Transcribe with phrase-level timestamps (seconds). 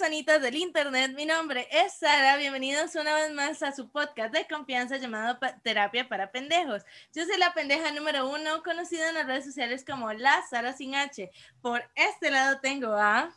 [0.00, 4.46] Personitas del internet, mi nombre es Sara, bienvenidos una vez más a su podcast de
[4.48, 6.84] confianza llamado Terapia para Pendejos.
[7.14, 10.94] Yo soy la pendeja número uno, conocida en las redes sociales como la Sara sin
[10.94, 11.30] H.
[11.60, 13.30] Por este lado tengo a...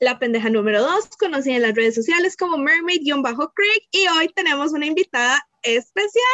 [0.00, 4.86] la pendeja número 2, conocida en las redes sociales como Mermaid-Craig, y hoy tenemos una
[4.86, 6.24] invitada especial.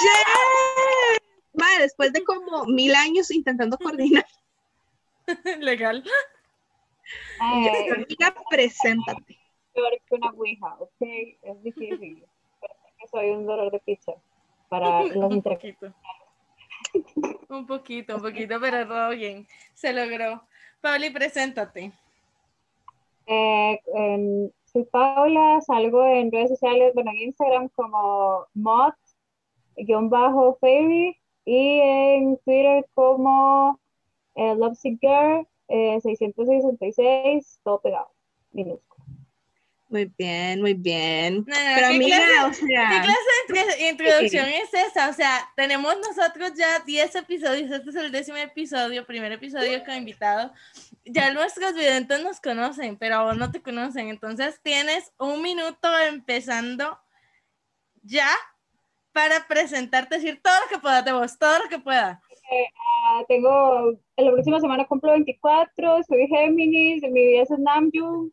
[0.00, 1.18] ¡Yay!
[1.52, 4.24] Madre, después de como mil años intentando coordinar,
[5.60, 6.02] Legal.
[7.40, 9.38] Ay, amiga, preséntate.
[9.72, 10.90] peor que una ouija, ¿ok?
[11.42, 12.24] Es difícil.
[12.60, 14.12] Parece que soy un dolor de pizza
[14.68, 15.92] para las Un poquito.
[17.48, 19.46] Un poquito, un poquito, pero todo bien.
[19.74, 20.42] Se logró.
[20.80, 21.92] Pauli, preséntate.
[23.26, 28.46] Eh, en- soy Paula, salgo en redes sociales, bueno, en Instagram como
[29.76, 33.78] mod-fairy y en Twitter como
[34.36, 38.12] eh, Lovesick Girl eh, 666, todo pegado,
[38.52, 39.04] minúsculo.
[39.88, 41.38] Muy bien, muy bien.
[41.38, 45.08] No, no, Pero ¿qué amiga, clase- o ¿Qué sea, clase de intro- introducción es esa?
[45.08, 49.94] O sea, tenemos nosotros ya 10 episodios, este es el décimo episodio, primer episodio con
[49.96, 50.52] invitado.
[51.04, 54.10] Ya nuestros videntes nos conocen, pero a vos no te conocen.
[54.10, 56.96] Entonces tienes un minuto empezando
[58.04, 58.28] ya
[59.10, 62.20] para presentarte, decir todo lo que puedas de vos, todo lo que puedas.
[62.52, 68.32] Ah, tengo, en la próxima semana cumplo 24, soy Géminis, mi vida es Namjoon.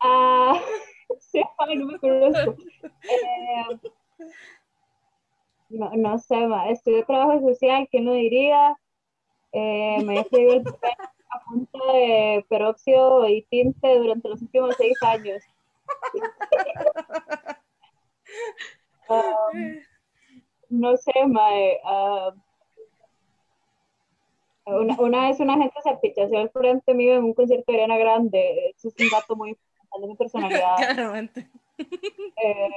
[0.00, 0.58] Ah,
[1.20, 1.42] sí,
[1.76, 2.56] no me conozco.
[2.82, 3.78] Eh,
[5.68, 8.74] no, no sé, ma, estudio trabajo social, ¿quién lo diría?
[9.52, 10.90] Eh, me he escrito el papel
[11.30, 15.42] a punta de peróxido y tinte durante los últimos seis años.
[19.10, 19.50] Ah,
[20.68, 22.30] no sé, mae, ah,
[24.68, 27.98] una, una vez una gente se apichaseó al frente mío en un concierto de Ariana
[27.98, 28.70] Grande.
[28.76, 30.76] Eso es un dato muy importante de mi personalidad.
[30.94, 31.50] Claramente.
[31.78, 32.70] Eh,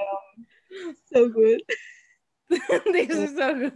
[1.11, 1.61] so good.
[2.93, 3.71] Dices algo.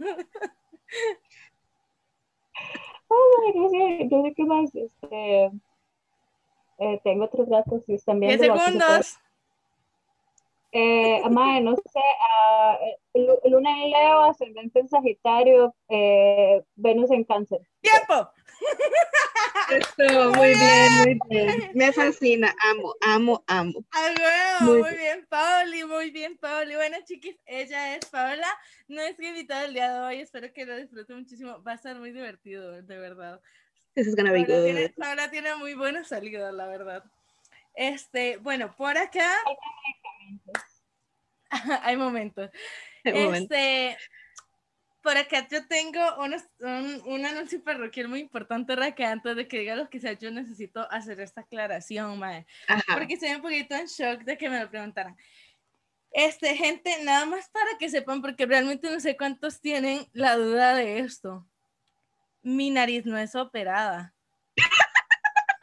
[3.10, 4.74] ay, no sé, no sé qué más.
[4.74, 5.50] Este,
[6.78, 8.58] eh, tengo otros datos si están 10 viendo.
[8.58, 9.18] segundos.
[10.72, 12.00] Eh, mae, no sé,
[12.32, 12.78] ah,
[13.14, 17.60] Lu- Luna en Leo, ascendente en Sagitario, eh, Venus en Cáncer.
[17.80, 18.30] ¡Tiempo!
[19.70, 21.70] Esto, muy bien, muy bien.
[21.74, 23.84] Me fascina, amo, amo, amo.
[23.90, 24.72] ¡A huevo!
[24.72, 26.74] Muy Muy, bien, Pauli, muy bien, Pauli.
[26.76, 28.46] Bueno, chiquis, ella es Paola,
[28.88, 30.20] nuestra invitada del día de hoy.
[30.20, 31.62] Espero que lo disfruten muchísimo.
[31.62, 33.40] Va a ser muy divertido, de verdad.
[33.94, 34.94] This is gonna be Paola tiene, good.
[34.96, 37.02] Paola tiene muy buenas salidas, la verdad.
[37.76, 39.30] Este, bueno, por acá
[41.82, 42.50] hay momentos.
[43.04, 43.54] Momento.
[43.54, 43.96] Este,
[45.02, 49.60] por acá yo tengo unos- un, un anuncio parroquial muy importante, Raque, antes de que
[49.60, 52.82] diga lo que sea, yo necesito hacer esta aclaración, mae Ajá.
[52.94, 55.16] porque estoy un poquito en shock de que me lo preguntaran.
[56.10, 60.74] Este, gente, nada más para que sepan, porque realmente no sé cuántos tienen la duda
[60.74, 61.46] de esto.
[62.42, 64.14] Mi nariz no es operada.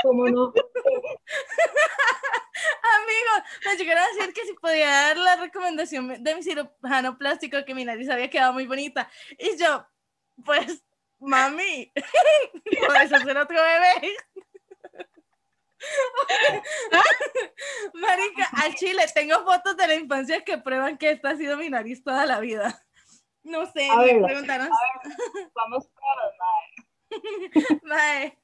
[0.03, 0.53] ¿Cómo no?
[3.66, 7.75] Me llegaron a decir que si podía dar la recomendación de mi cirujano plástico que
[7.75, 9.09] mi nariz había quedado muy bonita.
[9.38, 9.85] Y yo,
[10.46, 10.84] pues,
[11.19, 11.91] mami,
[12.88, 14.16] puedes hacer otro bebé.
[17.94, 21.69] Marica, al chile, tengo fotos de la infancia que prueban que esta ha sido mi
[21.69, 22.85] nariz toda la vida.
[23.44, 24.69] No sé, A me verla, preguntaron,
[25.53, 26.34] Vamos todos,
[27.83, 27.83] mae.
[27.83, 28.39] mae,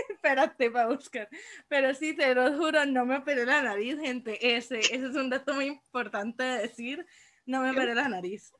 [0.08, 1.28] espérate para buscar.
[1.68, 4.56] Pero sí, te lo juro, no me operé la nariz, gente.
[4.56, 7.06] Ese, ese es un dato muy importante de decir.
[7.46, 8.52] No me operé la nariz.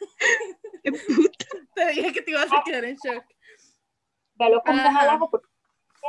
[0.82, 1.46] Qué puta.
[1.74, 3.24] Te dije que te ibas a quedar en shock.
[4.34, 5.00] Velo como un Ajá.
[5.02, 5.48] halago porque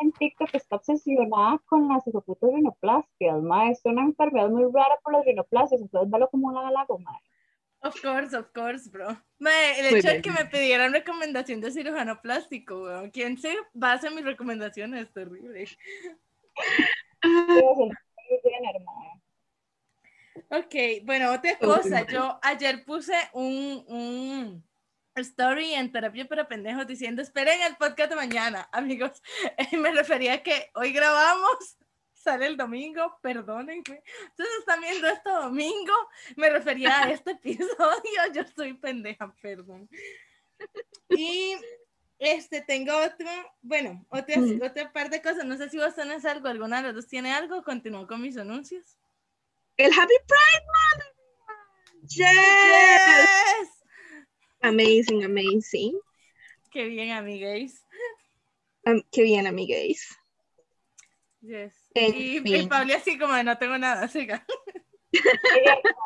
[0.02, 3.72] en TikTok está obsesionada con las hijoputas rinoplastias, mae.
[3.72, 7.20] Es una enfermedad muy rara por las rinoplastias, entonces velo como un halago, mae.
[7.88, 9.10] Of course, of course, bro.
[9.10, 13.12] El Muy hecho de que me pidieran recomendación de cirujano plástico, weón.
[13.12, 15.04] ¿Quién se basa en mis recomendaciones?
[15.04, 15.66] Es terrible.
[20.50, 22.06] Ok, bueno, otra cosa.
[22.08, 24.64] Yo ayer puse un, un
[25.16, 29.22] story en terapia para pendejos diciendo esperen el podcast de mañana, amigos.
[29.78, 31.78] me refería a que hoy grabamos,
[32.28, 33.82] sale el domingo, perdónenme.
[34.30, 35.94] Entonces están viendo esto domingo,
[36.36, 39.90] me refería a este episodio, yo soy pendeja, perdón.
[41.10, 41.56] Y
[42.20, 43.30] este, tengo otro,
[43.62, 44.62] bueno, otra, Mm.
[44.62, 45.46] otra par de cosas.
[45.46, 47.64] No sé si vos tenés algo, alguna de las dos tiene algo.
[47.64, 48.98] Continúo con mis anuncios.
[49.78, 52.10] El Happy Pride Month.
[52.10, 52.18] Yes.
[52.20, 53.70] Yes.
[54.62, 55.98] Amazing, amazing.
[56.72, 57.86] Qué bien, amigues.
[58.86, 60.18] Um, qué bien, amigues.
[61.42, 61.74] Yes.
[62.06, 62.68] En Y.
[62.68, 64.46] Pauli así como de, no tengo nada, siga.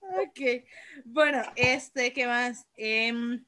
[0.00, 0.40] ok.
[1.04, 2.66] Bueno, este, ¿qué más?
[2.76, 3.44] Em,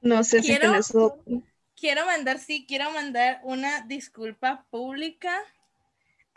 [0.00, 1.42] No sé si Quiero- tenés otro.
[1.76, 5.40] quiero mandar, sí, quiero mandar una disculpa pública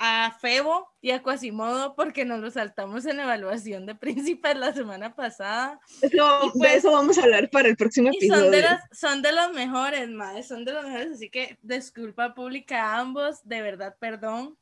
[0.04, 5.16] a Febo y a Quasimodo porque nos lo saltamos en evaluación de príncipes la semana
[5.16, 5.80] pasada.
[6.02, 8.52] Eso- pues- de eso vamos a hablar para el próximo Y son episodio.
[8.52, 12.84] de, los, son de los mejores, madre, son de los mejores, así que disculpa pública
[12.84, 14.58] a ambos, de verdad, perdón.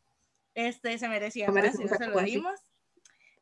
[0.56, 2.59] Este se merecía No más merecemos no se lo dimos.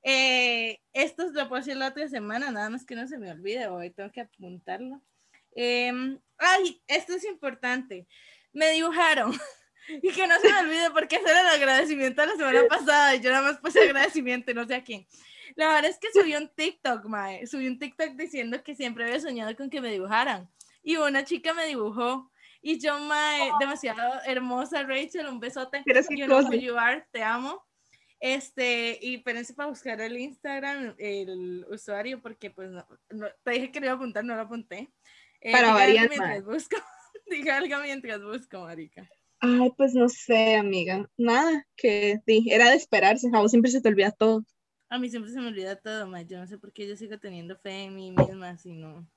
[0.03, 3.67] Eh, esto lo puedo decir la otra semana, nada más que no se me olvide,
[3.69, 5.01] hoy tengo que apuntarlo.
[5.55, 8.05] Em, ay, esto es importante.
[8.53, 9.31] Me dibujaron.
[10.03, 13.21] Y que no se me olvide porque era el agradecimiento de la semana pasada y
[13.21, 15.07] yo nada más puse agradecimiento, no sé a quién.
[15.55, 17.47] La verdad es que subí un TikTok, mae.
[17.47, 20.49] Subí un TikTok diciendo que siempre había soñado con que me dibujaran.
[20.83, 22.31] Y una chica me dibujó.
[22.61, 25.83] Y yo, mae, demasiado hermosa, Rachel, un besote.
[26.27, 26.55] Cosa.
[26.55, 27.65] you are, te amo.
[28.19, 33.71] Este, y espérense para buscar el Instagram, el usuario, porque pues no, no- te dije
[33.71, 34.89] que lo iba a apuntar, no lo apunté.
[35.39, 36.77] Eh, Para variar, mientras busco.
[37.27, 39.07] Diga algo mientras busco, marica.
[39.39, 41.09] Ay, pues no sé, amiga.
[41.17, 43.29] Nada, que sí, era de esperarse.
[43.33, 44.43] A vos siempre se te olvida todo.
[44.89, 46.25] A mí siempre se me olvida todo, mae.
[46.25, 49.07] Yo no sé por qué yo sigo teniendo fe en mí misma, si no,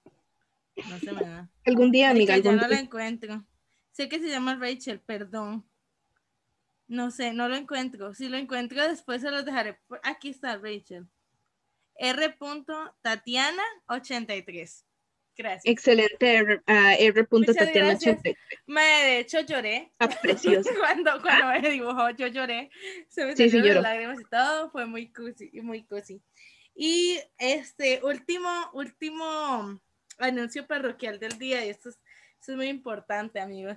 [0.89, 1.49] no se me da.
[1.65, 2.81] Algún día, amiga, ya algún no la día.
[2.81, 3.45] encuentro.
[3.93, 5.65] Sé que se llama Rachel, perdón.
[6.89, 8.15] No sé, no lo encuentro.
[8.15, 9.79] Si lo encuentro después se los dejaré.
[10.03, 11.07] Aquí está Rachel.
[11.95, 12.37] R.
[13.03, 14.85] Tatiana 83.
[15.37, 15.63] Gracias.
[15.65, 16.63] Excelente, R.
[16.67, 17.27] ah, R.
[17.31, 18.19] Muchas Tatiana gracias.
[18.19, 18.37] 83.
[18.67, 19.91] Mae, de hecho lloré.
[19.99, 20.69] Está precioso.
[20.79, 22.71] cuando, cuando me dibujó, yo lloré.
[23.09, 23.75] Se me Sí, sí, lloró.
[23.75, 24.71] las lágrimas y todo.
[24.71, 26.21] Fue muy cozy, muy cozy.
[26.75, 29.81] Y este último, último
[30.19, 31.99] anuncio parroquial del día, y esto es,
[32.39, 33.77] esto es muy importante, amigos.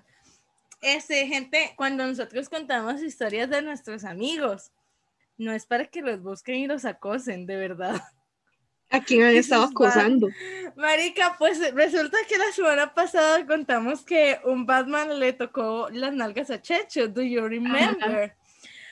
[0.81, 4.71] Este, gente, cuando nosotros contamos historias de nuestros amigos,
[5.37, 8.01] no es para que los busquen y los acosen, de verdad.
[8.93, 10.29] ¿A quién han estado acosando?
[10.75, 16.51] Marica, pues resulta que la semana pasada contamos que un Batman le tocó las nalgas
[16.51, 17.07] a Checho.
[17.07, 18.35] Do you remember?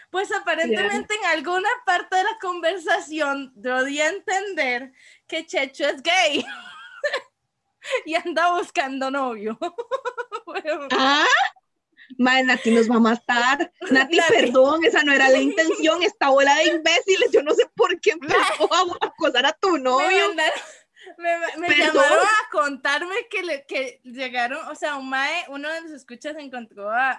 [0.10, 4.92] Pues aparentemente en alguna parte de la conversación yo di a entender
[5.28, 6.44] que Checho es gay
[8.06, 9.58] y anda buscando novio.
[10.92, 11.26] ¿Ah?
[12.18, 13.72] Madre, Nati nos va a matar.
[13.92, 14.34] Nati, Nati.
[14.34, 16.04] perdón, esa no era la intención.
[16.04, 20.34] Esta bola de imbéciles, yo no sé por qué empezó a acosar a tu novio.
[21.18, 25.92] me, llamaron a contarme que, le, que llegaron, o sea, un mae, uno de los
[25.92, 27.12] escuchas encontró a,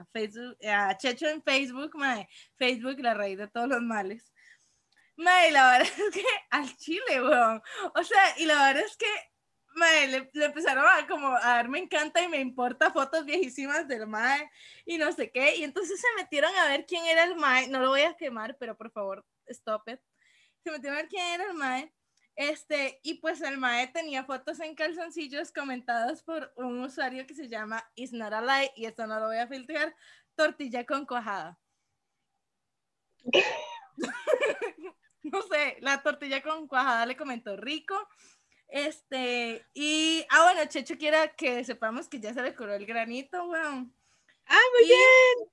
[0.00, 4.32] a Facebook, a Checho en Facebook, mae, Facebook, la raíz de todos los males.
[5.18, 7.60] Mae, la verdad es que al chile, weón.
[7.94, 9.06] O sea, y la verdad es que,
[9.78, 13.88] mae, le, le empezaron a como a dar me encanta y me importa fotos viejísimas
[13.88, 14.50] del mae
[14.84, 15.56] y no sé qué.
[15.56, 17.68] Y entonces se metieron a ver quién era el mae.
[17.68, 20.00] No lo voy a quemar, pero por favor, stop it.
[20.62, 21.92] Se metieron a ver quién era el mae.
[22.36, 27.48] Este, y pues el mae tenía fotos en calzoncillos comentadas por un usuario que se
[27.48, 29.96] llama Is Not a Lie, y esto no lo voy a filtrar,
[30.36, 31.58] tortilla con cuajada.
[35.22, 37.94] no sé, la tortilla con cuajada le comentó rico.
[38.68, 43.44] Este, y, ah, bueno, Checho quiere que sepamos que ya se le curó el granito,
[43.48, 43.92] weón.
[44.46, 45.48] Ah, muy Y- bien.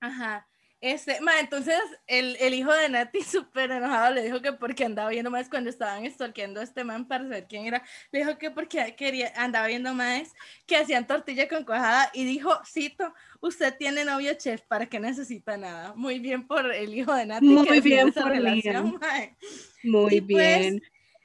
[0.00, 0.48] Ajá.
[0.80, 5.08] Este, ma, entonces el, el hijo de Nati, súper enojado, le dijo que porque andaba
[5.08, 7.82] viendo más cuando estaban stalkeando a este man para saber quién era.
[8.12, 10.30] Le dijo que porque quería, andaba viendo más
[10.66, 15.56] que hacían tortilla con cuajada y dijo, cito, usted tiene novio chef, ¿para qué necesita
[15.56, 15.94] nada?
[15.96, 17.46] Muy bien por el hijo de Nati.
[17.46, 18.98] Muy que bien esa por relación, Liam.
[19.00, 19.36] mae.
[19.84, 20.82] Muy Y pues, bien.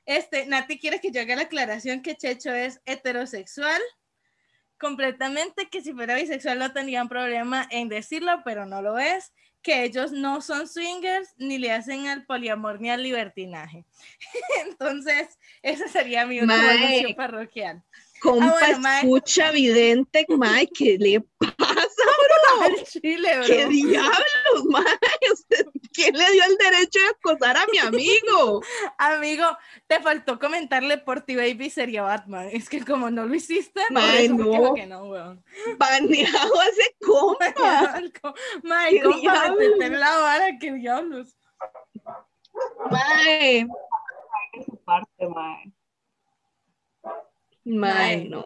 [0.10, 3.80] Este, Nati quiere que yo haga la aclaración que Checho es heterosexual
[4.80, 9.84] completamente, que si fuera bisexual no tendrían problema en decirlo, pero no lo es, que
[9.84, 13.86] ellos no son swingers ni le hacen al poliamor ni al libertinaje.
[14.66, 17.84] Entonces, ese sería mi anuncio parroquial.
[18.20, 19.02] Compa, bueno, mae.
[19.02, 21.22] escucha vidente, mae, ¿qué le
[21.56, 21.86] pasa?
[22.64, 23.46] Al Chile, bro.
[23.46, 24.86] ¿Qué diablos, mae?
[25.34, 28.62] Usted ¿Quién le dio el derecho de acosar a mi amigo?
[28.98, 29.46] Amigo,
[29.88, 32.50] te faltó comentarle por ti, baby, sería Batman.
[32.52, 34.74] Es que como no lo hiciste, por Mae, eso que no.
[34.74, 35.44] que no, weón.
[35.78, 38.02] Baneado ese compa.
[38.64, 39.54] Mae, ¿Qué compa,
[39.86, 41.36] en la vara, qué diablos.
[42.92, 43.68] Mae,
[44.66, 45.72] su parte, mae.
[47.66, 48.30] mae, Mae.
[48.30, 48.46] no.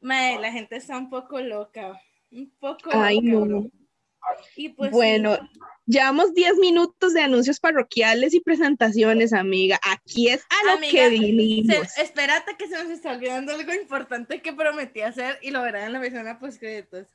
[0.00, 2.00] Mae, la gente está un poco loca.
[2.30, 3.60] Un poco Ay, loca, no.
[3.62, 3.70] bro.
[4.56, 9.78] Y pues Bueno, sí, llevamos 10 minutos de anuncios parroquiales y presentaciones, amiga.
[9.82, 11.88] Aquí es a lo Amiga, que vinimos.
[11.92, 15.84] se- espérate que se nos está olvidando algo importante que prometí hacer y lo verán
[15.84, 17.08] en la versión a.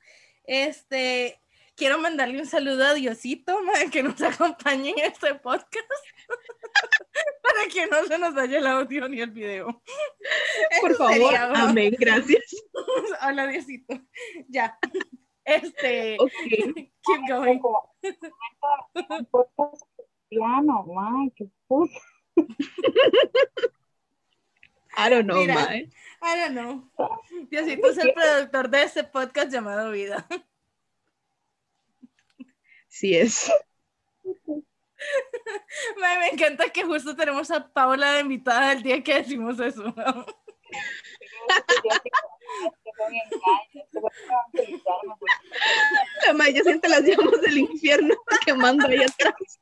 [0.46, 1.40] Este,
[1.76, 5.86] quiero mandarle un saludo a Diosito, mae, que nos acompañe en este podcast.
[7.44, 9.84] Para que no se nos vaya el audio ni el video.
[10.82, 12.44] Por Eso favor, amén, gracias.
[13.28, 14.02] Hola, Diosito.
[14.48, 14.78] Ya.
[15.46, 16.32] Este, Ok,
[17.04, 17.62] keep going.
[20.30, 22.00] Cristiano, mae, qué puta.
[24.96, 25.74] I don't know, Mira.
[26.22, 26.88] I don't know.
[27.50, 30.28] Diosito es el productor de este podcast llamado Vida.
[32.88, 33.52] Sí es.
[36.00, 39.94] Mae, me encanta que justo tenemos a Paula de invitada el día que decimos eso.
[46.26, 49.60] La mae ya siente las llamas del infierno quemando ahí atrás.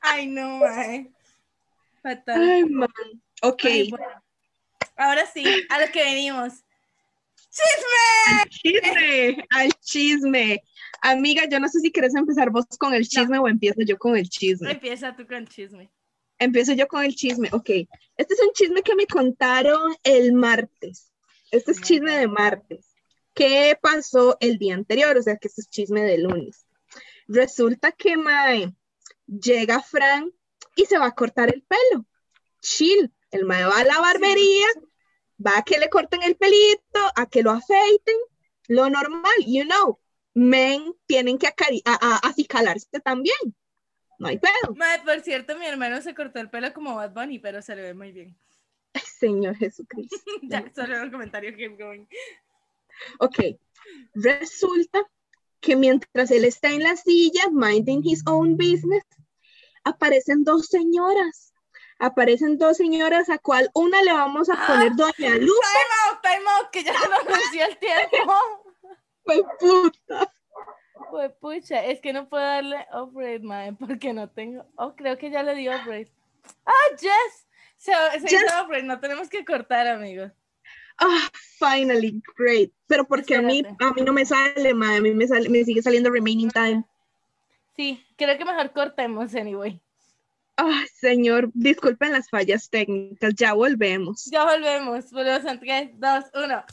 [0.00, 1.12] Ay, no, mae.
[2.02, 2.42] Fatal.
[2.42, 2.88] Ay, man.
[3.42, 4.22] Ok, Ay, bueno.
[4.96, 6.64] Ahora sí, a lo que venimos.
[7.50, 8.40] ¡Chisme!
[8.40, 10.62] al chisme, al chisme.
[11.02, 14.16] Amiga, yo no sé si quieres empezar vos con el chisme o empiezo yo con
[14.16, 14.70] el chisme.
[14.70, 15.90] Empieza tú con chisme.
[16.42, 17.48] Empiezo yo con el chisme.
[17.52, 17.70] Ok,
[18.16, 21.12] este es un chisme que me contaron el martes.
[21.50, 22.94] Este es chisme de martes.
[23.34, 25.16] ¿Qué pasó el día anterior?
[25.16, 26.66] O sea, que este es chisme de lunes.
[27.28, 28.74] Resulta que Mae
[29.26, 30.32] llega Fran
[30.74, 32.06] y se va a cortar el pelo.
[32.60, 33.12] Chill.
[33.30, 34.66] El Mae va a la barbería,
[35.44, 38.16] va a que le corten el pelito, a que lo afeiten.
[38.68, 39.98] Lo normal, you know.
[40.34, 41.48] Men tienen que
[42.22, 43.54] acicalarse también.
[44.22, 44.74] No hay pedo.
[45.04, 47.92] Por cierto, mi hermano se cortó el pelo como Bad Bunny, pero se le ve
[47.92, 48.38] muy bien.
[48.94, 50.16] Ay, Señor Jesucristo.
[50.42, 52.06] Ya, solo un comentario, keep going.
[53.18, 53.58] Ok,
[54.14, 55.00] resulta
[55.60, 59.04] que mientras él está en la silla, minding his own business,
[59.82, 61.52] aparecen dos señoras.
[61.98, 66.50] Aparecen dos señoras a cual una le vamos a poner Doña Lupe, Time out, time
[66.50, 68.34] out, que ya se lo anunció el tiempo.
[69.24, 70.32] pues, puta.
[71.12, 74.64] Pues pucha, es que no puedo darle upgrade, mae, porque no tengo.
[74.76, 76.10] Oh, creo que ya le di upgrade.
[76.64, 77.46] Ah, Jess.
[77.76, 78.44] Se, se Jess.
[78.46, 80.32] hizo upgrade, no tenemos que cortar, amigos.
[80.96, 81.28] Ah,
[81.58, 82.72] finally, great.
[82.86, 85.62] Pero porque a mí, a mí no me sale, ma, a mí me, sale, me
[85.64, 86.82] sigue saliendo remaining time.
[87.76, 89.82] Sí, creo que mejor cortemos, anyway.
[90.56, 94.24] Ah, señor, disculpen las fallas técnicas, ya volvemos.
[94.30, 95.10] Ya volvemos.
[95.10, 96.64] Volvemos en 3, 2, 1.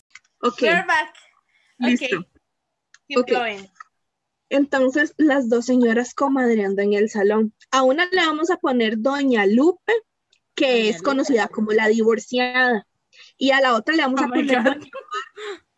[0.43, 1.13] Ok, We're back.
[1.79, 2.19] listo.
[2.19, 2.25] Ok.
[3.09, 3.78] Keep going.
[4.49, 7.53] Entonces, las dos señoras comadreando en el salón.
[7.71, 9.93] A una le vamos a poner Doña Lupe,
[10.55, 11.03] que Doña es Lupe.
[11.05, 12.87] conocida como la divorciada.
[13.37, 14.63] Y a la otra le vamos Oh a poner.
[14.63, 14.79] Doña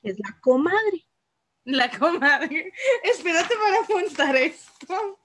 [0.01, 1.06] que es la comadre.
[1.63, 2.74] La comadre.
[3.04, 5.20] Espérate para apuntar esto.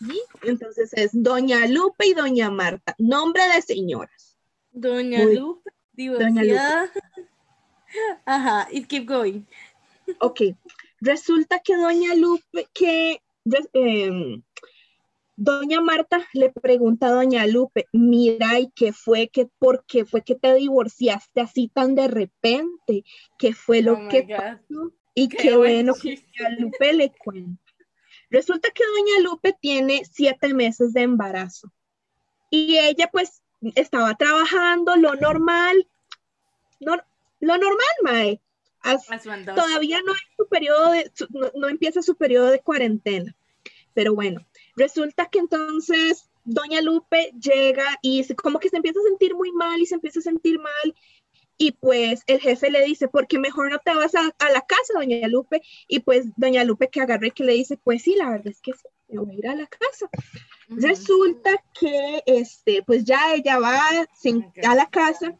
[0.00, 0.20] ¿sí?
[0.42, 2.94] Entonces es Doña Lupe y Doña Marta.
[2.98, 4.36] Nombre de señoras.
[4.72, 6.92] Doña Muy- Lupe, Doña divorciada.
[8.24, 9.42] Ajá, y keep going.
[10.20, 10.40] Ok,
[11.00, 13.20] resulta que Doña Lupe, que
[13.72, 14.42] em,
[15.36, 20.22] Doña Marta le pregunta a Doña Lupe, mira, ¿y qué fue que, por qué fue
[20.22, 23.04] que te divorciaste así tan de repente?
[23.38, 24.92] ¿Qué fue lo Oh que pasó?
[25.14, 26.16] Y Qué qué, buen bueno que.
[26.16, 27.62] Doña Lupe le cuenta.
[28.30, 31.70] Resulta que Doña Lupe tiene siete meses de embarazo
[32.50, 33.42] y ella pues
[33.74, 35.86] estaba trabajando lo normal,
[36.80, 36.96] no-
[37.40, 38.40] lo normal, Mae.
[38.94, 39.06] As-
[39.54, 43.34] todavía no hay su periodo de, no, no empieza su periodo de cuarentena.
[43.94, 49.08] Pero bueno, resulta que entonces Doña Lupe llega y se- como que se empieza a
[49.08, 50.94] sentir muy mal y se empieza a sentir mal.
[51.58, 54.60] Y pues el jefe le dice, ¿por qué mejor no te vas a, a la
[54.60, 55.62] casa, Doña Lupe?
[55.88, 58.60] Y pues Doña Lupe que agarra y que le dice, pues sí, la verdad es
[58.60, 60.10] que sí, me voy a ir a la casa.
[60.68, 63.80] Resulta que, este, pues ya ella va
[64.14, 65.34] sin- a la casa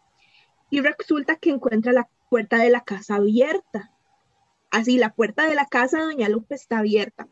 [0.71, 3.91] y resulta que encuentra la puerta de la casa abierta.
[4.71, 7.27] Así, la puerta de la casa de Doña Lupe está abierta.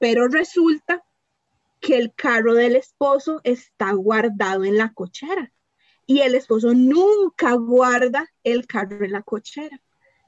[0.00, 1.04] Pero resulta
[1.78, 5.52] que el carro del esposo está guardado en la cochera.
[6.06, 9.80] Y el esposo nunca guarda el carro en la cochera.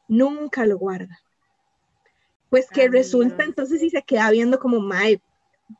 [0.07, 1.19] Nunca lo guarda.
[2.51, 3.49] Pues que Ay, resulta Dios.
[3.49, 5.21] entonces si se queda viendo como mae,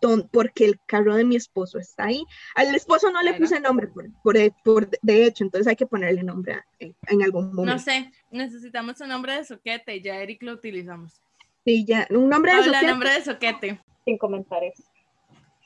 [0.01, 2.25] don- porque el carro de mi esposo está ahí.
[2.55, 3.45] Al esposo no le Claro.
[3.45, 7.23] puse nombre por, por, por- de hecho, entonces hay que ponerle nombre a- en, en
[7.23, 7.73] algún momento.
[7.73, 11.21] No sé, necesitamos un nombre de soquete, ya Eric lo utilizamos.
[11.65, 12.87] Sí, ya, un nombre de Habla soquete.
[12.91, 13.81] nombre de soquete.
[14.05, 14.83] Sin comentarios.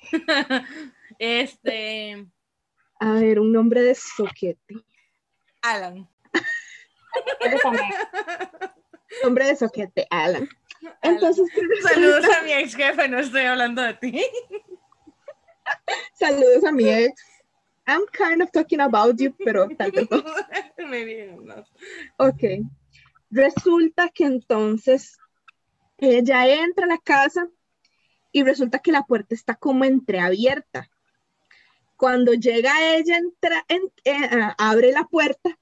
[1.18, 2.26] Este,
[3.00, 4.76] A ver, un nombre de soquete.
[5.62, 6.08] Alan.
[9.24, 10.48] Nombre de soquete, Alan.
[11.02, 14.22] Entonces, ¿qué Saludos a mi ex jefe, no estoy hablando de ti.
[16.14, 17.22] Saludos a mi ex.
[17.86, 21.64] I'm kind of talking about you, pero tal vez no.
[22.18, 22.42] Ok.
[23.30, 25.16] Resulta que entonces
[25.98, 27.48] ella entra a la casa
[28.30, 30.90] y resulta que la puerta está como entreabierta.
[31.96, 35.58] Cuando llega ella, entra, en- eh, abre la puerta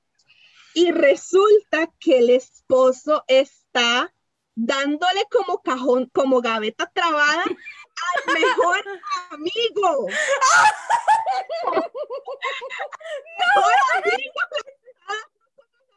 [0.75, 4.12] y resulta que el esposo está
[4.56, 8.82] dándole como cajón, como gaveta trabada al mejor
[9.30, 10.06] amigo.
[13.38, 14.40] Mejor amigo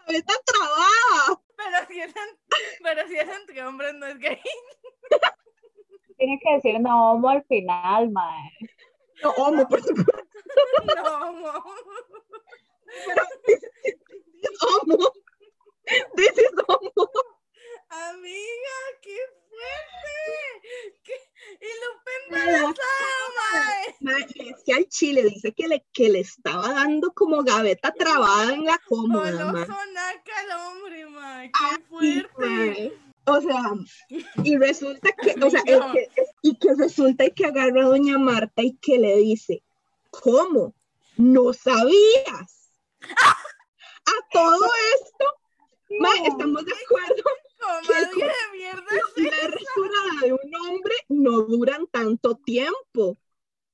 [0.05, 1.41] gaveta trabada.
[1.55, 2.13] Pero si es,
[2.83, 4.41] pero si es entre hombres, no es gay.
[6.17, 8.51] Tiene que decir no homo al final, mae.
[9.23, 10.13] No, homo, por supuesto,
[10.95, 11.63] No, no.
[13.05, 14.97] pero this is homo.
[16.15, 17.38] This is homo.
[17.89, 19.17] Amiga, qué
[19.49, 20.97] fuerte.
[21.03, 21.13] ¿Qué?
[21.61, 22.75] Y Lupe embarazada,
[24.01, 24.49] mae.
[24.51, 28.65] Es que al chile dice que le, que le estaba dando como gaveta trabada en
[28.65, 29.65] la cómoda, mae.
[29.65, 31.51] sonaca al hombre, mae.
[31.51, 32.29] Qué fuerte.
[32.37, 32.93] mae.
[33.25, 33.63] O sea,
[34.43, 35.91] y resulta que, o sea, el No.
[35.93, 36.07] que-
[36.41, 39.61] y que resulta que agarra a doña Marta y que le dice,
[40.11, 40.73] ¿cómo?
[41.17, 42.69] ¿No sabías?
[44.05, 45.25] A todo esto,
[45.99, 47.23] mae, estamos de acuerdo
[47.59, 48.83] Comadre de mierda.
[49.17, 53.17] la resurada de un hombre no duran tanto tiempo.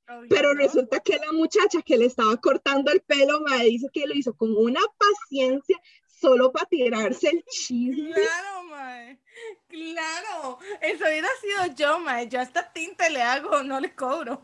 [0.08, 0.62] Obvio, Pero ¿no?
[0.62, 4.36] resulta que la muchacha que le estaba cortando el pelo, me dice que lo hizo
[4.36, 8.13] con una paciencia solo para tirarse el chisme.
[8.13, 9.19] Claro, mae.
[9.67, 10.60] Claro.
[10.82, 12.28] Eso hubiera sido yo, mae.
[12.30, 14.43] Yo hasta tinte le hago, no le cobro.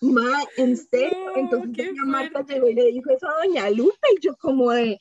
[0.00, 1.30] Ma, en serio.
[1.30, 4.72] No, Entonces doña Marta llegó y le dijo eso a doña Lupe y yo como
[4.72, 5.00] de,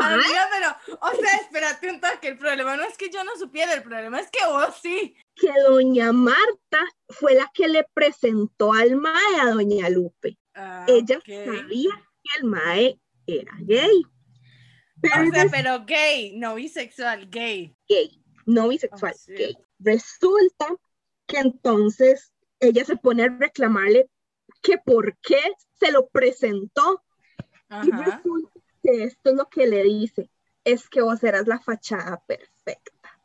[0.00, 2.28] Amiga, pero, o sea, espérate un toque.
[2.28, 5.14] El problema no es que yo no supiera, el problema es que vos sí.
[5.34, 10.38] que doña Marta fue la que le presentó al mae a doña Lupe.
[10.54, 11.90] Ah, Ella sabía
[12.22, 14.02] que el mae era gay.
[15.00, 17.74] Pero O sea, pero gay, no bisexual, gay.
[17.88, 19.34] gay, no bisexual, Oh, sí.
[19.34, 19.56] gay.
[19.78, 20.66] Resulta
[21.26, 24.08] que entonces ella se pone a reclamarle
[24.62, 25.40] que por qué
[25.78, 27.04] se lo presentó.
[27.70, 28.57] Y resulta
[28.90, 30.30] que esto es lo que le dice,
[30.64, 33.18] es que vos eras la fachada perfecta.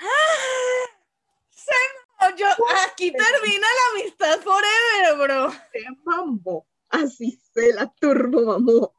[1.50, 1.72] Se
[2.20, 2.46] mamó, yo,
[2.86, 5.52] aquí termina la amistad forever, bro.
[5.72, 8.94] Se mamó, así se la turbo mamó.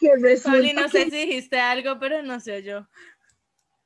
[0.00, 2.86] Que resulta no sé si dijiste algo, pero no sé yo.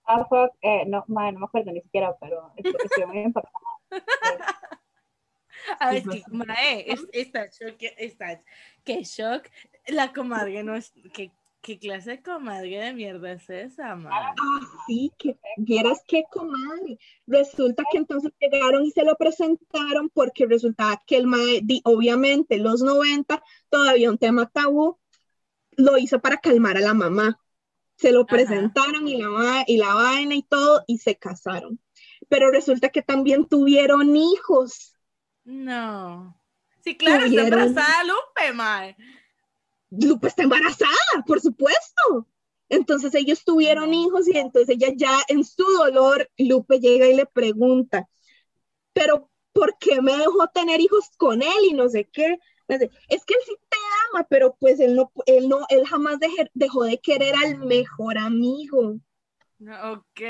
[0.05, 3.63] Ah, fuck, eh, no, mae, no me acuerdo ni siquiera, pero estoy, estoy muy impactada.
[5.79, 8.43] A ver, Sí, que, mae, es- está shock, está,
[8.85, 9.49] qué shock.
[9.89, 14.13] La comadre no es, ¿qué, qué clase de comadre de mierda es esa, mae?
[14.15, 16.99] Ah, sí, que vieras qué comadre.
[17.27, 22.59] Resulta que entonces llegaron y se lo presentaron porque resultaba que el mae, di- obviamente,
[22.59, 24.99] los 90, todavía un tema tabú,
[25.73, 27.41] lo hizo para calmar a la mamá.
[27.97, 28.29] Se lo Ajá.
[28.29, 31.81] presentaron y la, y la vaina y todo y se casaron.
[32.29, 34.95] Pero resulta que también tuvieron hijos.
[35.45, 36.37] No.
[36.81, 38.97] Sí, claro, está embarazada Lupe, mae.
[40.01, 42.27] Lupe está embarazada, por supuesto.
[42.69, 47.27] Entonces ellos tuvieron hijos y entonces ella ya en su dolor, Lupe llega y le
[47.27, 48.09] pregunta,
[48.95, 52.39] pero ¿por qué me dejó tener hijos con él y no sé qué?
[52.69, 53.77] Es que él sí te
[54.11, 56.17] ama, pero pues él no, él no, él jamás
[56.55, 58.97] dejó de querer al mejor amigo.
[59.85, 60.21] Ok.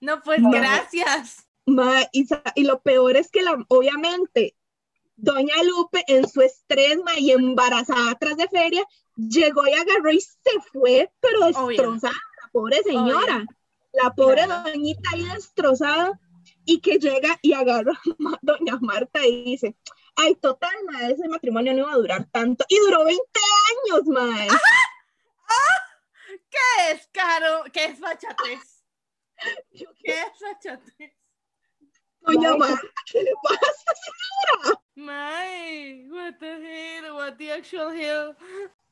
[0.00, 0.50] No, pues No.
[0.50, 1.46] gracias.
[1.66, 4.56] Ma, y, y lo peor es que la, obviamente
[5.20, 10.60] Doña Lupe en su estrés y embarazada tras de feria llegó y agarró y se
[10.72, 11.66] fue, pero Obvio.
[11.66, 13.44] destrozada, la pobre señora,
[13.92, 16.20] la pobre doñita ahí destrozada
[16.64, 19.76] y que llega y agarra a Doña Marta y dice,
[20.14, 23.22] ay, total, ma, ese matrimonio no iba a durar tanto y duró 20
[23.70, 24.46] años, ma.
[26.48, 27.64] ¿Qué es, Caro?
[27.72, 28.84] ¿Qué es fachatez?
[29.72, 31.12] Yo, ¿Qué es fachatez?
[32.28, 34.80] Doña Marta, ¿qué le pasa?
[34.94, 37.14] My, what the hell?
[37.14, 38.36] What the actual hell?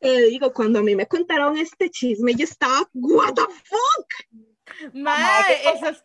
[0.00, 4.92] Te digo, cuando a mí me contaron este chisme, yo estaba, what the fuck?
[4.94, 6.02] Mae, qué eso es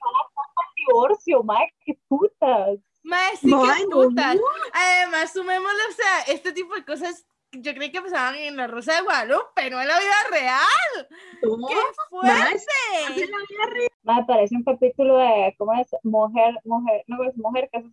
[0.76, 2.80] Divorcio, mae, qué putas.
[3.04, 4.36] Mae, sí, Mae, qué no, putas.
[4.36, 4.42] no.
[4.74, 8.96] Además, sumémosle, o sea, este tipo de cosas yo creí que pasaban en la Rosa
[8.96, 11.10] de Guadalupe, no en la vida real.
[11.44, 11.76] No, ¡Qué
[12.10, 13.91] fuerte!
[14.04, 15.88] Me parece un capítulo de, ¿cómo es?
[16.04, 17.90] Mujer, mujer, no es mujer, que eso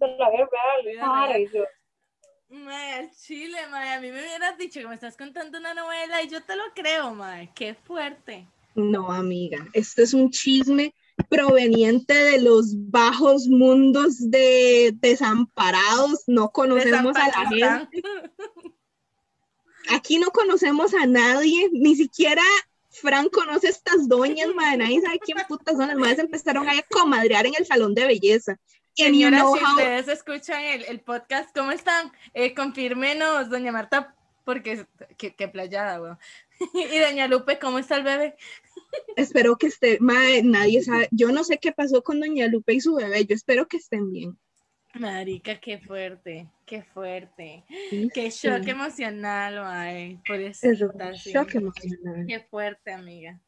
[1.03, 1.53] Ay, real.
[1.53, 1.65] yo,
[2.51, 6.23] Mae, al chile, mae, a mí me hubieras dicho que me estás contando una novela
[6.23, 7.51] y yo te lo creo, mae.
[7.55, 8.49] Qué fuerte.
[8.75, 10.95] No, amiga, esto es un chisme
[11.29, 16.25] proveniente de los bajos mundos de desamparados.
[16.27, 18.03] No conocemos a la gente.
[19.91, 22.43] Aquí no conocemos a nadie, ni siquiera
[23.01, 24.79] Fran conoce estas doñas, madre.
[24.79, 25.89] Nadie sabe quién putas son.
[25.89, 28.59] Las madres empezaron a comadrear en el salón de belleza.
[28.95, 32.11] Señoras, know si how- ustedes escuchan el, el podcast, ¿cómo están?
[32.35, 34.85] Eh, confírmenos, doña Marta, porque
[35.17, 36.19] qué, qué playada, weón.
[36.75, 38.35] y doña Lupe, ¿cómo está el bebé?
[39.17, 41.09] Espero que esté, madre, nadie sabe.
[41.13, 43.25] Yo no sé qué pasó con Doña Lupe y su bebé.
[43.25, 44.37] Yo espero que estén bien.
[44.95, 47.65] Marica, qué fuerte, qué fuerte.
[47.91, 48.47] Sí, Qué sí.
[48.49, 50.19] shock emocional, mae.
[50.27, 50.69] Por eso.
[50.69, 52.25] Es un shock emocional.
[52.27, 53.39] Qué fuerte, amiga.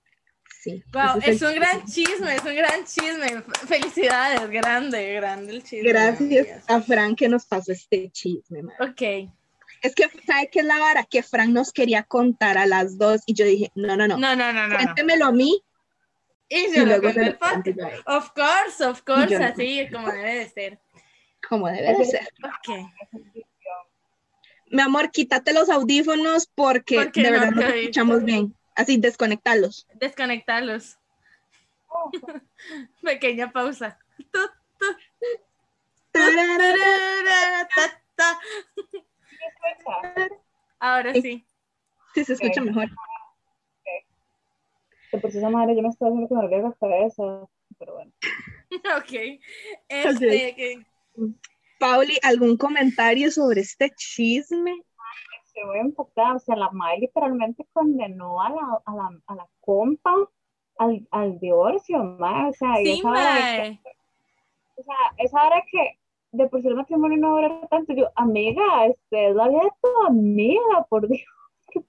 [0.62, 0.82] Sí.
[0.92, 3.42] Wow, es un gran chisme, es un gran chisme.
[3.66, 5.88] Felicidades, grande, grande el chisme.
[5.88, 6.64] Gracias amigas.
[6.68, 8.76] a Fran que nos pasó este chisme, madre.
[9.26, 9.32] Ok.
[9.82, 11.04] Es que, ¿sabe qué es la vara?
[11.04, 14.36] Que Fran nos quería contar a las dos y yo dije, no, no, no, No,
[14.36, 14.68] no, no, no.
[14.68, 14.76] no.
[14.76, 15.62] cuéntemelo a mí
[16.50, 20.78] Y y yo lo luego lo Of course, of course, así como debe de ser.
[21.50, 22.28] Como debe de ser.
[22.44, 22.86] Ok.
[24.68, 28.54] Mi amor, quítate los audífonos porque Porque de no verdad no te te escuchamos bien.
[28.76, 29.86] Así, desconectarlos.
[29.94, 30.96] Desconectarlos.
[33.02, 33.98] Pequeña pausa.
[40.78, 41.44] Ahora sí.
[42.14, 42.66] Sí, se escucha Ok.
[42.66, 42.88] mejor.
[45.12, 47.22] de por esa madre, yo me estoy haciendo que me la cabeza,
[47.78, 48.12] pero bueno.
[48.98, 49.40] Ok.
[49.88, 50.86] Este, que-
[51.78, 54.82] Pauli, ¿algún comentario sobre este chisme?
[55.46, 59.46] Estoy muy impactada, o sea, la madre literalmente condenó a la, a la, a la
[59.60, 60.14] compa
[60.78, 63.80] al, al divorcio, ma, o sea, sí, de que mae.
[64.76, 65.98] o sea, esa hora que
[66.32, 69.70] de por sí el matrimonio no dura tanto, yo, amiga, este, es la vida de
[69.82, 71.22] tu amiga, por Dios,
[71.70, 71.80] qué.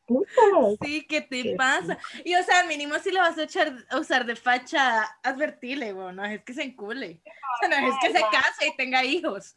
[0.81, 1.97] Sí, ¿qué te Qué pasa?
[2.23, 6.11] Y o sea, mínimo si le vas a, echar, a usar de facha, advertirle, bueno,
[6.13, 7.21] no es que se encule.
[7.25, 9.55] O sea, no es que se case y tenga hijos.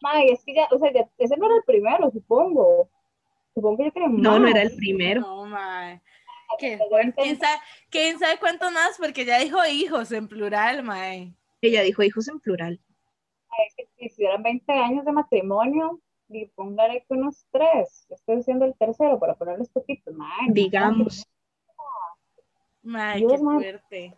[0.00, 2.90] Ma, y es que ya, o sea, ya- ese no era el primero, supongo.
[3.54, 5.22] Supongo que yo tenía No, no era el primero.
[5.22, 6.02] No, mae.
[6.58, 7.22] Qué Ya fuerte.
[7.22, 7.58] ¿Quién sabe,
[7.90, 8.98] quién sabe cuánto más?
[8.98, 11.32] Porque ya dijo hijos en plural, mae.
[11.62, 12.80] Ella dijo hijos en plural.
[13.66, 18.64] es que si estuvieran 20 años de matrimonio, y póngale que unos tres, estoy diciendo
[18.64, 21.26] el tercero para ponerles poquitos, ma, no, Digamos.
[22.82, 23.54] Mae, Dios, qué mae.
[23.58, 24.14] fuerte.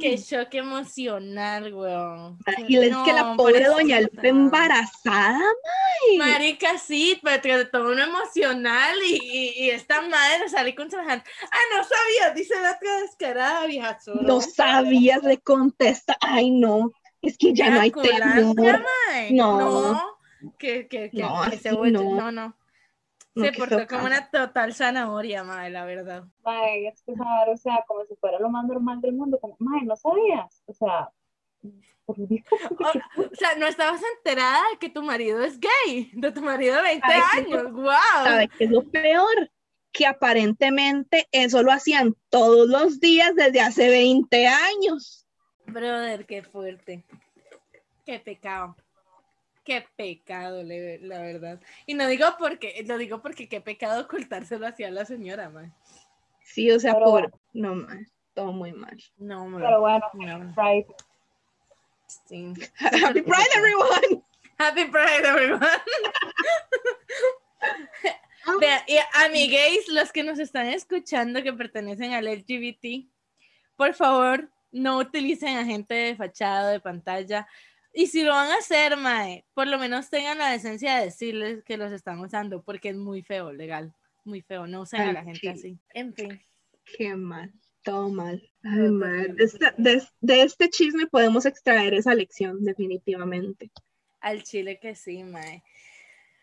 [0.00, 2.38] Qué shock emocional, weón.
[2.66, 4.00] Y es que la pobre doña.
[4.00, 6.18] Lupe embarazada, mae.
[6.18, 11.28] Marica, sí, pero te todo uno emocional y, y, y esta madre sale con semejante.
[11.50, 13.98] Ah, no sabía, dice la otra descarada, vieja.
[14.22, 16.16] No sabías, le contesta.
[16.20, 16.90] Ay, no.
[17.20, 18.84] Es que ya no hay temor.
[19.30, 19.58] No.
[19.58, 20.21] No.
[20.58, 22.14] Que, que, que, No, que se vuelve- no.
[22.16, 22.56] no, no.
[23.34, 26.24] No, Se qué portó como una total zanahoria, madre, la verdad.
[26.44, 29.56] Mae, es que saber, o sea, como si fuera lo más normal del mundo, como,
[29.58, 31.08] mae, no sabías, o sea,
[32.04, 36.30] por Dios, O, o sea, no estabas enterada de que tu marido es gay, de
[36.30, 37.92] tu marido de 20 Ay, qué años, wow.
[38.24, 39.50] ¿Sabe qué es lo peor?
[39.92, 45.26] Que aparentemente eso lo hacían todos los días desde hace 20 años.
[45.66, 47.04] Brother, qué fuerte.
[48.04, 48.76] Qué pecado.
[49.64, 51.60] Qué pecado, le- la verdad.
[51.86, 55.72] Y no digo porque, lo digo porque qué pecado ocultárselo hacia la señora, man.
[56.44, 57.32] Sí, o sea, Pero- por...
[57.52, 59.00] No, man, todo muy mal.
[59.16, 59.62] No, man.
[59.62, 60.86] pero bueno, No, right.
[62.06, 62.52] sí.
[62.80, 64.22] Happy Pride, everyone.
[64.58, 65.66] Happy Pride, everyone.
[68.60, 73.06] Vean, y amigues, los que nos están escuchando que pertenecen al LGBT,
[73.76, 77.46] por favor, no utilicen a gente de fachada, de pantalla.
[77.92, 81.62] Y si lo van a hacer, mae, por lo menos tengan la decencia de decirles
[81.64, 83.94] que los están usando, porque es muy feo, legal.
[84.24, 85.48] Muy feo, no usen a la gente sí.
[85.48, 85.78] así.
[85.92, 86.40] En fin.
[86.96, 87.52] Qué mal,
[87.82, 88.42] todo mal.
[88.64, 89.34] Ay, terrible.
[89.34, 93.70] De, esta- de- de este chisme podemos extraer esa lección, definitivamente.
[94.20, 95.62] Al chile que sí, mae.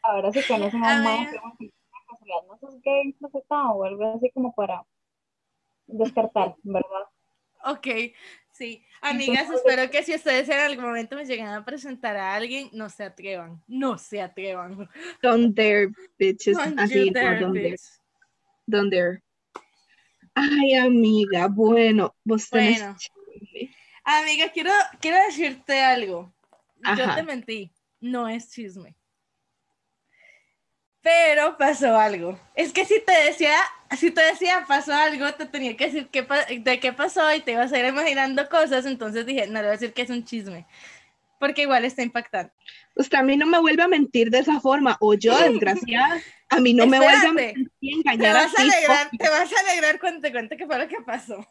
[0.04, 1.32] Ahora si conocen a mae,
[2.48, 4.86] no sos gay, no sé o algo así como para
[5.88, 7.08] descartar, ¿verdad?
[7.66, 7.88] Ok,
[8.60, 8.84] sí.
[9.02, 12.90] Amigas, espero que si ustedes en algún momento me llegan a presentar a alguien, no
[12.90, 13.64] se atrevan.
[13.68, 14.90] No se atrevan.
[15.24, 16.58] Don't dare, bitches.
[16.58, 17.40] Don't Así, no, dare,
[18.68, 19.24] don't dare.
[20.36, 22.98] Ay, amiga, bueno, vos tenés Bueno.
[24.04, 26.34] Amiga, quiero, quiero decirte algo.
[26.98, 27.16] Yo Ajá.
[27.16, 28.96] te mentí, no es chisme.
[31.02, 32.38] Pero pasó algo.
[32.56, 33.56] Es que si te decía,
[33.98, 36.28] si te decía pasó algo, te tenía que decir qué
[36.60, 39.68] de qué pasó y te ibas a ir imaginando cosas, entonces dije, no le voy
[39.70, 40.68] a decir que es un chisme.
[41.40, 42.54] Porque igual está impactante.
[42.96, 46.60] Usted a mí no me vuelve a mentir de esa forma, o yo, desgraciada, a
[46.60, 48.70] mí no me vuelve a mentir y Te engañar vas a así.
[48.70, 51.48] alegrar, te vas a alegrar cuando te cuente qué fue lo que pasó.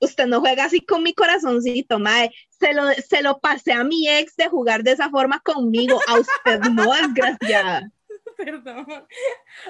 [0.00, 2.30] Usted no juega así con mi corazoncito, mae.
[2.50, 6.18] Se lo, se lo pasé a mi ex de jugar de esa forma conmigo, a
[6.18, 7.90] usted no, desgraciada.
[8.44, 8.86] Perdón.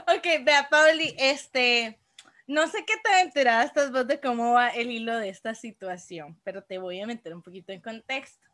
[0.07, 1.98] Ok, vea, Pauli, este,
[2.46, 6.38] no sé qué tan enterada estás vos de cómo va el hilo de esta situación,
[6.44, 8.46] pero te voy a meter un poquito en contexto.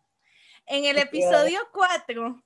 [0.66, 2.42] En el episodio 4,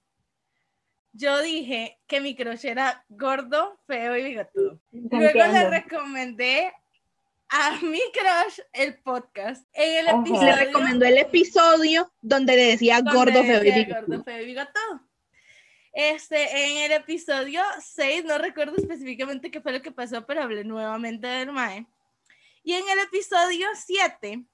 [1.13, 4.81] yo dije que mi crush era gordo, feo y bigotudo.
[4.91, 6.73] Luego le recomendé
[7.51, 9.67] a mi crush el podcast.
[9.75, 15.01] En el episodio Le recomendó el episodio donde le decía donde gordo, feo y bigotudo.
[16.01, 20.63] Este, en el episodio 6, no recuerdo específicamente qué fue lo que pasó, pero hablé
[20.63, 21.89] nuevamente del Mae.
[22.63, 24.45] Y en el episodio 7,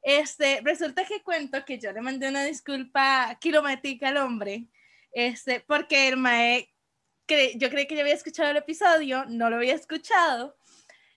[0.00, 4.68] este, resulta que cuento que yo le mandé una disculpa kilométrica al hombre,
[5.12, 6.72] este, porque el Mae,
[7.28, 10.56] cre- yo creí que ya había escuchado el episodio, no lo había escuchado.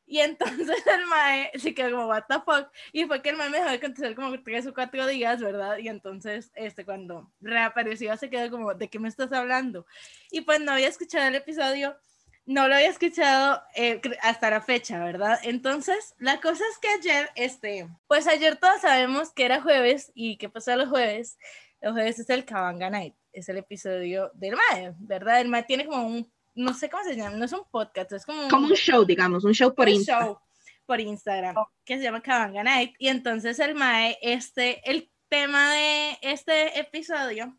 [0.05, 2.69] Y entonces el mae se quedó como, what the fuck.
[2.91, 5.77] Y fue que el mae me dejó de contestar como tres o cuatro días, ¿verdad?
[5.77, 9.85] Y entonces, este, cuando reapareció, se quedó como, ¿de qué me estás hablando?
[10.31, 11.97] Y pues no había escuchado el episodio,
[12.45, 15.39] no lo había escuchado eh, hasta la fecha, ¿verdad?
[15.43, 20.37] Entonces, la cosa es que ayer, este, pues ayer todos sabemos que era jueves y
[20.37, 21.37] qué pasó los jueves.
[21.81, 25.41] Los jueves es el Kabanga Night, es el episodio del mae, ¿verdad?
[25.41, 28.25] El mae tiene como un, no sé cómo se llama, no es un podcast, es
[28.25, 30.19] como un, Como un show, digamos, un show por un Insta.
[30.19, 30.39] show
[30.85, 36.17] por Instagram que se llama Kabanga Night y entonces el mae este el tema de
[36.21, 37.57] este episodio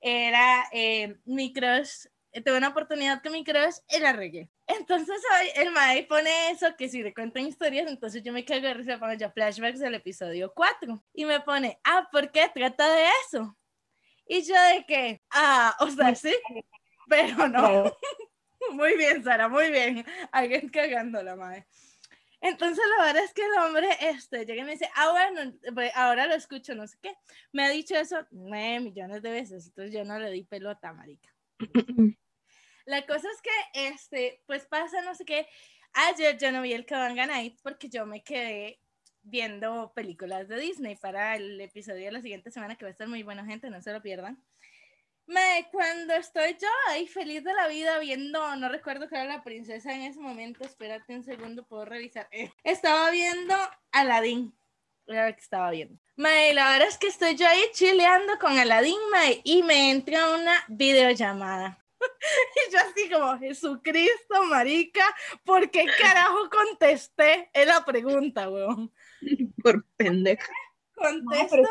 [0.00, 5.48] era eh, mi crush eh, tuve una oportunidad con mi crush la regué entonces hoy
[5.62, 8.98] el mae pone eso que si le cuentan historias entonces yo me cago de risa
[8.98, 13.56] pongo yo flashbacks del episodio 4 y me pone ah ¿por qué trata de eso?
[14.26, 16.34] y yo de que ah o sea sí
[17.08, 17.98] pero no Claro.
[18.72, 20.04] muy bien, Sara, muy bien.
[20.32, 21.66] Alguien cagando la madre.
[22.40, 25.90] Entonces, la verdad es que el hombre este, llega y me dice, ah, bueno, pues,
[25.94, 27.16] ahora lo escucho, no sé qué.
[27.52, 31.34] Me ha dicho eso nueve millones de veces, entonces yo no le di pelota, marica.
[32.84, 35.48] La cosa es que, este, pues pasa, no sé qué.
[35.94, 38.78] Ayer yo no vi el Kabanga Night porque yo me quedé
[39.22, 43.08] viendo películas de Disney para el episodio de la siguiente semana, que va a estar
[43.08, 44.38] muy bueno, gente, no se lo pierdan.
[45.26, 49.42] Me, cuando estoy yo ahí feliz de la vida viendo, no recuerdo que era la
[49.42, 52.28] princesa en ese momento, espérate un segundo, puedo revisar.
[52.30, 53.54] Eh, estaba viendo
[53.92, 54.54] Aladdin,
[55.06, 55.98] era lo que estaba viendo.
[56.16, 60.34] Mae, la verdad es que estoy yo ahí chileando con Aladdin, mae, y me entra
[60.34, 61.84] una videollamada.
[62.68, 65.04] y yo así como, Jesucristo, marica,
[65.44, 67.50] ¿por qué carajo contesté?
[67.52, 68.92] Es la pregunta, weón.
[69.62, 70.52] Por pendeja.
[70.96, 71.48] No, Contesto.
[71.50, 71.68] pero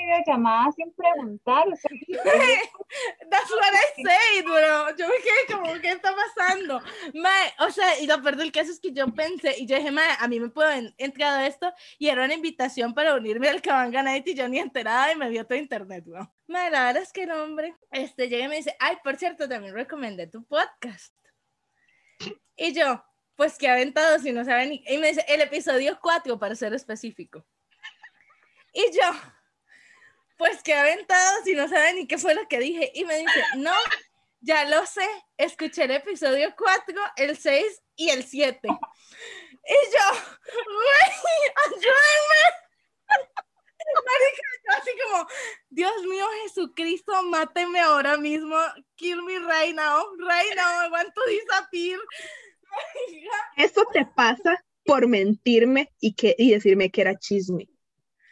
[0.00, 1.64] es que la gente videollamada sin preguntar.
[1.76, 1.90] Sea,
[3.30, 4.96] That's what I said, bro.
[4.96, 6.80] Yo me quedé como, ¿qué está pasando?
[7.14, 9.90] Mae, o sea, y lo peor del caso es que yo pensé, y yo dije,
[9.90, 13.60] mae, a mí me puedo en- entrado esto, y era una invitación para unirme al
[13.62, 16.32] Kabanga Night, y yo ni enterada, y me vio todo internet, bro.
[16.46, 19.48] Mae, la verdad es que el hombre, este, llega y me dice, ay, por cierto,
[19.48, 21.14] también recomendé tu podcast.
[22.56, 23.04] Y yo,
[23.36, 27.44] pues que aventado si no saben, y me dice, el episodio 4, para ser específico.
[28.72, 29.10] Y yo,
[30.38, 32.90] pues que aventado si no saben ni qué fue lo que dije.
[32.94, 33.74] Y me dice, no,
[34.40, 38.60] ya lo sé, escuché el episodio 4, el 6 y el 7.
[38.64, 40.20] Y yo,
[40.64, 42.42] güey, ayúdenme.
[43.94, 45.26] Marica, yo así como,
[45.70, 48.56] Dios mío, Jesucristo, máteme ahora mismo.
[48.96, 50.04] Kill me right now.
[50.18, 51.98] Right now, I want to disappear.
[53.56, 57.68] Eso te pasa por mentirme y, que, y decirme que era chisme.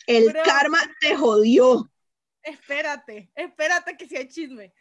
[0.06, 0.42] El Bro.
[0.44, 1.90] karma te jodió.
[2.46, 4.72] Espérate, espérate que si hay chisme.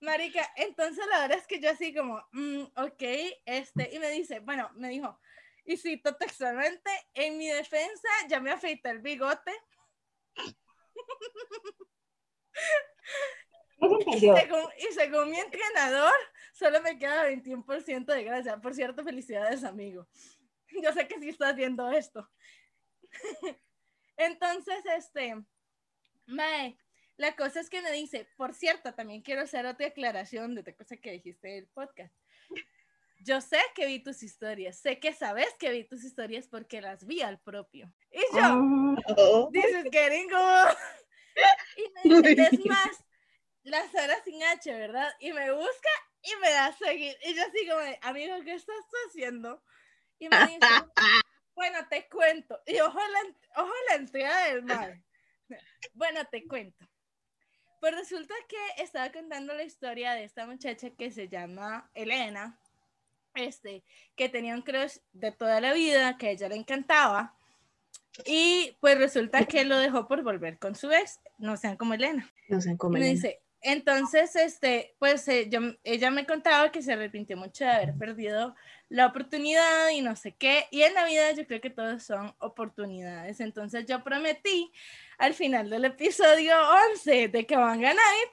[0.00, 3.02] Marica, entonces la verdad es que yo así como, mm, ok,
[3.44, 5.20] este, y me dice, bueno, me dijo,
[5.64, 9.52] y cito textualmente, en mi defensa ya me afeité el bigote,
[13.80, 14.36] entendió.
[14.36, 16.14] según, y según mi entrenador,
[16.52, 18.58] solo me queda 21% de gracia.
[18.58, 20.06] Por cierto, felicidades, amigo.
[20.82, 22.28] Yo sé que sí estás viendo esto.
[24.16, 25.34] Entonces, este,
[26.30, 26.78] Mae,
[27.16, 30.74] la cosa es que me dice, por cierto, también quiero hacer otra aclaración de otra
[30.74, 32.14] cosa que dijiste del podcast.
[33.24, 37.06] yo sé que vi tus historias, sé que sabes que vi tus historias porque las
[37.06, 37.92] vi al propio.
[38.10, 40.76] Y yo, Oh, this is getting good.
[41.76, 43.04] Y me dice, es más,
[43.62, 45.10] la Sara sin H, ¿verdad?
[45.20, 45.90] Y me busca
[46.22, 47.16] y me da a seguir.
[47.24, 48.76] Y yo así como, amigo, ¿qué estás
[49.08, 49.62] haciendo?
[50.18, 50.58] Y me dice,
[51.54, 52.60] bueno, te cuento.
[52.66, 55.02] Y ojo la, ojo la entrega del mal.
[55.94, 56.86] Bueno, te cuento.
[57.80, 62.60] Pues resulta que estaba contando la historia de esta muchacha que se llama Elena,
[63.34, 63.84] este,
[64.16, 67.34] que tenía un crush de toda la vida, que a ella le encantaba.
[68.26, 72.30] Y pues resulta que lo dejó por volver con su ex, no sean como Elena.
[72.48, 76.82] no sé Y cómo me dice, entonces, este, pues eh, yo, ella me contaba que
[76.82, 78.54] se arrepintió mucho de haber perdido
[78.88, 80.66] la oportunidad y no sé qué.
[80.70, 83.40] Y en la vida yo creo que todos son oportunidades.
[83.40, 84.72] Entonces yo prometí
[85.18, 86.54] al final del episodio
[86.92, 88.30] 11 de Kabanga Night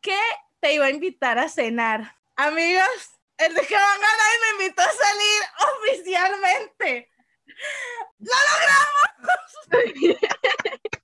[0.00, 0.16] que
[0.60, 2.16] te iba a invitar a cenar.
[2.36, 2.86] Amigos,
[3.36, 5.42] el de Kabanga Night me invitó a salir
[5.82, 7.10] oficialmente.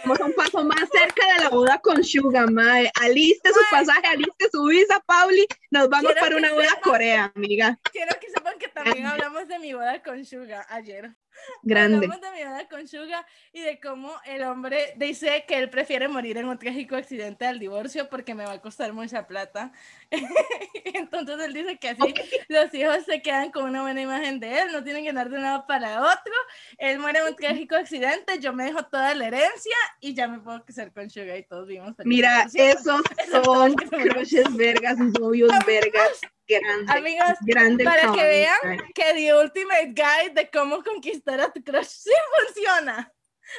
[0.00, 2.90] Estamos un paso más cerca de la boda con Suga, mae.
[3.02, 5.46] Aliste su pasaje, aliste su visa, Pauli.
[5.70, 7.78] Nos vamos Quiero para una boda a Corea, amiga.
[7.92, 11.10] Quiero que sepan que también hablamos de mi boda con Suga ayer.
[11.62, 11.96] Grande.
[11.96, 16.08] Hablamos de mi boda con Suga y de cómo el hombre dice que él prefiere
[16.08, 19.72] morir en un trágico accidente al divorcio porque me va a costar mucha plata.
[20.84, 22.14] Entonces él dice que así
[22.48, 25.36] los hijos se quedan con una buena imagen de él, no tienen que dar de
[25.36, 26.32] un lado para otro.
[26.78, 30.40] Él muere en un trágico accidente, yo me dejo toda la herencia y ya me
[30.40, 36.20] puedo casar con Suga y todos vivimos Mira, esos Eso son crushes vergas, novios vergas.
[36.58, 36.92] Grande.
[36.92, 41.86] Amigos, grande para que vean que The Ultimate Guide de cómo conquistar a tu crush
[41.86, 42.10] sí
[42.46, 43.12] funciona.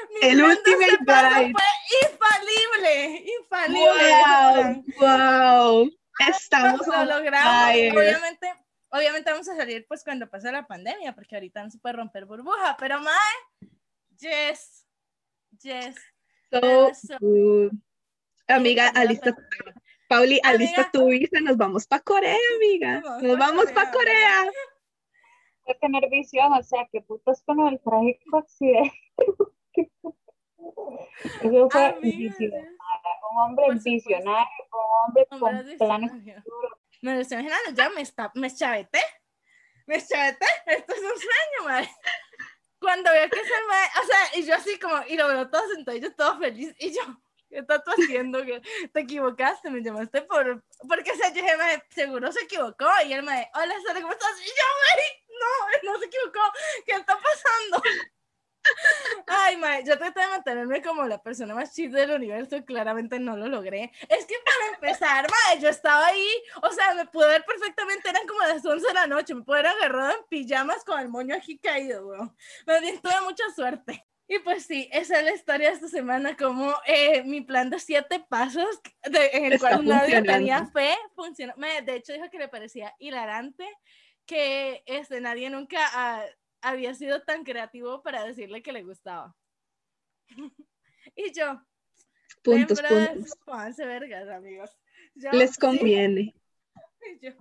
[0.10, 1.54] Mi El Ultimate Guide.
[1.54, 4.84] Fue infalible, infalible.
[4.99, 5.91] Wow, wow.
[6.27, 7.71] Estamos lo logramos.
[7.71, 7.97] fire.
[7.97, 8.54] Obviamente,
[8.89, 12.25] obviamente vamos a salir pues cuando pase la pandemia, porque ahorita no se puede romper
[12.25, 13.69] burbuja, pero mae,
[14.17, 14.86] yes,
[15.62, 15.95] yes.
[16.51, 17.71] So good.
[18.47, 19.36] Amiga, Amiga, alista,
[20.12, 23.00] Pauli, alista tu visa, nos vamos para Corea, amiga.
[23.00, 24.41] Nos vamos vamos pa' para Corea.
[24.41, 28.91] Hay que tener visión, o sea, que putas con el trágico accidente.
[31.41, 32.36] Eso fue Amiga,
[33.32, 35.39] un hombre visionario, un hombre con
[35.78, 36.74] planes futuros.
[37.02, 39.00] Me lo estoy imaginando, ya me, está, me chaveté.
[39.88, 40.45] Me chaveté.
[40.65, 41.89] Esto es un sueño, madre.
[42.82, 44.02] Cuando veo que se me.
[44.02, 44.95] O sea, y yo así como.
[45.08, 46.76] Y lo veo todo sentado, y yo todo feliz.
[46.80, 47.02] Y yo,
[47.52, 48.40] ¿qué estás haciendo?
[48.94, 50.64] Te equivocaste, me llamaste por.
[50.88, 52.88] Porque, o sea, yo dije, "Mae, seguro se equivocó.
[53.06, 54.32] Y él me dice, hola, Sara, ¿cómo estás?
[54.42, 54.72] Y yo,
[55.42, 56.40] no, no se equivocó.
[56.86, 57.84] ¿Qué está pasando?
[59.28, 63.36] Ay, mae, yo traté de mantenerme como la persona más chida del universo, claramente no
[63.36, 63.92] lo logré.
[64.08, 66.28] Es que para empezar, mae, yo estaba ahí,
[66.62, 69.60] o sea, me pude ver perfectamente, eran como las 11 de la noche, me pude
[69.60, 72.36] haber agarrado en pijamas con el moño aquí caído, weón.
[72.68, 74.06] Más bien tuve mucha suerte.
[74.32, 77.80] Y pues sí, esa es la historia de esta semana, como eh, mi plan de
[77.80, 81.54] siete pasos, de- en el Está cual nadie tenía fe, funcionó.
[81.58, 83.67] Me- de hecho, dijo que le parecía hilarante
[84.26, 86.24] que este, nadie nunca ah,
[86.62, 89.36] había sido tan creativo para decirle que le gustaba.
[91.17, 91.62] y yo,
[92.41, 93.38] Puntos, puntos.
[93.80, 94.72] vergas, amigos.
[95.13, 96.34] Yo, Les sí, conviene.
[97.22, 97.32] y yo,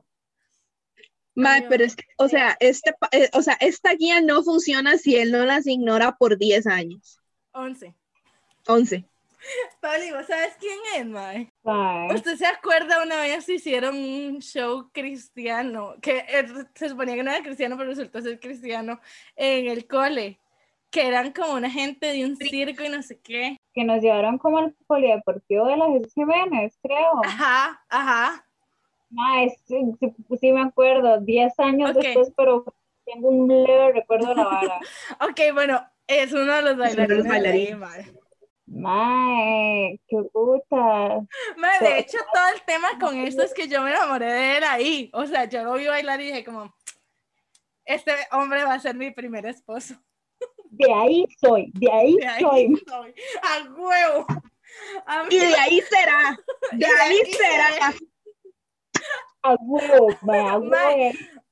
[1.35, 5.17] Mae, pero es que, o sea, este, eh, o sea, esta guía no funciona si
[5.17, 7.21] él no las ignora por 10 años.
[7.53, 7.95] 11.
[8.67, 9.05] 11.
[9.81, 11.53] Pablo, ¿vos sabes quién es, Mae?
[12.15, 17.31] ¿Usted se acuerda una vez hicieron un show cristiano, que eh, se suponía que no
[17.31, 19.01] era cristiano, pero resultó ser cristiano,
[19.37, 20.39] en el cole,
[20.91, 23.57] que eran como una gente de un circo y no sé qué.
[23.73, 27.25] Que nos llevaron como al polideportivo de la Jesús Jiménez, creo.
[27.25, 28.45] Ajá, ajá.
[29.19, 32.65] Ay, sí, sí, sí me acuerdo, 10 años después, pero
[33.05, 34.81] tengo un leve recuerdo de la vara.
[35.21, 37.25] Ok, bueno, es uno de los bailarines.
[37.25, 37.77] de
[38.67, 40.01] mae.
[40.07, 41.21] Qué puta.
[41.57, 44.65] Mae, de hecho, todo el tema con esto es que yo me enamoré de él
[44.65, 45.11] ahí.
[45.13, 46.73] O sea, yo lo vi bailar y dije como,
[47.85, 49.95] este hombre va a ser mi primer esposo.
[50.71, 52.83] De ahí soy, de ahí De ahí soy.
[52.87, 53.15] soy.
[53.43, 54.27] A huevo.
[55.05, 56.39] A Y de ahí será.
[56.73, 57.95] De de ahí ahí será.
[59.43, 60.71] A huevo, huevo.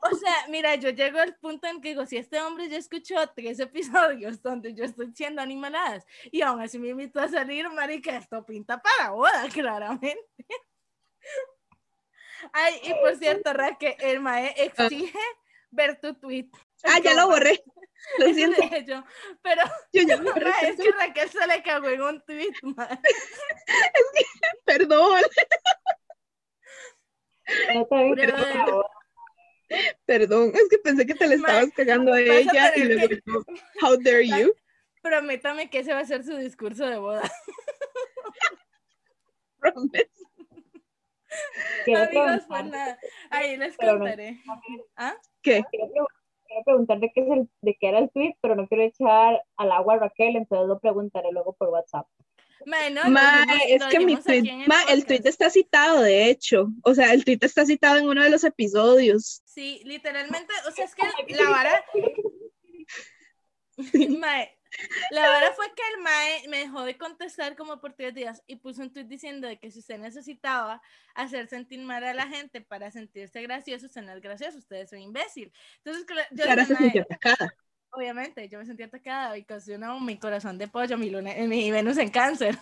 [0.00, 3.16] O sea, mira, yo llego al punto en que digo, si este hombre ya escuchó
[3.34, 8.16] tres episodios donde yo estoy siendo animaladas y aún así me invitó a salir, marica,
[8.16, 10.18] esto pinta para boda, claramente.
[12.52, 15.18] Ay, y por cierto, Raque, el mae exige
[15.70, 16.48] ver tu tweet.
[16.84, 17.62] Ah, ya lo borré.
[18.18, 18.62] Lo siento.
[18.86, 19.04] yo,
[19.42, 19.62] pero
[19.92, 20.52] Yo ya lo borré.
[20.62, 23.00] es que Raquel se le cagó en un tweet, mae.
[24.64, 25.20] Perdón.
[27.74, 28.14] No te.
[30.06, 33.20] Perdón, es que pensé que te le Ma, estabas cagando a ella y luego que-
[33.82, 34.54] how dare you?
[35.02, 37.22] Prométame que ese va a ser su discurso de boda.
[41.84, 42.98] Quiero Amigos, pues nada,
[43.30, 44.40] ahí les Pero no- contaré.
[44.96, 45.14] ¿Ah?
[45.42, 45.62] ¿Qué?
[45.70, 45.86] quiero
[46.46, 49.42] quiero preguntar de qué, es el, de qué era el tweet, pero no quiero echar
[49.56, 52.06] al agua a Raquel, entonces lo preguntaré luego por WhatsApp.
[52.66, 55.06] Ma, no, Ma, es que mi tweet, ma, el podcast.
[55.06, 56.68] tweet está citado, de hecho.
[56.82, 59.42] O sea, el tweet está citado en uno de los episodios.
[59.44, 61.84] Sí, literalmente, o sea, es que la vara.
[64.18, 64.58] Mae,
[65.10, 68.56] la vara fue que el Mae me dejó de contestar como por tres días y
[68.56, 70.82] puso un tweet diciendo de que si usted necesitaba
[71.14, 74.92] hacer sentir mal a la gente para sentirse gracioso, usted no es gracioso, usted es
[74.92, 75.52] un imbécil.
[75.84, 77.54] Entonces, yo Clara dije, se sintió "Mae, atacada.
[77.98, 79.44] Obviamente, yo me sentí atacada y
[79.78, 82.56] no mi corazón de pollo, mi, luna, mi Venus en cáncer.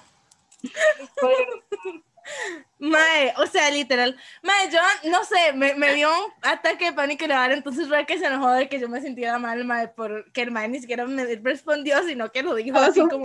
[2.78, 4.16] Mae, o sea, literal.
[4.42, 4.78] Mae, yo
[5.10, 8.26] no sé, me, me dio un ataque de pánico y vara, entonces fue que se
[8.26, 12.02] enojó de que yo me sintiera mal, mae, porque el mae ni siquiera me respondió,
[12.02, 13.24] sino que lo dijo así como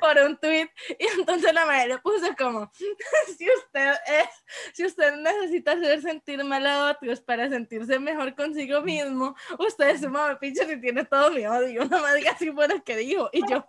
[0.00, 0.70] por un tweet.
[0.98, 2.70] Y entonces la madre le puso como:
[3.36, 4.28] si usted, es,
[4.72, 10.02] si usted necesita hacer sentir mal a otros para sentirse mejor consigo mismo, usted es
[10.02, 11.82] un mamapicho y tiene todo mi odio.
[11.88, 13.28] Una madre así fue lo que dijo.
[13.32, 13.66] Y Yo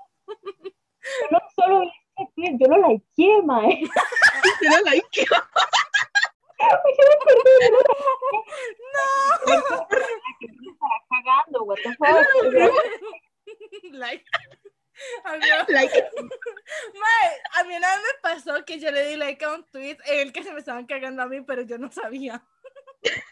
[1.31, 1.91] no solo
[2.35, 3.81] tweet, yo lo likeé, mae.
[4.61, 5.25] Yo no like.
[10.59, 12.27] Estará cagando, what the fuck.
[13.93, 14.25] like.
[15.69, 15.93] Like,
[16.93, 19.97] Mae, a mí una vez me pasó que yo le di like a un tweet
[20.05, 22.43] en el que se me estaban cagando a mí, pero yo no sabía.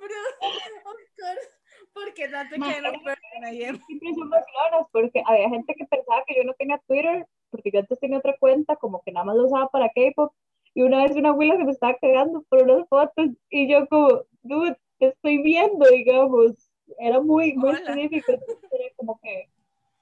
[0.00, 1.53] Bro, of course,
[1.94, 3.80] porque no quedan person I am.
[3.86, 7.80] Siempre son vacilonas porque había gente que pensaba que yo no tenía Twitter porque yo
[7.80, 10.32] antes tenía otra cuenta como que nada más lo usaba para K-pop
[10.74, 14.24] y una vez una abuela se me estaba cagando por unas fotos y yo como,
[14.42, 16.52] dude, te estoy viendo, digamos.
[16.98, 17.78] Era muy, muy Hola.
[17.78, 19.48] específico, era como que,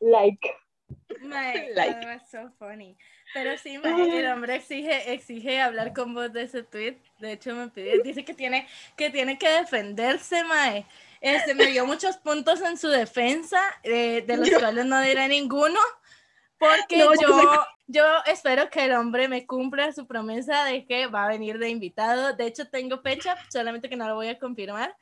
[0.00, 0.50] like.
[1.20, 1.92] Mae, Like.
[1.92, 2.96] that was so funny.
[3.34, 6.96] Pero sí, mae, el hombre exige, exige hablar con vos de ese tweet.
[7.18, 8.66] De hecho, me pidió, dice que tiene,
[8.96, 10.86] que tiene que defenderse, mae.
[11.22, 15.28] Este, me dio muchos puntos en su defensa, eh, de los Yo- cuales no diré
[15.28, 15.78] ninguno,
[16.58, 21.06] porque No, yo yo, yo espero que el hombre me cumpla su promesa de que
[21.06, 22.32] va a venir de invitado.
[22.34, 24.96] De hecho, tengo fecha, solamente que no lo voy a confirmar,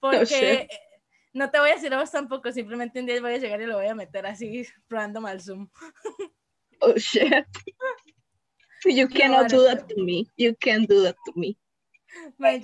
[0.00, 0.42] porque shit.
[0.42, 0.68] eh,
[1.34, 3.76] no te voy a decir vos tampoco, simplemente un día voy a llegar y lo
[3.76, 5.68] voy a meter así random al Zoom.
[6.80, 7.46] oh shit.
[8.84, 10.26] You cannot do that to me.
[10.36, 11.56] You can't do that to me.
[12.38, 12.60] Man,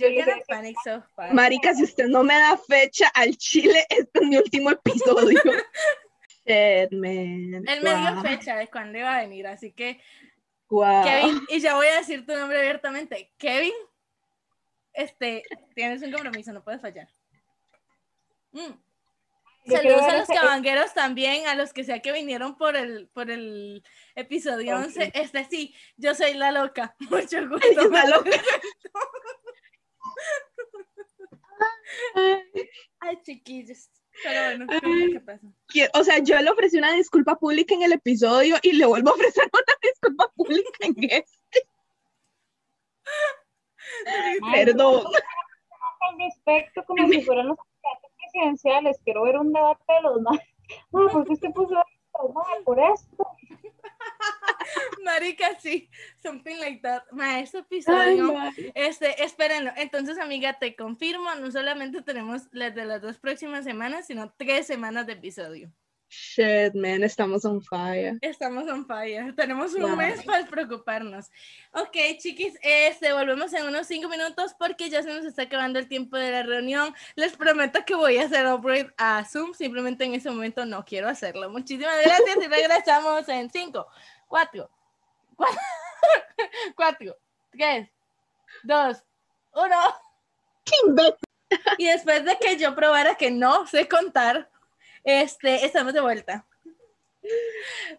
[0.49, 1.03] panic so.
[1.33, 5.41] Marica, si usted no me da fecha al chile, este es mi último episodio.
[6.47, 7.65] Shit, man.
[7.67, 10.01] Él me dio fecha de cuándo iba a venir, así que
[10.69, 11.05] Wow.
[11.05, 13.33] Kevin, y ya voy a decir tu nombre abiertamente.
[13.39, 13.73] Kevin,
[14.93, 15.45] este,
[15.75, 17.09] tienes un compromiso, no puedes fallar.
[18.53, 18.73] Mm.
[19.67, 23.83] Saludos a los cabangueros también, a los que sea que vinieron por el, por el
[24.15, 24.85] episodio Ok.
[24.87, 25.13] 11.
[25.15, 26.95] Este sí, yo soy la loca.
[27.11, 27.89] Mucho gusto.
[27.91, 28.31] la loca.
[33.01, 33.91] Ay, chiquillos.
[34.23, 34.67] Pero bueno,
[35.13, 35.47] ¿qué, pasa?
[35.95, 39.15] O sea, yo le ofrecí una disculpa pública en el episodio y le vuelvo a
[39.15, 41.69] ofrecer una disculpa pública en este.
[44.53, 45.07] Perdón.
[46.01, 47.59] Al respecto, como si fueran los
[48.37, 50.39] presidenciales, quiero ver un debate de los más.
[50.93, 52.33] No, ¿por qué usted puso esto?
[52.35, 53.27] No, por esto.
[55.05, 55.89] Marica, sí,
[56.23, 57.03] something like that.
[57.13, 58.73] Ma, este Ay, episodio, madre.
[58.75, 59.71] este, espérenlo.
[59.77, 64.67] Entonces, amiga, te confirmo, no solamente tenemos las de las dos próximas semanas, sino tres
[64.67, 65.71] semanas de episodio.
[66.09, 68.17] Shit, man, estamos on fire.
[68.23, 69.35] Estamos on fire.
[69.35, 69.97] Tenemos un Wow.
[69.97, 71.31] mes para preocuparnos.
[71.73, 75.89] Ok, chiquis, este, volvemos en unos cinco minutos porque ya se nos está acabando el
[75.89, 76.95] tiempo de la reunión.
[77.17, 79.53] Les prometo que voy a hacer upgrade a Zoom.
[79.53, 81.51] Simplemente en ese momento no quiero hacerlo.
[81.51, 83.89] Muchísimas gracias y regresamos en cinco,
[84.29, 84.71] cuatro,
[85.35, 85.59] cuatro,
[86.77, 87.17] cuatro,
[87.51, 87.89] tres,
[88.63, 89.03] dos,
[89.55, 89.77] uno.
[91.79, 94.51] Y después de que yo probara que no sé contar,
[95.07, 96.45] este, estamos de vuelta.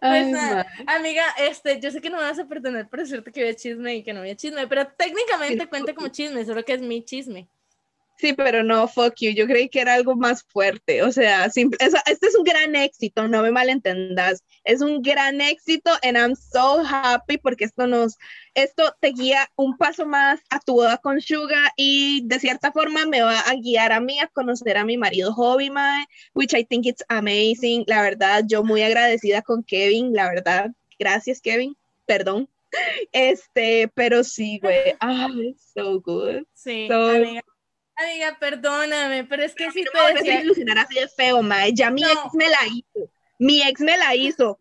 [0.00, 0.84] Ay, nada, madre.
[0.86, 3.96] amiga, este, yo sé que no me vas a perdonar por decirte que había chisme
[3.96, 7.48] y que no había chisme, pero técnicamente cuenta como chisme, solo que es mi chisme.
[8.20, 9.30] Sí, pero no, fuck you.
[9.30, 11.04] Yo creí que era algo más fuerte.
[11.04, 14.42] O sea, simple- eso- este es un gran éxito, no me malentendas.
[14.64, 18.16] Es un gran éxito and I'm so happy porque esto nos,
[18.54, 23.06] esto te guía un paso más a tu boda con Suga y de cierta forma
[23.06, 25.70] me va a guiar a mí a conocer a mi marido Hobby
[26.34, 27.84] which I think it's amazing.
[27.86, 30.70] La verdad, yo muy agradecida con Kevin, la verdad.
[30.98, 31.76] Gracias, Kevin.
[32.04, 32.48] Perdón.
[33.12, 34.94] Este, pero sí, güey.
[35.00, 36.42] Ah, it's so good.
[36.52, 37.42] Sí, So- amiga.
[37.98, 41.72] Amiga, perdóname, pero es que sí No te decía, ilusionar así de feo, mae.
[41.74, 42.10] Ya mi No.
[42.12, 43.10] ex me la hizo.
[43.38, 44.60] Mi ex me la hizo.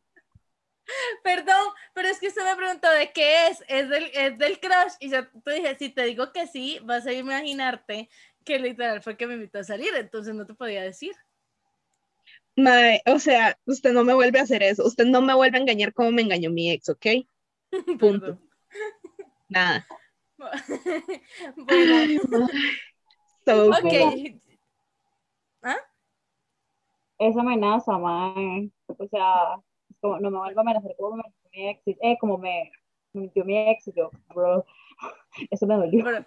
[1.24, 4.94] perdón, pero es que usted me preguntó de qué es, es del, es del crush,
[5.00, 8.10] y yo te dije, si te digo que sí, vas a imaginarte
[8.46, 11.14] que literal fue que me invitó a salir, entonces no te podía decir.
[12.56, 14.84] Mae, o sea, usted no me vuelve a hacer eso.
[14.86, 17.06] Usted no me vuelve a engañar como me engañó mi ex, ¿ok?
[18.00, 18.40] Punto.
[19.50, 19.86] Nada.
[21.56, 22.20] bueno, Ay.
[23.48, 24.42] So ok.
[27.18, 28.70] Esa amenaza, mae.
[28.88, 29.56] O sea,
[29.90, 31.24] es como, no me vuelva a amenazar como me
[31.54, 31.82] mi ex.
[31.88, 32.70] Eh, como me
[33.14, 33.88] me mintió mi ex.
[33.88, 34.66] Y yo, bro,
[35.50, 36.04] eso me dolió.
[36.04, 36.26] Pero,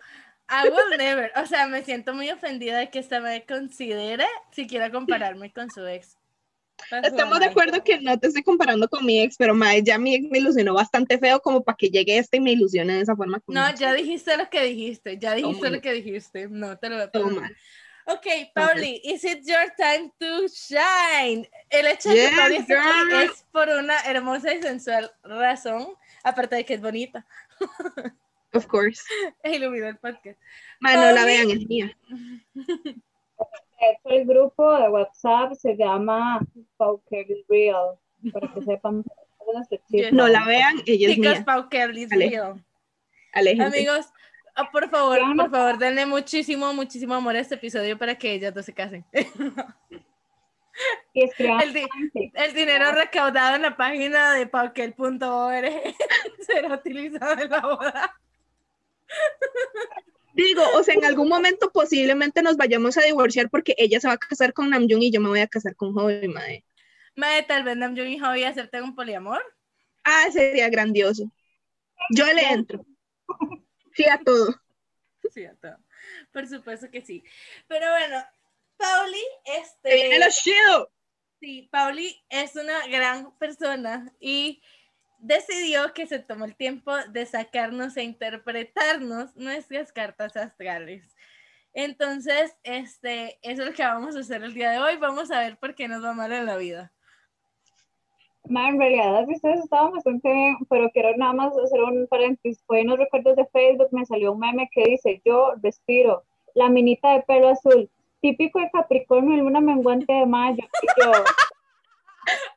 [0.49, 4.91] I will never, o sea, me siento muy ofendida de que esta me considere siquiera
[4.91, 6.19] compararme con su ex.
[7.03, 10.15] Estamos de acuerdo que no te estoy comparando con mi ex, pero mae, ya mi
[10.15, 13.15] ex me ilusionó bastante feo como para que llegue este y me ilusione de esa
[13.17, 13.41] forma.
[13.47, 15.77] No, ya dijiste lo que dijiste, ya dijiste Toma.
[15.77, 16.49] lo que dijiste.
[16.49, 17.27] No, te lo voy a Toma.
[17.29, 17.53] perdonar.
[18.07, 21.49] Ok, Pauli, is it your time to shine?
[21.69, 23.23] El hecho de Yes, que Pauli esté aquí girl.
[23.23, 25.87] es por una hermosa y sensual razón,
[26.25, 27.25] aparte de que es bonita.
[28.53, 29.03] Of course.
[29.45, 30.41] Iluminó el podcast.
[30.81, 31.27] Mae, no la Pauli.
[31.27, 31.97] vean, es mía.
[34.05, 36.41] El grupo de WhatsApp se llama
[36.77, 37.99] Poker is Real.
[38.33, 39.05] Para que sepan.
[40.13, 41.45] No la vean, ella es Chicos, mía.
[41.45, 42.65] Pau Kelly is Ale- real.
[43.61, 44.13] Amigos,
[44.55, 48.53] ah, por favor, por favor, denle muchísimo, muchísimo amor a este episodio para que ellas
[48.55, 49.05] dos se casen.
[51.13, 51.23] Y
[51.63, 55.65] El, di- el dinero recaudado en la página de paukel.org
[56.47, 58.17] será utilizado en la boda.
[60.35, 64.15] Digo, o sea, en algún momento posiblemente nos vayamos a divorciar porque ella se va
[64.15, 66.65] a casar con Namjoon y yo me voy a casar con Hobby, mae.
[67.17, 69.43] Mae, tal vez Namjoon y Hobby acepten un poliamor.
[70.05, 71.31] Ah, sería grandioso.
[72.11, 72.85] Yo le entro.
[73.95, 74.55] Sí, a todo.
[75.33, 75.77] Sí, a todo.
[76.33, 77.23] Por supuesto que sí.
[77.69, 78.25] Pero bueno,
[78.77, 79.19] Pauli,
[79.83, 80.93] Se viene este, lo chido.
[81.41, 84.63] sí, Pauli es una gran persona y
[85.21, 91.15] decidió que se tomó el tiempo de sacarnos e interpretarnos nuestras cartas astrales.
[91.73, 94.97] Entonces, este, eso es lo que vamos a hacer el día de hoy.
[94.97, 96.93] Vamos a ver por qué nos va mal en la vida.
[98.49, 102.65] Ma, en realidad ustedes estaban bastante bien, pero quiero nada más hacer un paréntesis.
[102.67, 106.69] Fue en los recuerdos de Facebook, me salió un meme que dice, yo respiro, la
[106.69, 107.89] minita de pelo azul,
[108.21, 110.65] típico de Capricornio, y luna menguante de mayo.
[110.83, 111.13] Y yo,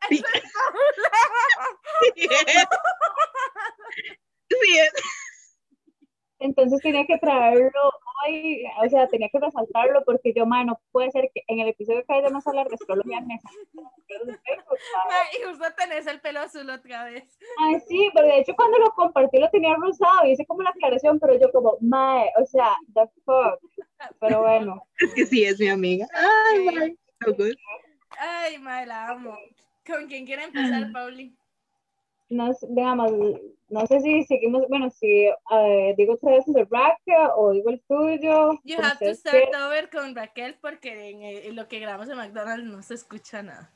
[2.14, 2.28] Sí.
[4.50, 4.94] Sí, es.
[6.40, 7.92] entonces tenía que traerlo
[8.26, 11.70] hoy, o sea, tenía que resaltarlo porque yo, ma, no puede ser que en el
[11.70, 14.40] episodio que vayamos a hablar de astrología me de
[15.38, 17.38] y justo tenés el pelo azul otra vez.
[17.60, 20.72] Ay, sí, pero de hecho cuando lo compartí lo tenía rosado y hice como la
[20.72, 23.60] aclaración, pero yo como, mae, o sea, the fuck.
[24.20, 26.08] Pero bueno, Es que sí, es mi amiga.
[26.14, 26.98] Ay, mae.
[27.24, 27.56] So good.
[28.18, 29.38] Ay, mae, la amo.
[29.86, 31.36] ¿Con quién quiere empezar, Pauli?
[32.30, 33.12] no sé, digamos,
[33.70, 37.82] no sé si seguimos, bueno, si eh, digo otra vez el bracket o digo el
[37.88, 38.60] tuyo.
[38.64, 42.18] You have to start over con Raquel porque en, el- en lo que grabamos en
[42.18, 43.72] McDonald's no se escucha nada.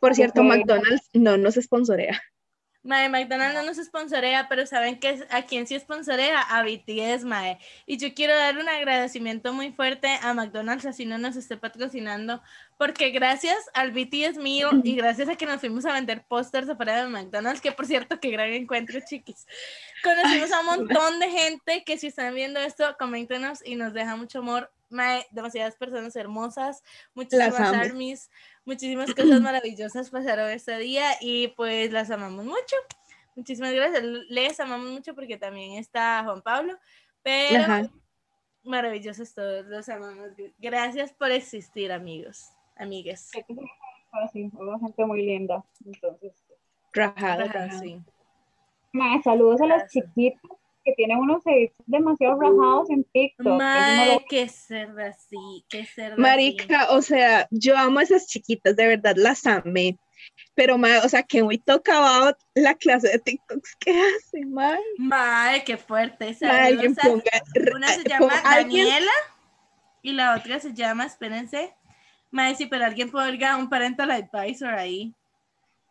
[0.00, 0.42] Por cierto.
[0.42, 2.20] McDonald's no nos sponsorea.
[2.82, 6.40] Mae, McDonald's no nos sponsorea, pero ¿saben que a quién sí sponsorea?
[6.40, 7.58] A BTS, Mae.
[7.84, 12.42] Y yo quiero dar un agradecimiento muy fuerte a McDonald's, así no nos esté patrocinando,
[12.78, 17.04] porque gracias al BTS mío y gracias a que nos fuimos a vender pósters afuera
[17.04, 19.46] de McDonald's, que por cierto, qué gran encuentro, chiquis.
[20.02, 24.16] Conocimos a un montón de gente que si están viendo esto, coméntenos y nos deja
[24.16, 24.72] mucho amor.
[24.88, 26.82] Mae, demasiadas personas hermosas,
[27.14, 27.80] muchísimas amo.
[27.80, 28.28] armies,
[28.70, 32.76] muchísimas cosas maravillosas pasaron este día y pues las amamos mucho.
[33.34, 34.04] Muchísimas gracias.
[34.28, 36.78] Les amamos mucho porque también está Juan Pablo,
[37.22, 37.90] pero Ajá.
[38.62, 40.30] maravillosos todos, los amamos.
[40.58, 43.30] Gracias por existir, amigos, amigues.
[44.12, 45.64] Ah, sí, hubo gente muy linda.
[45.84, 46.32] Entonces,
[46.92, 47.46] rajado.
[47.80, 48.00] sí.
[49.24, 53.58] saludos a las chiquitas que tienen unos edits demasiado rajados en TikTok.
[53.58, 56.20] Mae, lo- qué cerda así, qué cerda así.
[56.22, 59.98] Marica, o sea, yo amo a esas chiquitas, de verdad las amé.
[60.54, 64.78] Pero, mae, o sea, que we talk about la clase de TikToks que hace, mae.
[64.98, 66.36] Mae, qué fuerte.
[66.42, 69.12] Alguien Saludos ponga, Una se pon- llama alguien- Daniela
[70.02, 71.74] y la otra se llama, espérense.
[72.30, 75.14] Mae, sí, pero alguien ponga un parental advisor ahí.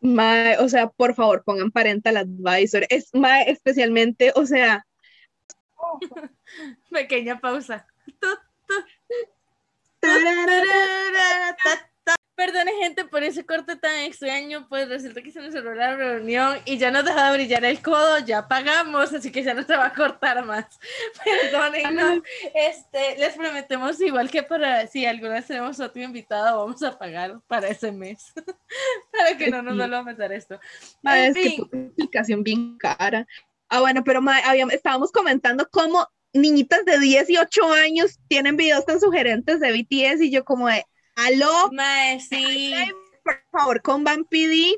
[0.01, 2.85] Mae, o sea, por favor, pongan parental advisor.
[2.89, 4.85] Es, mae, especialmente, o sea,
[6.91, 7.87] Pequeña pausa.
[12.39, 16.57] Perdone, gente, por ese corte tan extraño, pues resulta que se nos cerró la reunión
[16.63, 19.75] y ya nos dejó de brillar el codo, ya pagamos, así que ya no se
[19.75, 20.65] va a cortar más.
[21.25, 22.23] Perdónennos,
[22.55, 27.41] este, les prometemos igual que para si alguna vez tenemos otro invitado, vamos a pagar
[27.45, 28.31] para ese mes,
[29.11, 30.61] para que no nos vuelva a pasar esto.
[31.01, 31.69] Ma, En es fin.
[31.73, 33.27] explicación bien cara.
[33.67, 39.01] Ah, bueno, pero ma, habíamos- estábamos comentando cómo niñitas de 18 años tienen videos tan
[39.01, 40.85] sugerentes de BTS y yo como de,
[41.25, 42.73] aló, Mae, sí.
[43.23, 44.75] por favor, con Van PD,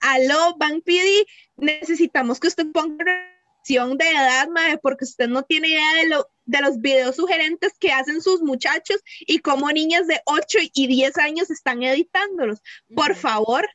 [0.00, 1.26] aló, Van PD,
[1.56, 6.28] necesitamos que usted ponga restricción de edad, mae, porque usted no tiene idea de, lo,
[6.44, 11.18] de los videos sugerentes que hacen sus muchachos y cómo niñas de 8 y 10
[11.18, 12.60] años están editándolos.
[12.94, 13.68] Por favor,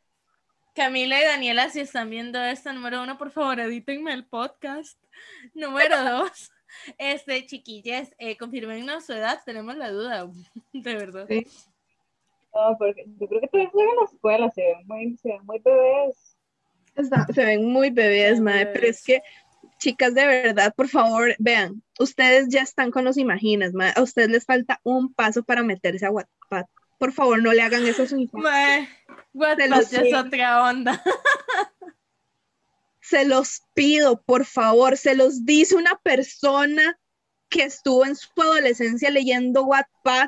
[0.78, 4.96] Camila y Daniela, si están viendo esto, número uno, por favor, edítenme el podcast.
[5.56, 6.52] Número dos,
[7.00, 10.30] este, chiquillas, eh, confirmennos su edad, tenemos la duda,
[10.74, 11.26] de verdad.
[11.28, 11.48] Sí.
[12.54, 15.46] No, porque yo creo que todavía están en la escuela, se ven muy, se ven
[15.46, 16.38] muy bebés.
[16.96, 19.22] Está- se ven muy bebés, muy mae, pero es bebés.
[19.22, 19.22] que,
[19.80, 24.30] chicas, de verdad, por favor, vean, ustedes ya están con los imaginas, mae, a ustedes
[24.30, 26.66] les falta un paso para meterse a Wattpad.
[26.98, 28.42] Por favor, no le hagan eso a sus hijos.
[28.42, 28.90] Mae,
[29.34, 31.04] Wattpad los ya es otra onda.
[33.02, 37.00] Se los pido, por favor, se los dice una persona
[37.50, 40.28] que estuvo en su adolescencia leyendo Wattpad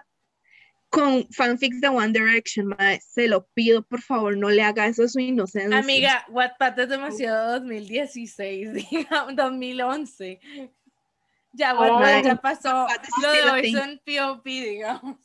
[0.90, 3.00] con fanfics de One Direction, mae.
[3.02, 5.78] Se lo pido, por favor, no le haga eso a su inocencia.
[5.78, 10.40] Amiga, Wattpad es demasiado 2016, digamos, 2011.
[11.54, 12.88] Ya, Ahora, Wattpad ya pasó,
[13.22, 15.18] lo de hoy son POP, digamos.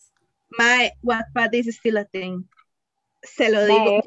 [0.59, 2.45] Mae, Wattpad is still a thing.
[3.23, 4.03] Se lo Mae, digo.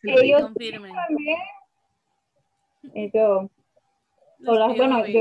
[0.00, 0.36] se lo digo.
[0.38, 0.92] ellos Confirmen.
[0.94, 1.38] también.
[2.94, 3.50] Y yo,
[4.38, 5.20] Los hola, bueno, yo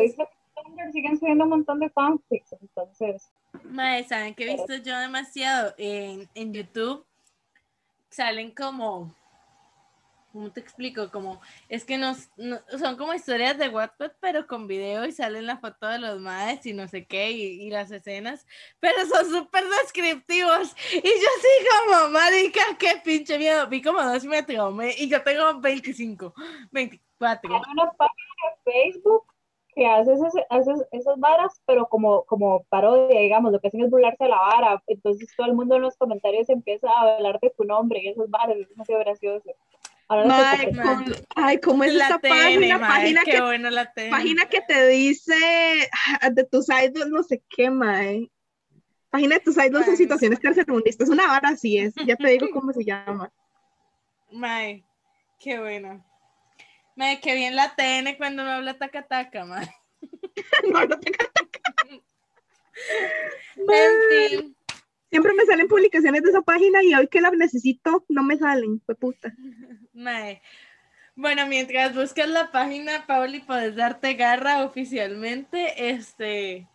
[0.64, 3.32] Tumblr siguen subiendo un montón de fanfics, entonces,
[3.62, 5.74] Mae, ¿saben qué he visto yo demasiado?
[5.78, 7.06] En, en YouTube
[8.10, 9.16] salen como,
[10.32, 11.10] ¿cómo te explico?
[11.12, 15.46] Como, es que nos, no- son como historias de Wattpad, pero con video y salen
[15.46, 18.46] la foto de los maes y no sé qué, y, y las escenas,
[18.80, 20.76] pero son súper descriptivos.
[20.92, 23.68] Y yo sí como, marica, qué pinche miedo.
[23.68, 26.34] Vi como dos y me traumé, y yo tengo 25,
[26.72, 27.56] 24.
[27.56, 28.34] hay una página
[28.66, 29.33] de Facebook
[29.76, 33.90] que hace esas, hace esas varas, pero como, como parodia, digamos, lo que hacen es
[33.90, 37.52] burlarse de la vara, entonces todo el mundo en los comentarios empieza a hablar de
[37.58, 39.52] tu nombre y esas varas, es demasiado gracioso.
[40.08, 42.78] Ahora no ay, ¿cómo es La TN, página?
[42.78, 45.34] mae, Página qué que, bueno la página que te dice
[46.22, 48.30] ah, de tus idols, no sé qué, mae.
[49.10, 51.08] Página de tus idols en situaciones tercermundistas.
[51.08, 51.94] Una vara así es.
[52.06, 53.32] Ya te digo cómo se llama.
[54.32, 54.84] Mae,
[55.40, 56.04] qué bueno.
[56.96, 59.68] Mae, qué bien la TN cuando me habla taca taca, mae.
[60.72, 61.18] No, no tengo-
[63.58, 64.56] En fin,
[65.10, 68.82] Siempre me salen publicaciones de esa página y hoy que la necesito no me salen.
[68.86, 69.32] Fue puta.
[69.94, 70.42] mae.
[71.16, 75.90] Bueno, mientras buscas la página, Pauli, puedes darte garra oficialmente.
[75.92, 76.68] Este,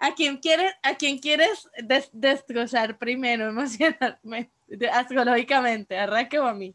[0.00, 4.50] ¿a quién quieres, a quién quieres des- destrozar primero emocionalmente,
[4.92, 6.74] astrológicamente, a Raque o a mí?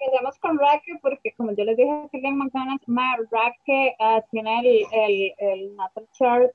[0.00, 4.60] Empecemos con Raque porque como yo les dije a Kilian McDonald's, ma, Raque ah, tiene
[4.60, 6.52] el, el, el natal chart,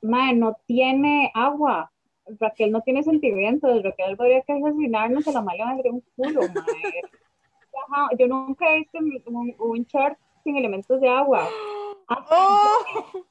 [0.00, 1.90] ma, no tiene agua.
[2.38, 6.64] Raquel no tiene sentimientos, Raquel podría que asesinarnos a la mala de un culo, ma.
[7.88, 11.48] Ajá, yo nunca he visto un, un- chart sin elementos de agua.
[12.30, 13.24] ¡Oh!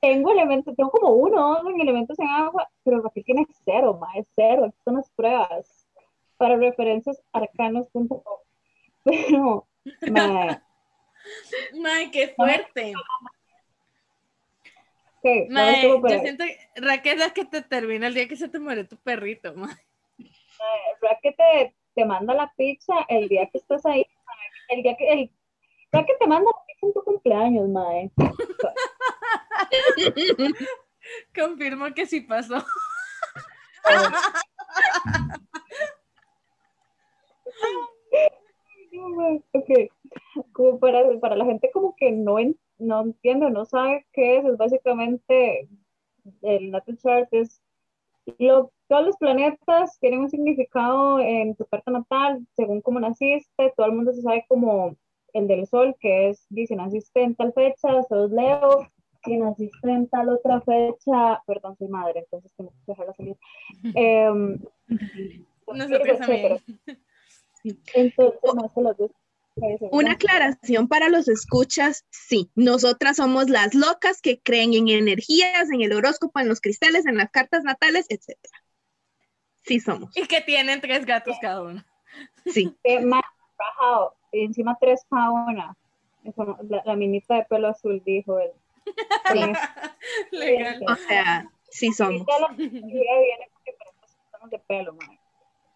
[0.00, 4.26] Tengo elementos, tengo como uno en elementos en agua, pero Raquel tiene cero, ma, es
[4.36, 4.64] cero.
[4.66, 5.85] Aquí están las pruebas
[6.36, 8.20] para referencias arcanos.com.
[9.04, 9.68] Pero,
[10.10, 10.62] ma,
[11.74, 12.92] Mae, qué fuerte.
[15.50, 18.60] Mae, yo siento que Raque es la que te termina el día que se te
[18.60, 19.74] muere tu perrito, mae.
[21.00, 24.06] Raquel te, te manda la pizza el día que estás ahí,
[24.68, 25.30] el día que, el,
[25.92, 28.10] Raquel te manda la pizza en tu cumpleaños, mae.
[31.34, 32.64] Confirmo que sí pasó.
[39.52, 39.70] Ok,
[40.52, 44.44] como para, para la gente como que no, en- no entiende, no sabe qué es,
[44.44, 45.68] es básicamente
[46.42, 47.60] el natal chart es
[48.38, 53.86] lo, todos los planetas tienen un significado en tu carta natal, según cómo naciste, todo
[53.86, 54.96] el mundo se sabe como
[55.32, 58.88] el del sol, que es, dice, naciste en tal fecha, sos Leo,
[59.24, 63.36] si naciste en tal otra fecha, perdón, soy madre, entonces tengo que dejarla salir.
[63.94, 64.58] Em,
[65.78, 66.42] Nosotros también.
[67.94, 69.10] Entonces, no se los dos.
[69.90, 75.80] Una aclaración para los escuchas, sí, nosotras somos las locas que creen en energías, en
[75.80, 78.36] el horóscopo, en los cristales, en las cartas natales, etc.
[79.62, 80.14] Sí somos.
[80.14, 81.82] Y que tienen tres gatos cada uno.
[82.44, 82.76] Sí.
[84.32, 85.74] Encima tres pa' una.
[86.68, 88.50] La, la minita de pelo azul, dijo él.
[89.32, 89.40] Sí.
[90.36, 90.82] Legal.
[90.86, 92.26] O sea, sí somos.
[92.28, 93.50] La viene
[94.50, 94.96] de pelo,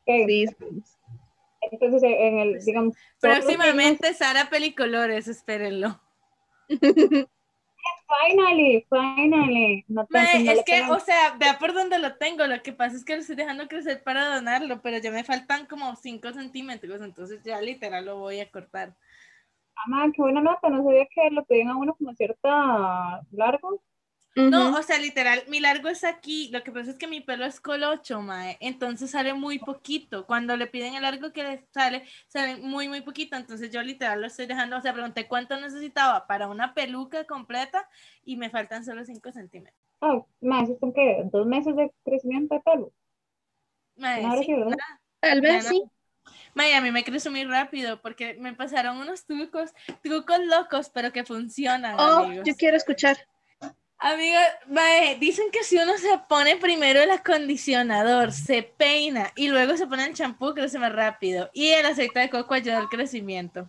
[0.06, 0.99] Sí somos.
[1.60, 6.00] Entonces, en el, digamos, todos los Próximamente Sara Pelicolores, espérenlo.
[8.28, 9.84] Finally, finally.
[9.88, 12.44] No te- Mae, no es que, o sea, vea por dónde lo tengo.
[12.46, 15.66] Lo que pasa es que lo estoy dejando crecer para donarlo, pero ya me faltan
[15.66, 18.94] como 5 centímetros, entonces ya literal lo voy a cortar.
[19.76, 20.68] Ah, qué buena nota.
[20.68, 23.80] No sabía que lo pedían a uno como cierta largo.
[24.36, 26.48] No, o sea, literal, mi largo es aquí.
[26.52, 28.56] Lo que pasa es que mi pelo es colocho, mae.
[28.60, 30.24] Entonces sale muy poquito.
[30.26, 33.36] Cuando le piden el largo que le sale, sale muy, muy poquito.
[33.36, 34.78] Entonces yo literal lo estoy dejando.
[34.78, 37.88] O sea, pregunté cuánto necesitaba para una peluca completa
[38.24, 39.76] y me faltan solo 5 centímetros.
[40.00, 41.22] Ah, ma, ¿eso son qué?
[41.32, 42.92] ¿Dos meses de crecimiento de pelo?
[43.96, 44.54] Mae, sí.
[45.20, 45.70] Tal vez no.
[45.70, 45.82] sí.
[46.54, 49.72] Mae, a mí me creció muy rápido porque me pasaron unos trucos,
[50.02, 52.46] trucos locos, pero que funcionan, Oh, amigos.
[52.46, 53.18] yo quiero escuchar.
[54.02, 59.76] Amiga, mae, dicen que si uno se pone primero el acondicionador, se peina y luego
[59.76, 61.50] se pone el champú, crece más rápido.
[61.52, 63.68] Y el aceite de coco ayuda al crecimiento.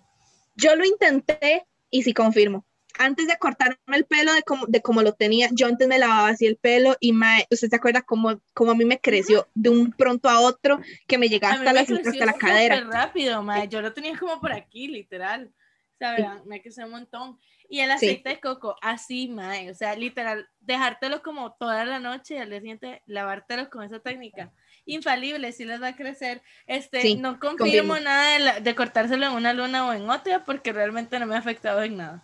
[0.56, 2.66] Yo lo intenté y sí confirmo.
[2.98, 6.30] Antes de cortarme el pelo de como, de como lo tenía, yo antes me lavaba
[6.30, 9.70] así el pelo y mae, ¿usted se acuerda cómo, cómo a mí me creció de
[9.70, 12.80] un pronto a otro que me llegaba hasta la me creció hasta la cadera?
[12.90, 13.68] rápido, mae.
[13.68, 15.52] Yo lo tenía como por aquí, literal.
[15.96, 17.38] O sea, me creció un montón.
[17.74, 17.94] Y el Sí.
[17.96, 19.72] aceite de coco, así, mae.
[19.72, 24.00] O sea, literal, dejártelo como toda la noche y al día siguiente lavártelo con esa
[24.02, 24.52] técnica.
[24.86, 26.42] Infalible, si les va a crecer.
[26.68, 28.00] Este, Sí, no confirmo confirmo.
[28.02, 31.36] nada de, la- de cortárselo en una luna o en otra porque realmente no me
[31.36, 32.24] ha afectado en nada.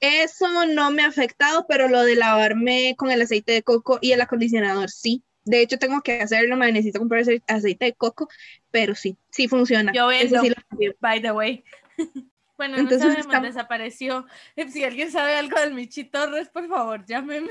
[0.00, 4.10] Eso no me ha afectado, pero lo de lavarme con el aceite de coco y
[4.10, 5.22] el acondicionador, sí.
[5.44, 8.28] De hecho, tengo que hacerlo, me necesito comprar aceite de coco,
[8.72, 9.92] pero sí, sí funciona.
[9.92, 10.40] Yo vendo.
[10.40, 10.56] sí lo.
[11.00, 11.64] By the way.
[12.62, 14.26] Bueno, no Entonces sabemos, estamos- desapareció.
[14.72, 17.50] Si alguien sabe algo del Michi Torres, por favor, llámeme.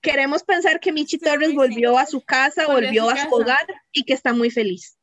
[0.00, 1.56] Queremos pensar que Michi Sí, Torres sí.
[1.56, 4.99] volvió a su casa, Volvió a su a su hogar y que está muy feliz.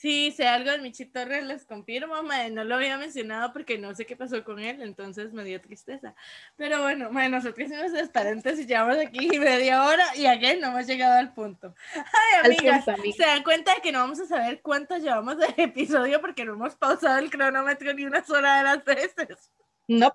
[0.00, 3.96] Sí, sé algo del Michi Torres, les confirmo, mae, no lo había mencionado porque no
[3.96, 6.14] sé qué pasó con él, entonces me dio tristeza.
[6.56, 10.86] Pero bueno, mae, nosotros hicimos los paréntesis, llevamos aquí media hora y aquí no hemos
[10.86, 11.74] llegado al punto.
[11.96, 13.16] Ay, amigas, punto, amiga.
[13.16, 16.52] se dan cuenta de que no vamos a saber cuánto llevamos de episodio porque no
[16.52, 19.50] hemos pausado el cronómetro ni una sola de las veces.
[19.90, 20.14] No,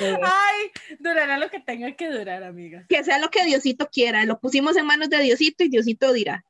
[0.00, 2.86] Ay, durará lo que tenga que durar, amigas.
[2.88, 4.24] que sea lo que Diosito quiera.
[4.24, 6.44] Lo pusimos en manos de Diosito y Diosito dirá.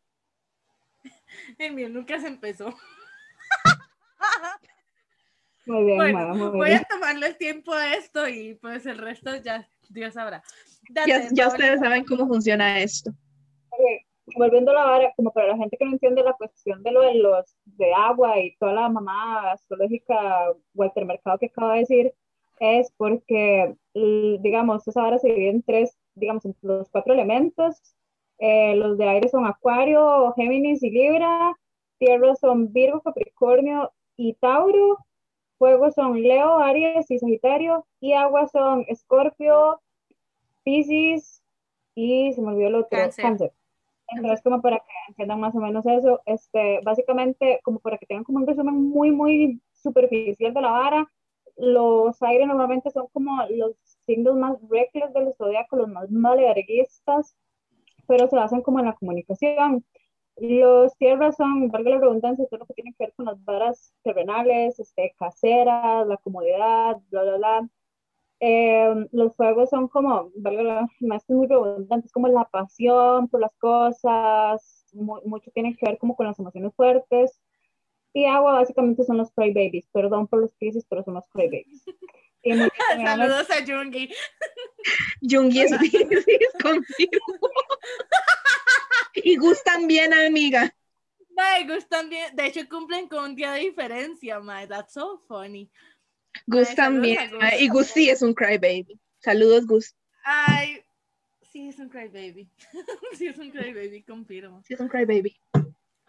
[1.68, 2.74] El mío nunca se empezó.
[5.66, 6.80] muy bien, Bueno, muy voy bien.
[6.82, 10.42] a tomarle el tiempo a esto y pues el resto ya Dios sabrá.
[10.94, 11.56] Ya, Date, ya Paola.
[11.58, 13.10] ustedes saben cómo funciona esto.
[13.70, 13.80] Ok,
[14.36, 17.00] Volviendo a la vara, como para la gente que no entiende la cuestión de lo
[17.00, 22.14] de los de agua y toda la mamá astrológica Walter Mercado que acaba de decir,
[22.60, 27.80] es porque, digamos, esa vara se divide en tres, digamos, en los cuatro elementos.
[28.38, 31.56] Eh, los de aire son Acuario, Géminis y Libra.
[31.98, 34.98] Tierra son Virgo, Capricornio y Tauro.
[35.58, 37.86] Fuego son Leo, Aries y Sagitario.
[38.00, 39.80] Y agua son Escorpio,
[40.62, 41.42] Piscis
[41.94, 43.24] y se me olvidó el otro, Cáncer.
[43.24, 43.52] Cáncer.
[44.08, 48.24] Entonces, como para que entiendan más o menos eso, este, básicamente, como para que tengan
[48.24, 51.12] como un resumen muy, muy superficial de la vara,
[51.56, 53.72] los aires normalmente son como los
[54.06, 57.36] signos más reckless del zodiaco, los más malearguistas,
[58.08, 59.84] pero se basan como en la comunicación.
[60.38, 63.94] Los tierras son, valga la redundancia, todo lo que tiene que ver con las varas
[64.04, 67.70] terrenales, este, caseras, la comodidad, bla, bla, bla.
[68.40, 73.40] Eh, los fuegos son como, valga la, más que muy redundantes, como la pasión por
[73.40, 77.40] las cosas, mu- mucho tiene que ver como con las emociones fuertes.
[78.14, 81.48] Y agua básicamente son los cry babies, perdón por los crisis, pero son los cry
[83.04, 84.12] Saludos a Jungi.
[85.22, 87.50] Jungi es Piscis, confirmo.
[89.14, 90.72] Y Gus también, amiga.
[91.30, 92.34] Mae, Gus también.
[92.34, 94.66] De hecho, cumplen con un día de diferencia, mae.
[94.66, 95.70] That's so funny.
[96.46, 97.18] Gus Ay, saludos también.
[97.18, 97.38] a Gus.
[97.42, 98.98] ah, Y Gus sí es un crybaby.
[99.18, 99.94] Saludos, Gus.
[100.24, 100.82] Ay,
[101.50, 102.48] sí, es un crybaby.
[103.18, 104.62] sí, es un crybaby, confirmo.
[104.66, 105.36] Sí es un crybaby.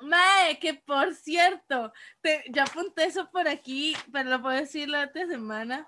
[0.01, 5.05] Mae, que por cierto, te, yo apunté eso por aquí, pero lo puedo decir la
[5.05, 5.87] otra semana,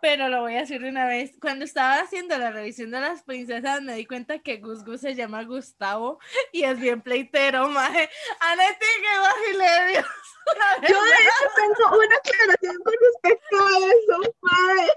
[0.00, 1.32] pero lo voy a decir de una vez.
[1.40, 5.14] Cuando estaba haciendo la revisión de las princesas, me di cuenta que Gus Gus se
[5.14, 6.18] llama Gustavo
[6.52, 8.08] y es bien pleitero, mae.
[8.40, 10.02] Anete, que.
[10.58, 14.88] La Yo de hecho tengo una aclaración con respecto a eso, mae.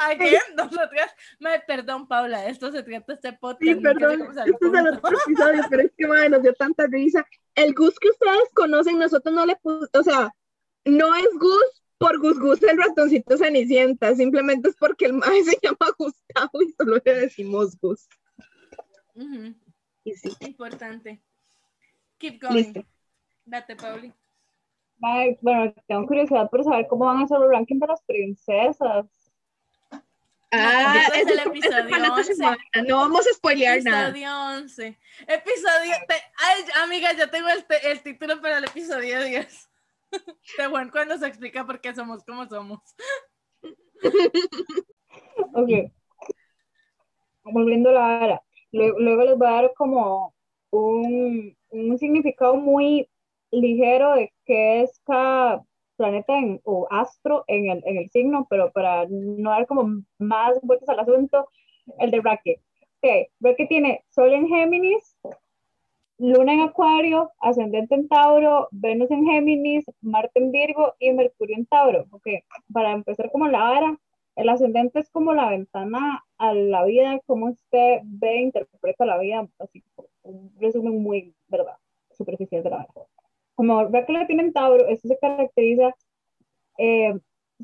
[0.00, 3.62] Again, nosotras, me, perdón, Paula, de esto se trata este podcast.
[3.62, 7.26] Sí, perdón, este es el otro episodio, pero es que madre, nos dio tanta risa.
[7.54, 10.34] El Gus que ustedes conocen, nosotros no le pusimos, o sea,
[10.84, 15.58] no es Gus por Gus Gus el ratoncito Cenicienta, simplemente es porque el mae se
[15.62, 18.08] llama Gustavo y solo le decimos Gus.
[19.14, 19.54] Ujú,
[20.04, 21.20] Y sí, Importante.
[22.18, 22.54] Keep going.
[22.54, 22.84] listo.
[23.46, 24.12] Date, Pauli.
[25.40, 29.06] Bueno, tengo curiosidad por saber cómo van a ser los rankings de las princesas.
[30.56, 32.34] Ah, es el episodio es para esta 11.
[32.36, 34.08] semana, No vamos a spoilear nada.
[34.10, 34.98] Episodio 11.
[35.26, 35.94] Episodio.
[36.08, 39.68] te- Ay, amiga, ya tengo el, te- el título para el episodio 10.
[40.58, 42.80] De Juan cuando se explica por qué somos como somos.
[45.54, 45.90] Ok.
[47.44, 48.42] Volviendo a la vara.
[48.72, 50.34] Luego, luego les voy a dar como
[50.70, 53.08] un, un significado muy
[53.50, 55.62] ligero de qué es cada
[55.96, 60.58] planeta en- o astro en el, en el signo, pero para no dar como más
[60.62, 61.48] vueltas al asunto,
[61.98, 62.60] el de Braque.
[63.00, 65.16] Ok, Braque tiene Sol en Géminis,
[66.32, 71.66] Luna en Acuario, Ascendente en Tauro, Venus en Géminis, Marte en Virgo y Mercurio en
[71.66, 72.06] Tauro.
[72.10, 72.26] Ok,
[72.72, 73.98] para empezar como la vara,
[74.36, 79.18] el ascendente es como la ventana a la vida, cómo usted ve e interpreta la
[79.18, 79.84] vida, así
[80.22, 81.76] un resumen muy, ¿verdad?
[82.10, 83.06] Superficial de la vida.
[83.54, 85.94] Como Raquel la tiene en Tauro, esto se caracteriza
[86.78, 87.14] eh,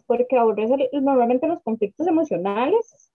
[0.07, 3.11] porque aborrece normalmente los conflictos emocionales,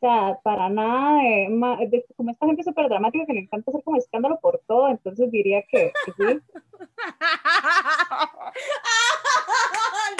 [0.00, 3.96] o sea, para nada de, como esta gente súper dramática que le encanta hacer como
[3.96, 6.40] escándalo por todo, entonces diría que, que sí.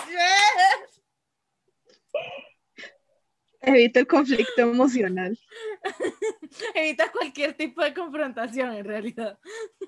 [0.08, 1.02] Yes.
[3.60, 5.38] Evita el conflicto emocional,
[6.74, 9.38] Evita cualquier tipo de confrontación en realidad.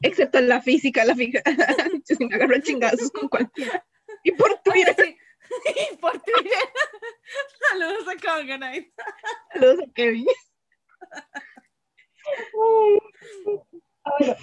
[0.02, 1.42] excepto la física, la física.
[2.08, 3.84] Yo sí me agarro a chingazos con cualquiera.
[4.24, 5.16] Y por Twitter, Sí.
[5.50, 6.52] Y por Twitter.
[7.68, 8.92] Saludos a Conganite.
[9.52, 10.26] saludos a Kevin.
[14.04, 14.36] Bueno,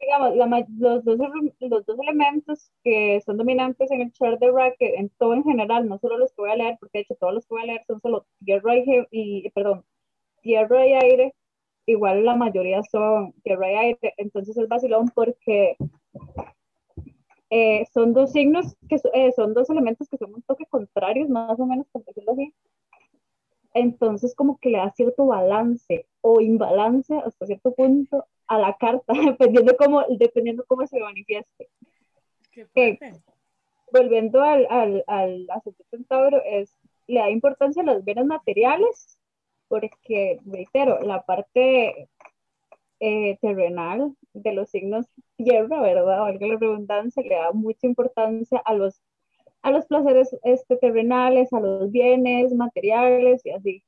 [0.00, 1.18] digamos, la los, dos,
[1.60, 5.88] los dos elementos que son dominantes en el chart de Racket, en todo en general,
[5.88, 7.66] no solo los que voy a leer, porque de hecho todos los que voy a
[7.66, 9.84] leer son solo tierra y, y perdón,
[10.42, 11.34] tierra y aire,
[11.86, 15.76] igual la mayoría son tierra y aire, entonces es vacilón porque
[17.50, 21.58] eh, son dos signos, que eh, son dos elementos que son un toque contrarios, más
[21.60, 22.52] o menos, por decirlo así.
[23.74, 29.12] Entonces como que le da cierto balance o imbalance hasta cierto punto a la carta,
[29.38, 31.68] dependiendo cómo, dependiendo cómo se manifieste.
[32.72, 33.12] Fuerte.
[33.92, 36.74] Volviendo al, al, al ascendente centauro, es,
[37.06, 39.18] le da importancia a los bienes materiales,
[39.68, 42.08] porque, reitero, la parte
[43.00, 46.20] eh, terrenal de los signos tierra, ¿verdad?
[46.20, 49.02] Valga la redundancia, le da mucha importancia a los,
[49.62, 53.84] a los placeres este, terrenales, a los bienes materiales y así.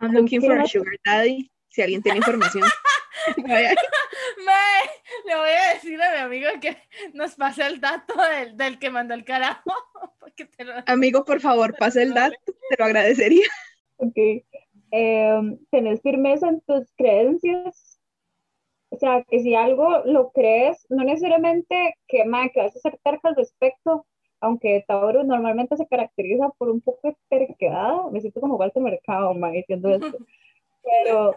[0.00, 1.50] I'm looking for a sugar daddy.
[1.68, 2.64] Si alguien tiene información.
[3.36, 3.74] Me,
[5.26, 6.76] le voy a decir a mi amigo que
[7.14, 9.72] nos pase el dato del, del que mandó el carajo.
[10.20, 10.74] Porque te lo...
[10.86, 13.46] Amigo, por favor, pasa el dato, te lo agradecería.
[13.96, 14.16] Ok.
[14.90, 17.98] Em, tenés firmeza en tus creencias.
[18.94, 22.98] O sea, que si algo lo crees, no necesariamente que, ma, que vas a ser
[23.02, 24.06] terca al respecto,
[24.40, 28.04] aunque Tauro normalmente se caracteriza por un poco de terquedad.
[28.12, 30.18] Me siento como Walter Mercado, ma, diciendo esto.
[30.84, 31.34] Pero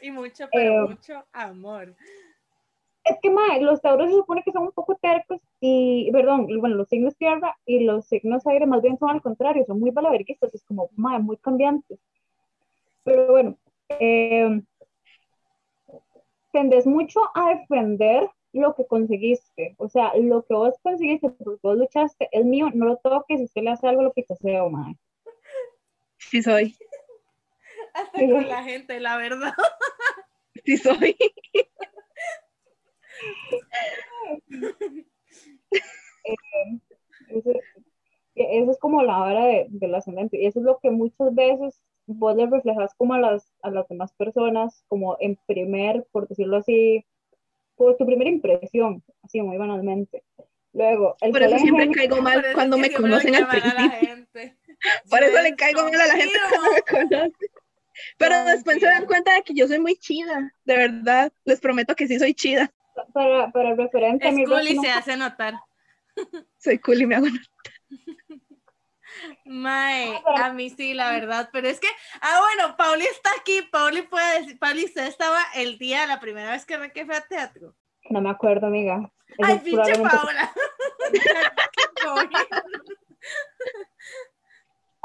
[0.00, 1.94] Y mucho, pero Eh, mucho amor.
[3.04, 6.76] es que, ma, los Tauros se supone que son un poco tercos y, perdón, bueno,
[6.76, 10.54] los signos tierra y los signos aire más bien son al contrario, son muy balaverguistas,
[10.54, 11.98] es como, ma, muy cambiantes.
[13.04, 13.56] Pero bueno,
[13.88, 14.60] eh,
[16.54, 21.76] tendés mucho a defender lo que conseguiste, o sea, lo que vos conseguiste, porque vos
[21.76, 24.94] luchaste, es mío, no lo toques, si usted le hace algo, lo pichaseo, ma.
[26.18, 26.76] Sí soy,
[27.92, 28.30] Hasta sí.
[28.30, 29.52] con la gente, la verdad.
[30.64, 31.16] sí soy.
[37.28, 37.50] Eso,
[38.34, 40.40] eso es como la vara de, del ascendente.
[40.40, 43.88] Y eso es lo que muchas veces vos le reflejas como a las, a las
[43.88, 47.04] demás personas, como en primer, por decirlo así,
[47.76, 50.22] por tu primera impresión, así muy banalmente.
[50.72, 54.08] Luego, el Por eso siempre caigo mal cuando me conocen al queman a la principio.
[54.08, 54.56] gente.
[55.08, 57.32] Por eso le caigo mal a la gente cuando me conoce.
[58.18, 61.32] Pero después se dan cuenta de que yo soy muy chida, de verdad.
[61.44, 62.72] Les prometo que sí soy chida.
[63.12, 65.54] para, para el referente a Es mi cool y se hace notar.
[66.58, 67.26] Soy cool y me hago.
[69.44, 71.86] Mae, a mí sí, la verdad, pero es que,
[72.20, 76.50] ah, bueno, Pauli está aquí, Pauli puede decir, Pauli, usted estaba el día, la primera
[76.50, 77.74] vez que Reque fue a teatro.
[78.10, 79.10] no me acuerdo, amiga.
[79.38, 80.52] Eso Ay, pinche probablemente- Paula.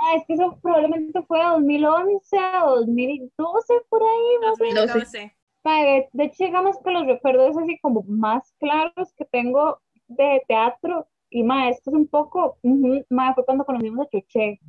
[0.01, 4.87] Ah, es que eso probablemente fue 2011 o 2012 por ahí, más o menos.
[4.87, 5.35] 2012.
[5.65, 11.07] Ma, De, hecho, digamos que los recuerdos así como más claros que tengo de teatro,
[11.30, 12.57] y ma, esto es un poco,
[13.09, 14.59] ma, fue cuando conocimos a Chuché.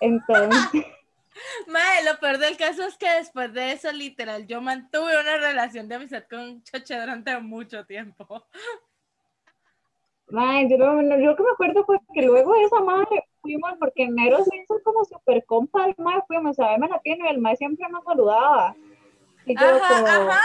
[0.00, 0.84] Entonces,
[1.68, 5.88] Mae, lo peor del caso es que después de eso, literal, yo mantuve una relación
[5.88, 8.46] de amistad con Choche durante mucho tiempo.
[10.28, 13.72] ma, yo, no- yo lo que me acuerdo fue que luego de esa madre fuimos,
[13.78, 17.26] porque en enero se hizo como super compa, el mae, fuimos a verme la tienda
[17.26, 18.74] y el mae siempre nos saludaba.
[19.44, 20.40] Y yo Ajá, como, ajá.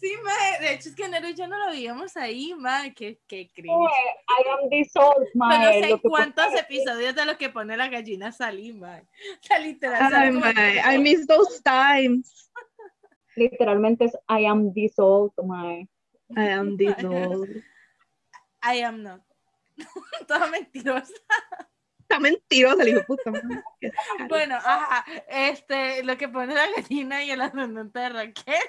[0.00, 0.60] Sí, mae.
[0.60, 2.92] De hecho, es que Nero y yo no lo veíamos ahí, mae.
[2.94, 3.70] Qué, qué cringe.
[3.70, 5.80] I am the soul, Pero mae.
[5.80, 9.02] no sé que cuántos episodios de lo que pone la gallina salí, mae.
[9.42, 10.12] O sea, literal.
[10.56, 12.50] Ay, I miss those times.
[13.36, 15.88] Literalmente es I am the soul, mae.
[16.36, 17.48] I am this old.
[18.62, 19.20] I am not.
[20.28, 21.12] Toda mentirosa.
[22.00, 23.32] Está mentirosa, el hijo puta.
[24.28, 25.04] Bueno, ajá.
[25.28, 28.68] Este, lo que pone la gallina y el ascendente de Raquel.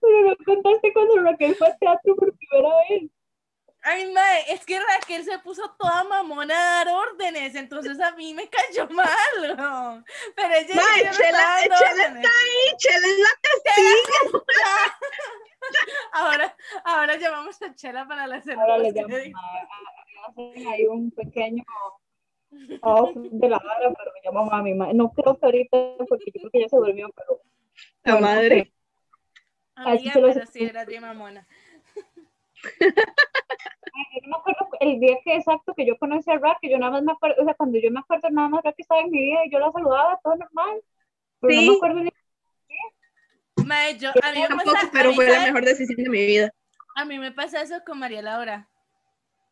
[0.00, 3.10] Pero no contaste cuando Raquel fue al teatro por primera vez.
[3.82, 8.34] Ay, mae, es que Raquel se puso toda mamona a dar órdenes, entonces a mí
[8.34, 9.06] me cayó mal.
[9.56, 10.04] ¿no?
[10.36, 14.96] Pero ella Mae, no Chela- Chela está ahí, Chela es la castiga.
[16.12, 18.62] Ahora, ahora llamamos a Chela para la cena.
[18.62, 18.88] Ahora le.
[18.90, 21.62] Ah, Hacen ahí un pequeño
[22.82, 24.74] off de la hora, pero me llamo mami.
[24.94, 25.76] No creo que ahorita,
[26.08, 27.40] porque yo creo que ya se durmió, pero
[28.02, 28.72] La Bueno, madre.
[29.84, 31.46] Amiga, se los- pero sí eras bien mamona.
[33.92, 36.70] Ay, yo no me acuerdo el día que exacto que yo conocí a Rack, que
[36.70, 39.00] yo nada más me acuerdo, o sea, cuando yo me acuerdo nada más Rack estaba
[39.00, 40.82] en mi vida y yo la saludaba, todo normal.
[41.40, 41.68] Pero no Sí.
[41.70, 42.10] me acuerdo ni
[43.66, 46.08] Mae, yo, a mí me Tampoco, pasa, a pero mí, fue la mejor decisión de
[46.10, 46.50] mi vida.
[46.96, 48.68] A mí me pasa eso con María Laura.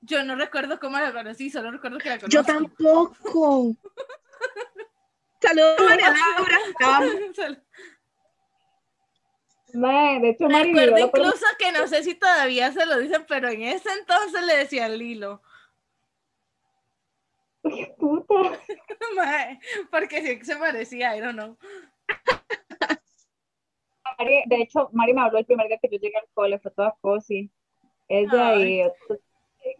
[0.00, 2.34] Yo no recuerdo cómo la conocí, solo recuerdo que la conocí.
[2.36, 3.74] Yo tampoco.
[5.40, 6.58] Saludos, María Laura.
[6.78, 6.84] Te
[9.74, 13.48] Mae, de hecho, Mari Recuerdo incluso que no sé si todavía se lo dicen, pero
[13.48, 15.42] en ese entonces le decían Lilo.
[17.98, 18.34] puta.
[19.16, 19.60] Mae,
[19.90, 21.58] porque sí se parecía, I don't know.
[24.18, 26.70] Mari, de hecho, Mari me habló el primer día que yo llegué al cole, fue
[26.70, 27.50] toda cosi.
[28.08, 29.20] Ella y otros.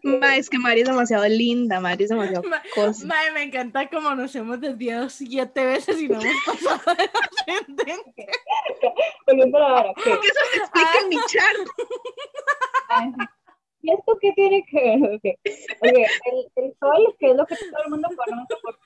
[0.03, 3.07] Ma, es que Mari es demasiado linda, Mari es demasiado Ma- cosa.
[3.34, 7.97] Me encanta cómo nos hemos desviado siete veces y no hemos pasado de la gente.
[9.26, 10.03] Volviendo a la hora, ¿qué?
[10.05, 11.57] Que eso se explica en mi chat.
[13.82, 15.14] ¿Y esto qué tiene que ver?
[15.14, 15.24] Ok,
[15.82, 18.78] Oye, el, el sol, que es lo que todo el mundo conoce por,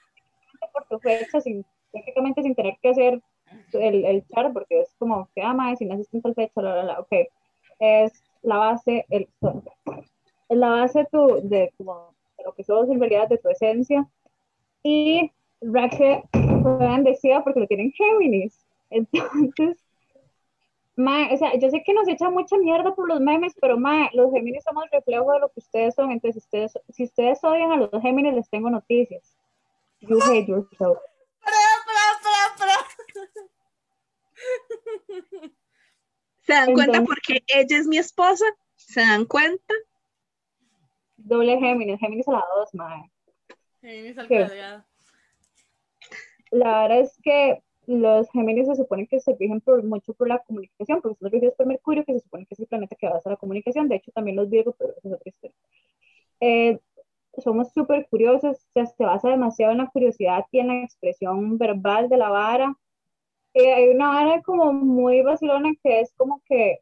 [0.73, 3.21] por tu fecha, sin, prácticamente sin tener que hacer
[3.73, 6.83] el, el char, porque es como que ama, si naciste en tal fecha, la, la,
[6.85, 7.13] la, ok.
[7.79, 9.63] Es la base, el sol.
[10.53, 14.07] Es la base tu, de, como, de lo que sos en realidad, de tu esencia.
[14.83, 15.33] Y
[15.63, 18.67] Raquel fue bendecida porque lo tienen Géminis.
[18.91, 19.79] Entonces,
[20.95, 24.11] Mae, o sea, yo sé que nos echan mucha mierda por los memes, pero mae,
[24.13, 26.11] los Géminis somos reflejo de lo que ustedes son.
[26.11, 29.23] Entonces, si ustedes, si ustedes odian a los Géminis, les tengo noticias.
[30.01, 30.99] You hate yourself.
[36.43, 38.45] ¿Se dan cuenta Entonces- porque ella es mi esposa?
[38.77, 39.75] ¿Se dan cuenta?
[41.25, 43.11] Doble Géminis, Géminis a la dos, mae.
[43.81, 44.85] Géminis al cuadrado.
[46.51, 50.39] La verdad es que los Géminis se supone que se rigen por, mucho por la
[50.41, 53.31] comunicación, porque son regidos por Mercurio, que se supone que es el planeta que basa
[53.31, 53.89] la comunicación.
[53.89, 55.57] De hecho, también los Virgo, pero eso es otra historia.
[56.41, 56.79] Eh,
[57.39, 61.59] somos súper curiosos, o sea, se basa demasiado en la curiosidad y en la expresión
[61.59, 62.77] verbal de la vara.
[63.55, 66.81] Eh, hay una vara como muy vacilona que es como que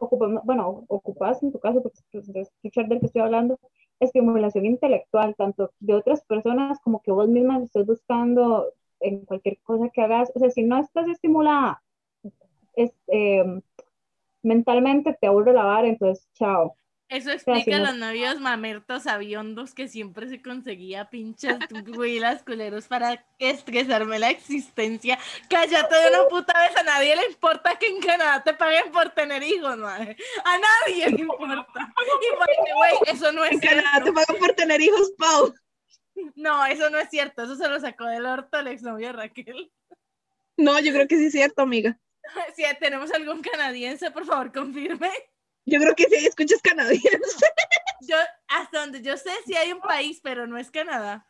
[0.00, 3.58] ocupamos, bueno, ocupas en tu caso, porque pues, es escuchar del que estoy hablando,
[4.00, 8.66] estimulación intelectual, tanto de otras personas como que vos misma estés buscando
[9.00, 10.30] en cualquier cosa que hagas.
[10.34, 11.82] O sea, si no estás estimulada
[12.74, 13.44] es, eh,
[14.42, 16.76] mentalmente, te aburre la vara, entonces, chao.
[17.08, 24.18] Eso explica los novios mamertos aviondos que siempre se conseguía pinches güilas culeros para estresarme
[24.18, 25.16] la existencia.
[25.48, 29.10] Cállate de una puta vez, a nadie le importa que en Canadá te paguen por
[29.10, 30.16] tener hijos, madre.
[30.44, 31.94] A nadie le importa.
[32.22, 34.14] Y way, eso no es En Canadá te cierto.
[34.14, 35.54] pagan por tener hijos, Pau.
[36.34, 37.44] No, eso no es cierto.
[37.44, 39.70] Eso se lo sacó del orto el exnovio Raquel.
[40.56, 41.98] No, yo creo que sí es cierto, amiga.
[42.56, 45.12] Si tenemos algún canadiense, por favor, confirme.
[45.66, 47.10] Yo creo que sí hay escuchas canadienses.
[48.00, 48.16] Yo,
[48.48, 51.26] hasta donde yo sé, sí hay un país, pero no es Canadá.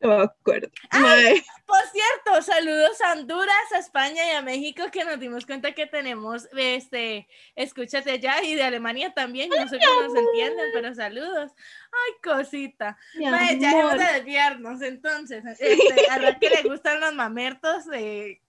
[0.00, 0.68] No me acuerdo.
[0.88, 1.42] Ay.
[1.66, 5.86] Por cierto, saludos a Honduras, a España y a México que nos dimos cuenta que
[5.86, 11.52] tenemos, este, escúchate allá y de Alemania también, no sé cómo nos entienden, pero saludos.
[11.92, 12.96] Ay, cosita.
[13.20, 13.98] Mae, ya hemos amor.
[13.98, 18.40] de desviarnos, entonces, este, a la que le gustan los mamertos, eh,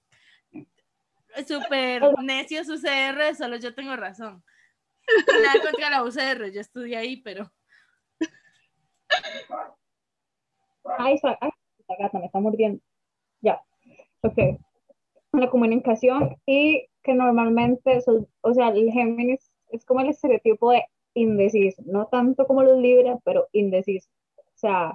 [1.46, 4.42] súper necios UCR, solo yo tengo razón.
[5.42, 7.52] Nada contra la UCR, yo estudié ahí, pero
[10.98, 12.82] Ay, sa- ay, esta gata me está mordiendo.
[13.42, 13.62] Ya.
[14.24, 14.38] Ok.
[15.34, 20.86] La comunicación y que normalmente, son- o sea, el Géminis es como el estereotipo de
[21.14, 24.10] indeciso, no tanto como los Libra, pero indeciso.
[24.38, 24.94] O sea,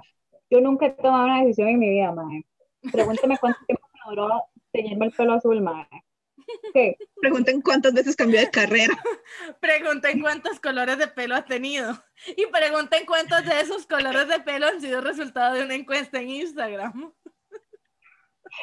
[0.49, 2.45] yo nunca he tomado una decisión en mi vida, mae.
[2.91, 5.87] Pregúntame cuánto tiempo me duró teñirme el pelo azul, mae.
[6.69, 6.97] Ok.
[7.21, 8.93] Pregunten cuántas veces cambió de carrera.
[9.59, 11.93] Pregunten cuántos colores de pelo ha tenido.
[12.35, 16.29] Y pregunten cuántos de esos colores de pelo han sido resultado de una encuesta en
[16.29, 17.13] Instagram.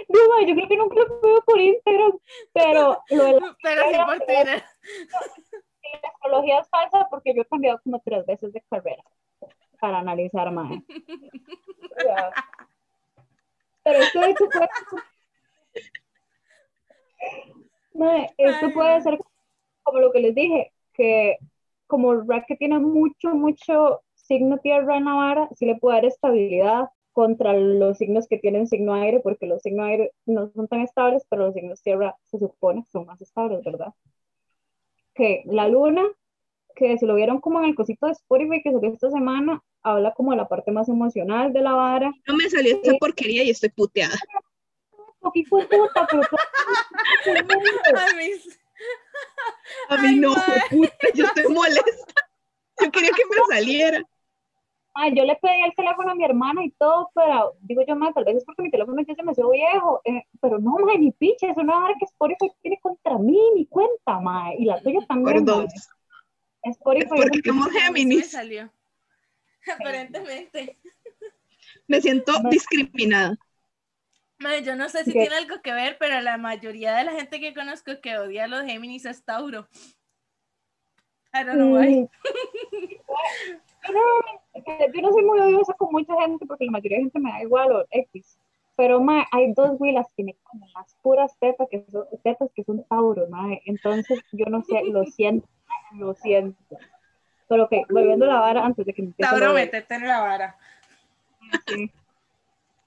[0.08, 2.18] No, yo creo que nunca lo veo por Instagram,
[2.52, 4.64] pero lo de la Pero sí por Twitter.
[6.02, 9.04] la astrología es falsa porque yo he cambiado como tres veces de carrera
[9.78, 10.82] para analizar más.
[13.84, 14.68] Pero esto de hecho puede...
[17.94, 19.18] Mae, esto puede ser
[19.82, 21.38] como lo que les dije, que
[21.86, 26.88] como Rack tiene mucho, mucho signo tierra en la vara, sí le puede dar estabilidad
[27.12, 31.24] contra los signos que tienen signo aire, porque los signos aire no son tan estables,
[31.30, 33.94] pero los signos tierra se supone que son más estables, ¿verdad?
[35.14, 36.02] Que la luna,
[36.74, 40.12] que si lo vieron como en el cosito de Spotify que salió esta semana, habla
[40.14, 42.12] como de la parte más emocional de la vara.
[42.26, 44.16] No me salió esa porquería y estoy puteada.
[45.32, 46.06] ¡Qué hijo de puta!
[47.24, 47.42] Pero A
[48.14, 48.32] mí,
[49.88, 50.34] A mí Ay, no,
[50.70, 51.82] puta, yo estoy molesta.
[52.82, 54.02] Yo quería que me saliera.
[54.96, 58.14] Ah, yo le pedí el teléfono a mi hermana y todo, pero digo yo, más
[58.14, 61.10] tal vez es porque mi teléfono ya es demasiado viejo, eh, pero no, mae, ni
[61.10, 65.00] piche, es una hora que Spotify tiene contra mí, ni cuenta, mae, y la tuya
[65.08, 65.66] también, Perdón.
[65.66, 66.70] mae.
[66.72, 68.30] Spotify Es porque es- somos sí me Géminis.
[68.30, 68.70] salió.
[69.74, 70.78] Aparentemente.
[71.88, 73.36] Me siento discriminada.
[74.38, 75.20] Mae, yo no sé si ¿Qué?
[75.20, 78.48] tiene algo que ver, pero la mayoría de la gente que conozco que odia a
[78.48, 79.68] los Géminis es Tauro.
[81.32, 82.00] I don't know why.
[82.00, 82.08] Mm.
[83.86, 87.20] yo, no, yo no soy muy odiosa con mucha gente porque la mayoría de gente
[87.20, 88.38] me da igual o X.
[88.76, 92.64] Pero mae, hay dos Willas que tienen como las puras tetas que son, tetas que
[92.64, 93.62] son Tauro, mae.
[93.66, 95.48] Entonces yo no sé, lo siento,
[95.92, 96.76] lo siento.
[97.48, 100.56] Pero ok, volviendo la vara antes de que me Tauro, métete en la vara.
[101.66, 101.90] Sí.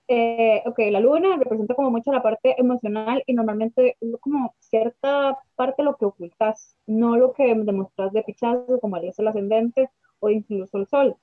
[0.10, 5.84] Eh, ok, la luna representa como mucho la parte emocional y normalmente como cierta parte
[5.84, 9.90] lo que ocultas, no lo que demostras de pichazo, como es el ascendente
[10.20, 11.18] o incluso el sol.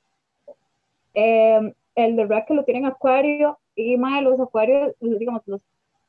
[1.14, 5.62] Eh, el de Rack que lo tienen acuario y más de los acuarios, digamos, los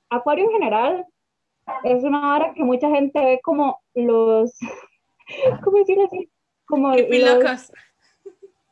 [0.10, 1.06] acuario en general
[1.84, 4.58] es una hora que mucha gente ve como los,
[5.64, 6.30] ¿cómo decir así?
[6.66, 7.72] Como los-.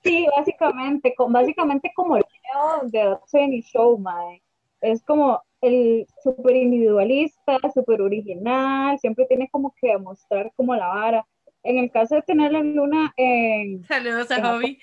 [0.04, 4.42] Sí, básicamente, básicamente como el video de Twenty Show, mae.
[4.82, 11.28] Es como el súper individualista, súper original, siempre tiene como que demostrar como la vara.
[11.64, 13.84] En el caso de tener la luna en...
[13.86, 14.56] Saludos a Ajá.
[14.58, 14.78] Hobby.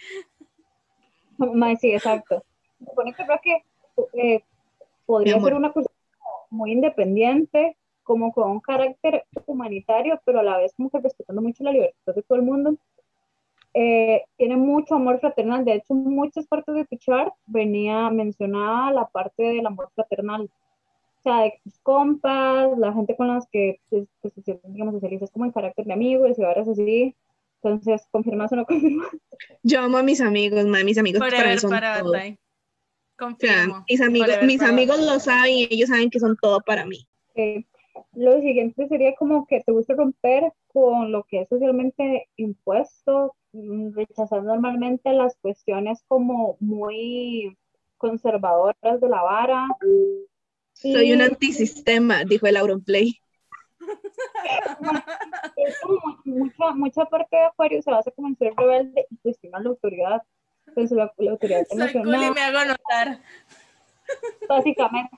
[1.55, 2.43] mae, sí, exacto.
[2.79, 3.65] Se supone que creo que
[4.15, 4.43] eh,
[5.05, 5.51] podría Mi amor.
[5.51, 5.95] ser una persona
[6.49, 11.63] muy independiente, como con un carácter humanitario, pero a la vez como que respetando mucho
[11.63, 12.77] la libertad de todo el mundo.
[13.75, 15.65] Eh, tiene mucho amor fraternal.
[15.65, 20.51] De hecho, muchas partes de tu chart venía mencionada la parte del amor fraternal.
[21.19, 24.09] O sea, de tus compas, la gente con las que pues,
[24.65, 27.15] digamos, socializas como en carácter de amigos y ahora así.
[27.63, 29.09] Entonces, ¿confirmas o no confirmas?
[29.63, 32.13] Yo amo a mis amigos, ma, mis amigos para mí Forever son para todo.
[32.13, 32.33] Batay.
[32.33, 33.85] O sea, Confirmo.
[33.89, 36.87] mis amigos, Forever mis para amigos lo saben y ellos saben que son todo para
[36.87, 37.07] mí.
[37.35, 37.65] Eh,
[38.15, 43.93] lo siguiente sería como que te gusta romper con lo que es socialmente impuesto, mm,
[43.95, 47.57] rechazar normalmente las cuestiones como muy
[47.99, 49.69] conservadoras de la vara.
[50.73, 53.21] Soy Y un antisistema, dijo el Auronplay.
[55.57, 59.17] es como mu- mucha, mucha parte de Acuario se basa como en ser rebelde y
[59.19, 60.23] cuestionar la autoridad.
[60.69, 63.21] Entonces, la, la autoridad Soy cool y me hago notar.
[64.49, 65.17] básicamente,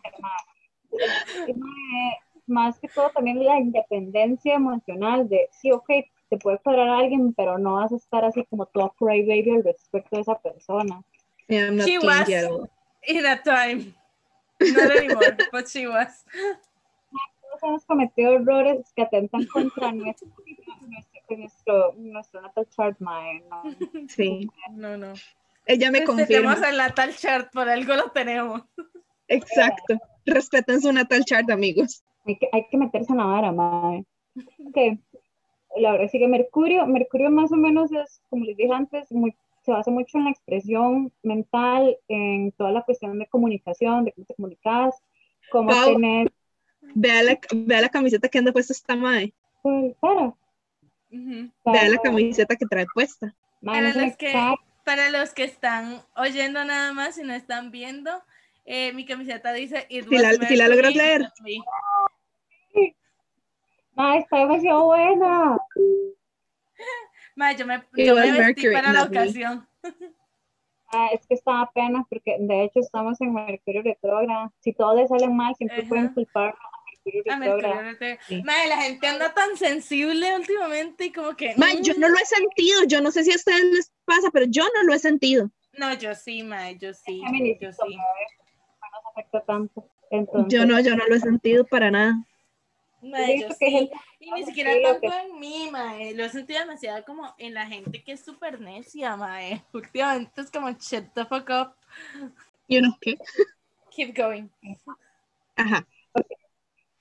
[2.47, 5.89] más que todo también la independencia emocional de, sí, ok,
[6.28, 9.56] te puede cuadrar a alguien, pero no vas a estar así como toda cry baby
[9.56, 11.02] al respecto de esa persona.
[11.48, 12.28] Yeah, I'm not She was-.
[13.06, 13.94] In a time.
[14.60, 16.24] Not anymore, but she was.
[17.43, 20.28] Todos hemos cometido errores que atentan contra nuestro,
[21.28, 23.62] nuestro, nuestro, natal chart, mae, ¿no?
[24.09, 24.48] Sí.
[24.70, 25.12] No, no.
[25.66, 26.70] Ella me Pues tenemos confirma.
[26.70, 28.62] el Natal Chart, por algo lo tenemos.
[29.28, 29.98] Exacto.
[30.27, 32.02] Respeten su natal chart, amigos.
[32.24, 34.05] Hay que, hay que meterse en la vara, madre.
[34.66, 34.99] Ok.
[35.77, 36.86] La verdad sigue Mercurio.
[36.86, 40.31] Mercurio más o menos es, como les dije antes, muy, se basa mucho en la
[40.31, 44.94] expresión mental, en toda la cuestión de comunicación, de cómo te comunicas,
[45.51, 45.94] cómo Pau.
[45.94, 46.32] tener...
[46.94, 49.32] Vea la, vea la camiseta que anda puesta esta mae.
[49.62, 50.35] Pues, para,
[51.12, 51.51] Ujú.
[51.66, 53.35] Vea la camiseta que trae puesta.
[53.61, 54.55] madre, Para no los que-.
[54.85, 58.11] Para los que están oyendo nada más y no están viendo,
[58.64, 61.22] eh, mi camiseta dice It Si la- was si la logras leer.
[61.22, 62.94] with me".
[63.94, 65.59] Madre, está demasiado buena.
[67.36, 69.68] Ma, yo me, yo me vestí Mercury, para la ocasión.
[70.94, 74.52] Ah, es que estaba apenas porque de hecho estamos en Mercurio retrógrado.
[74.60, 75.89] Si todo le sale mal, siempre Ajá.
[75.89, 76.55] pueden culpar
[77.30, 78.16] a Mercurio retrógrado.
[78.28, 78.43] Sí.
[78.44, 81.55] Ma, la gente anda tan sensible últimamente y como que.
[81.56, 82.84] Mae, yo mm, no lo he sentido.
[82.86, 85.51] Yo no sé si a ustedes les pasa, pero yo no lo he sentido.
[85.78, 87.22] No, yo sí, ma, yo sí.
[87.60, 87.97] Yo sí.
[89.12, 89.84] Afecta tanto.
[90.10, 92.14] Entonces, Yo no, yo no lo he sentido para nada.
[93.02, 93.70] Ma, he yo visto que sí.
[93.72, 96.14] gente- Y ni siquiera sí, lo tanto que- en mí, mae.
[96.14, 99.62] Lo he sentido demasiado como en la gente que es súper necia, mae.
[99.72, 101.72] Últimamente es como shut the fuck up.
[102.68, 103.16] You know, ¿qué?
[103.90, 104.48] Keep going.
[105.56, 105.86] Ajá.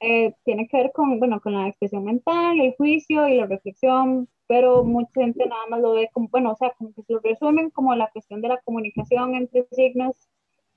[0.03, 4.27] eh, tiene que ver con, bueno, con la expresión mental, el juicio y la reflexión,
[4.47, 7.19] pero mucha gente nada más lo ve como, bueno, o sea, como que se lo
[7.19, 10.15] resumen como la cuestión de la comunicación entre signos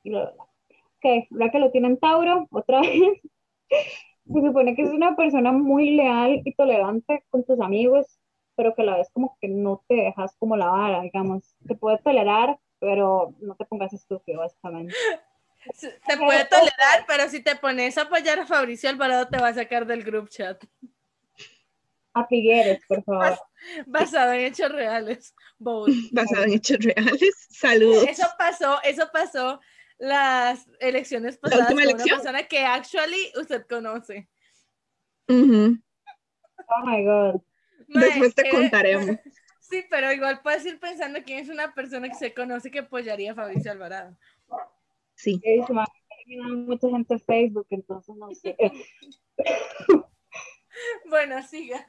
[0.02, 0.44] y bla, bla,
[1.04, 2.90] Ok, ya que lo tienen Tauro, otra vez,
[3.68, 8.18] se supone que es una persona muy leal y tolerante con tus amigos,
[8.56, 11.74] pero que a la vez como que no te dejas como la vara, digamos, te
[11.74, 14.94] puede tolerar, pero no te pongas estúpido, básicamente.
[15.78, 19.54] Te puede tolerar, pero si te pones a apoyar a Fabricio Alvarado te va a
[19.54, 20.64] sacar del group chat.
[22.14, 23.38] A Figueres, por favor.
[23.86, 25.34] Basado en hechos reales.
[25.58, 25.94] Bold.
[26.12, 27.48] Basado en hechos reales.
[27.50, 28.06] Saludos.
[28.08, 29.60] Eso pasó, eso pasó
[29.98, 32.14] las elecciones pasadas última con elección?
[32.14, 34.28] una persona que actually usted conoce.
[35.28, 35.78] Ujú.
[36.68, 37.42] Oh my God.
[37.88, 39.06] Mae, Después te eh, contaremos.
[39.60, 43.32] Sí, pero igual puedes ir pensando quién es una persona que se conoce que apoyaría
[43.32, 44.14] a Fabricio Alvarado.
[45.14, 45.40] Sí.
[45.42, 45.64] Sí,
[46.38, 48.54] mucha gente en Facebook, entonces no sé.
[51.08, 51.86] Bueno, siga.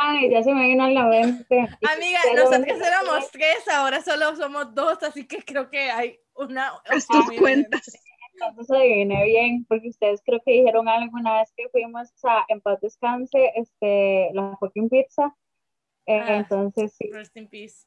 [0.00, 1.58] Ay, ya se me vino a la mente.
[1.94, 6.72] Amiga, nosotros éramos tres, ahora solo somos dos, así que creo que hay una...
[6.86, 7.92] Haz tus cuentas.
[8.34, 12.60] Entonces adiviné bien, porque ustedes creo que dijeron algo una vez que fuimos a En
[12.60, 15.34] Paz Descanse, este, la fucking pizza.
[16.06, 16.36] Eh, Ah.
[16.38, 17.86] Entonces sí, Rest in peace.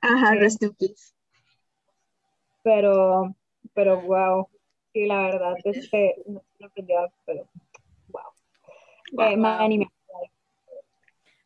[0.00, 0.38] Ajá, Sí.
[0.38, 1.12] rest in peace.
[2.62, 3.34] pero,
[3.74, 4.48] pero wow.
[4.92, 6.14] Sí, la verdad, este,
[6.58, 7.46] sorprendió, pero
[9.12, 9.36] Wow.
[9.36, 9.90] madre, ni me-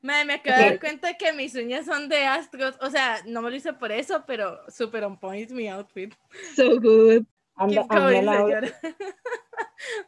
[0.03, 2.79] Madre, me acabo de dar cuenta que mis uñas son de astros.
[2.81, 6.15] O sea, no me lo hice por eso, pero super on point mi outfit.
[6.57, 7.25] So good.
[7.55, 8.69] anda, Keep going, señora.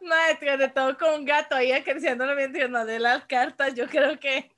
[0.00, 3.74] Madre, tras de todo con un gato ahí acariciándolo mientras nos dé las cartas.
[3.74, 4.50] Yo creo que,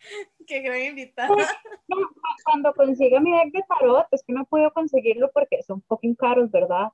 [0.46, 1.34] que gran invitada.
[1.88, 1.96] No,
[2.44, 6.50] cuando consiga mi deck de tarot, es que no puedo conseguirlo porque son fucking caros,
[6.52, 6.88] ¿verdad?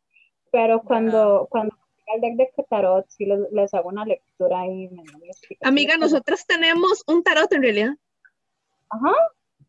[0.50, 1.79] Pero cuando, cuando consiga
[2.14, 4.88] el deck de tarot, sí les, les hago una lectura ahí.
[4.88, 5.02] me.
[5.62, 7.94] Amiga, nosotros tenemos un tarot en realidad.
[8.90, 9.12] Ajá,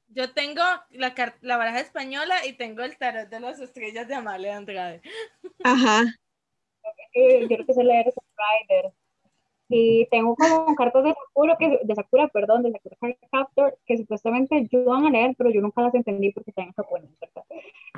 [0.09, 4.15] Yo tengo la, car- la baraja española y tengo el tarot de las estrellas de
[4.15, 5.01] Amalia Andrade.
[5.63, 6.03] Ajá.
[7.13, 8.19] eh, quiero que se lea ese
[8.69, 8.93] Rider.
[9.73, 13.97] Y tengo como cartas de Sakura, que, de Sakura, perdón, de Sakura Card Captor, que
[13.97, 17.43] supuestamente ayudan a leer, pero yo nunca las entendí porque están en japonés, ¿verdad?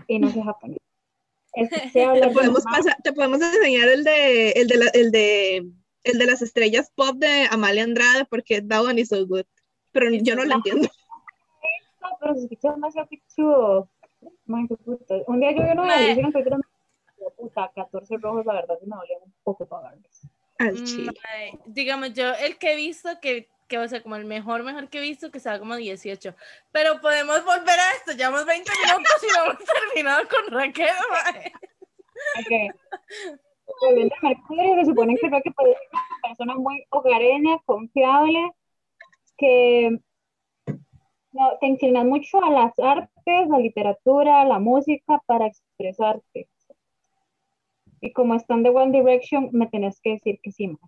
[0.08, 0.78] Y no sé japonés.
[1.54, 5.12] Es que Te de podemos, pasar, te podemos enseñar el de, el de, la- el
[5.12, 5.58] de,
[6.04, 9.46] el de las estrellas pop de Amalia Andrade porque that one is so good.
[9.92, 10.66] Pero yo no lo good.
[10.68, 10.90] entiendo.
[12.02, 13.90] No, pero se escucha demasiado pichudo.
[14.68, 15.16] Qué puta.
[15.28, 16.54] Un día yo vi una de en Twitter
[17.38, 20.22] puta, 14 rojos, la verdad, sí me dolía un poco pagarlos.
[20.60, 21.12] Al chile.
[21.66, 25.00] digamos, yo el que he visto que, que, o sea, como el mejor, mejor que
[25.00, 26.36] he visto, que estaba como 18.
[26.72, 28.12] Pero podemos volver a esto.
[28.12, 29.58] Llevamos 20 minutos y no hemos
[29.94, 30.96] terminado con Raquel.
[31.12, 31.52] mae.
[32.40, 32.76] Ok.
[33.82, 38.52] Volviendo a Mercurio, se supone que Roque puede ser una persona muy hogareña, confiable,
[39.38, 40.00] que
[41.32, 46.48] no, te inclinas mucho a las artes, la literatura, la música para expresarte.
[48.00, 50.80] Y como están de One Direction, me tenés que decir que sí, ma.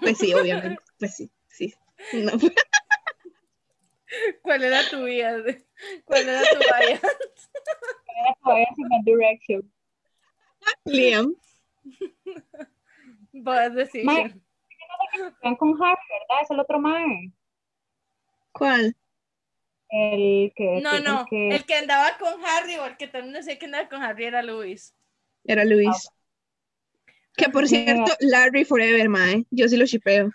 [0.00, 0.80] Pues sí, obviamente.
[0.98, 1.74] Pues sí, sí.
[2.12, 2.32] No.
[4.42, 5.36] ¿Cuál era tu vida?
[6.04, 6.94] ¿Cuál era tu vaya?
[6.94, 9.72] Era todavía sin One Direction.
[10.84, 11.34] Liam.
[13.44, 14.04] Puedes decir.
[15.14, 16.42] Están con Harry, ¿verdad?
[16.42, 17.32] Es el otro mae.
[18.52, 18.96] ¿Cuál?
[19.90, 20.80] El que.
[20.82, 21.26] No, el no.
[21.28, 24.02] que- El que andaba con Harry o el que también no sé que andaba con
[24.02, 24.94] Harry era Luis.
[25.44, 26.08] Era Luis.
[27.36, 29.44] Que por cierto, Larry Forever, mae.
[29.50, 30.30] Yo sí lo shipeo.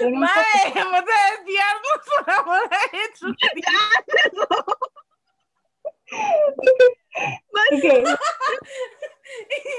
[0.00, 4.56] Mae, dejemos de desviarnos por amor a Jesucristo.
[7.72, 7.84] Ok,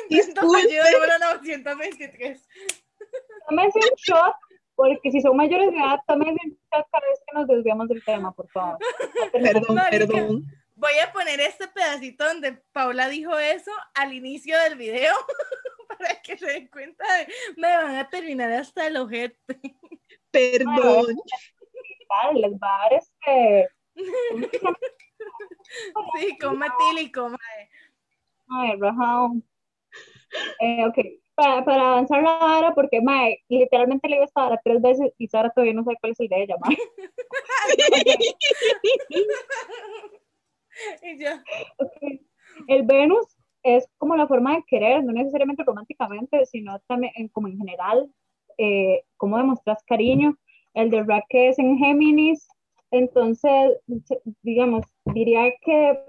[0.09, 0.61] Intento Disculpe.
[0.61, 2.47] fallido número 923.
[3.47, 4.35] tómense un shot,
[4.75, 8.03] porque si son mayores de edad, tómense un shot cada vez que nos desviamos del
[8.03, 8.77] tema, por favor.
[9.31, 10.45] Perdón, perdón.
[10.77, 15.13] Voy a poner este pedacito donde Paula dijo eso al inicio del video
[15.87, 19.37] para que se den cuenta de me van a terminar hasta el ojete.
[20.35, 21.15] Perdón.
[22.41, 23.69] Les va a dar este.
[26.17, 27.29] Sí, con metílico,
[28.49, 28.75] mae.
[28.79, 29.35] Rajao.
[30.59, 30.97] Eh, ok,
[31.35, 35.27] para, para avanzar la vara, porque mae, literalmente le digo esta vara tres veces y
[35.27, 36.77] Sara todavía no sabe cuál es el de ella, mae.
[41.01, 41.31] Y yo,
[41.77, 42.21] Ok.
[42.67, 43.25] El Venus
[43.63, 48.09] es como la forma de querer, no necesariamente románticamente, sino también en- como en general,
[48.57, 50.37] eh, cómo demostras cariño.
[50.73, 52.47] El de Raque es en Géminis,
[52.91, 53.73] entonces,
[54.43, 55.99] digamos, diría que,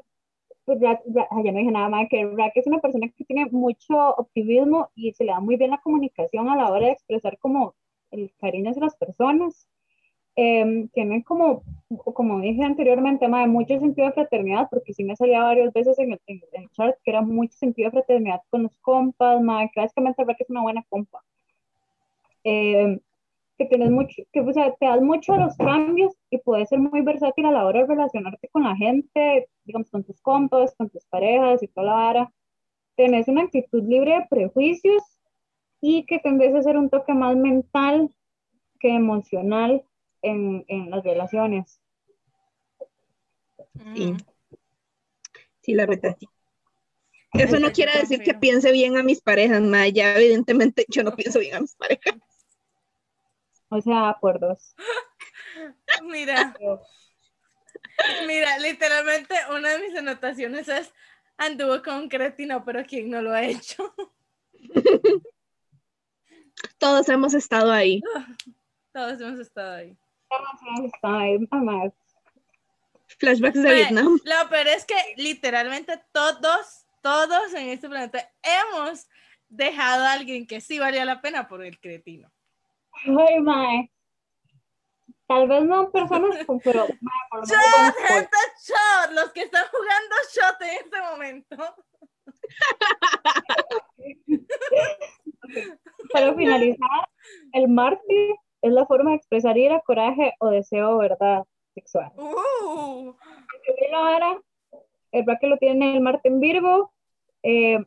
[0.64, 3.46] pues ya, ya- ya no dije nada más, que Raque es una persona que tiene
[3.50, 7.38] mucho optimismo y se le da muy bien la comunicación a la hora de expresar
[7.38, 7.74] como
[8.10, 9.68] el cariño hacia las personas.
[10.36, 11.62] Em, tienen como,
[12.14, 16.12] como dije anteriormente, mae, mucho sentido de fraternidad, porque sí me salía varias veces en
[16.12, 19.40] el, en, el chart que era mucho sentido de fraternidad con los compas,
[19.74, 21.22] que básicamente que es una buena compa.
[22.48, 23.00] Em,
[23.58, 26.78] que tienes mucho, que o sea, te das mucho a los cambios y puedes ser
[26.78, 30.88] muy versátil a la hora de relacionarte con la gente, digamos, con tus compas, con
[30.88, 32.32] tus parejas y toda la vara.
[32.96, 35.02] Tenés una actitud libre de prejuicios
[35.80, 38.14] y que tendés a ser un toque más mental
[38.78, 39.84] que emocional
[40.22, 41.80] en, en las relaciones.
[43.92, 44.12] Sí.
[44.12, 44.16] mm,
[45.62, 46.16] Sí, la verdad.
[46.20, 46.28] sí.
[47.32, 49.92] Eso no quiere decir que piense bien a mis parejas, mae.
[49.92, 52.14] Ya evidentemente yo no pienso bien a mis parejas.
[53.68, 54.74] O sea, por dos.
[56.04, 56.54] Mira,
[58.26, 60.92] mira, literalmente una de mis anotaciones es
[61.38, 63.94] anduvo con un cretino, pero ¿quién no lo ha hecho?
[66.78, 68.02] Todos hemos estado ahí.
[68.92, 69.96] Todos hemos estado ahí.
[71.02, 71.92] Ay, mamá,
[73.18, 74.18] Flashbacks de Vietnam.
[74.24, 79.06] Lo peor es que literalmente todos, todos en este planeta hemos
[79.48, 82.30] dejado a alguien que sí valía la pena por el cretino.
[83.04, 83.90] Ay, mae.
[85.26, 89.10] Tal vez no personas pero mae, por lo menos ¡Shot, gente, shot!
[89.12, 91.56] Los que están jugando shot en este momento.
[96.12, 97.08] Para finalizar,
[97.52, 101.44] el mártir es la forma de expresar ira, coraje o deseo verdad
[101.74, 102.12] sexual.
[102.16, 103.12] Uh,
[105.12, 106.92] el que lo tiene el Marte en Virgo.
[107.42, 107.78] eh,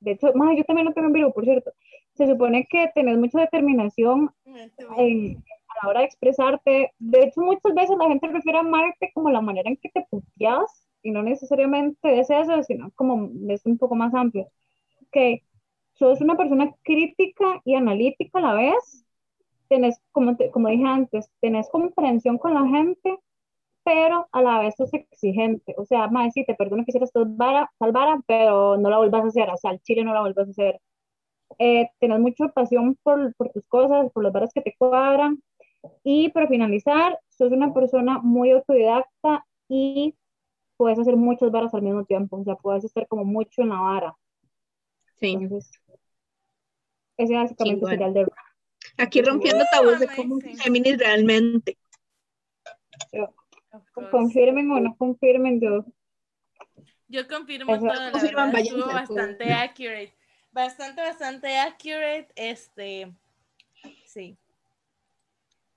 [0.00, 1.72] de hecho, mae, yo también lo tengo en Virgo, por cierto.
[2.16, 4.30] Se supone que tenés mucha determinación
[4.96, 6.92] en- a la hora de expresarte.
[6.98, 10.06] De hecho, muchas veces la gente refiere a Marte como la manera en que te
[10.10, 14.48] puteas y no necesariamente es eso, sino como es un poco más amplio.
[15.12, 15.42] Que
[15.94, 19.04] sos una persona crítica y analítica a la vez.
[19.68, 23.18] Tenés, como, te- como dije antes, tenés comprensión con la gente,
[23.84, 25.74] pero a la vez sos exigente.
[25.78, 27.26] O sea, más sí, te perdono que hicieras tal
[27.92, 29.50] vara, pero no la vuelvas a hacer.
[29.50, 30.80] O sea, al chile no la vuelvas a hacer
[31.58, 35.42] eh, tenés mucha pasión por, por tus cosas, por las varas que te cuadran.
[36.02, 40.14] Y para finalizar, sos una persona muy autodidacta y
[40.76, 42.38] puedes hacer muchas varas al mismo tiempo.
[42.38, 44.14] O sea, puedes estar como mucho en la vara.
[45.14, 45.32] Sí.
[45.32, 45.70] Entonces,
[47.16, 47.90] ese básicamente Chingón.
[47.90, 48.26] sería el de
[48.98, 51.76] Aquí rompiendo tabús de Uh, cómo es Géminis realmente.
[53.92, 54.10] Course.
[54.10, 55.84] confirmen o no confirmen yo.
[57.08, 57.86] Yo confirmo Eso.
[57.86, 60.15] todo, la Confirman, verdad, estuvo bastante accurate.
[60.56, 62.28] Bastante, bastante accurate.
[62.34, 63.12] Este,
[64.06, 64.38] sí.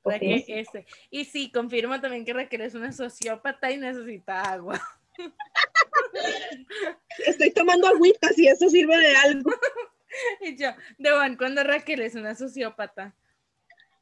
[0.03, 0.13] Ok.
[0.13, 0.85] Raquel, este.
[1.11, 4.79] Y sí, confirmo también que Raquel es una sociópata y necesita agua.
[7.27, 9.51] Estoy tomando agüita, si eso sirve de algo.
[10.41, 13.13] Y yo, Devan, cuando Raquel es una sociópata?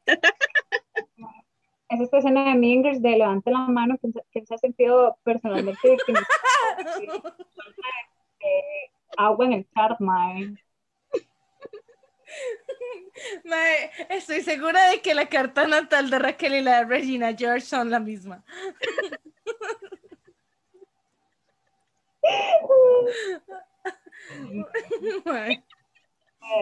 [1.89, 5.89] Es esta escena de Mingers de levante la mano, que, que se ha sentido personalmente
[5.89, 6.27] victimizado
[8.39, 10.57] de agua en el chart, mae.
[14.09, 17.89] Estoy segura de que la carta natal de Raquel y la de Regina George son
[17.89, 18.43] la misma.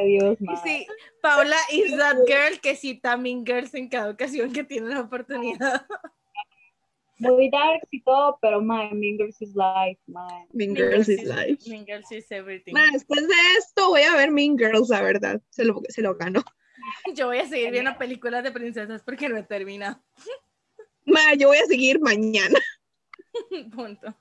[0.03, 0.87] Dios, sí,
[1.21, 5.85] Paula is that girl que cita Mean Girls en cada ocasión que tiene la oportunidad.
[7.17, 10.45] Muy darks y todo, pero my Mean Girls is life, my.
[10.53, 11.69] Mean Mean Girls is is- life.
[11.69, 12.73] Mean Girls is everything.
[12.73, 15.41] Ma, después de esto voy a ver Mean Girls, la verdad.
[15.49, 16.43] Se lo, se lo ganó.
[17.15, 20.01] Yo voy a seguir viendo películas de princesas porque no he terminado.
[21.05, 22.59] Ma, yo voy a seguir mañana.
[23.75, 24.15] Punto.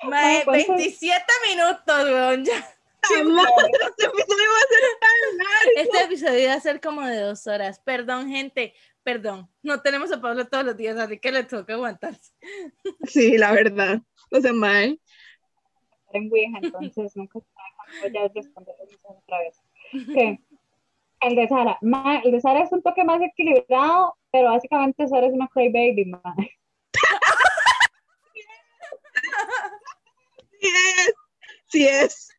[0.00, 0.52] ¿cuánto?
[0.52, 2.44] 27 minutos, weón.
[2.44, 2.77] Ya.
[3.02, 5.72] Este episodio va a ser tan largo.
[5.76, 7.80] Este episodio va a ser como de dos horas.
[7.80, 8.74] Perdón, gente.
[9.02, 9.48] Perdón.
[9.62, 12.32] No tenemos a Pablo todos los días, así que le toca aguantarse.
[13.06, 14.00] Sí, la verdad.
[14.30, 15.00] O sea, mae.
[16.12, 17.38] en Ouija, entonces nunca
[18.02, 19.60] voy a responder eso otra vez.
[20.10, 20.40] Ok.
[21.20, 21.78] El de Sara.
[21.80, 26.04] Ma, el de Sara es un toque más equilibrado, pero básicamente Sara es una crybaby,
[26.04, 26.22] ma.
[30.60, 31.14] Sí es.
[31.68, 32.37] Sí es.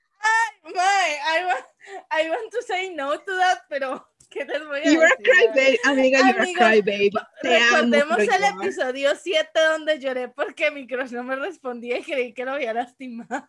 [0.63, 1.65] Mae, I want,
[2.11, 5.23] I want to say no to that, pero ¿qué les voy a You're a decir?
[5.23, 5.79] crybaby.
[5.85, 7.11] Amiga, you're a Amigos, crybaby.
[7.15, 12.33] Amo, Recordemos el episodio 7 donde lloré porque mi crush no me respondía y creí
[12.33, 13.43] que lo había lastimado.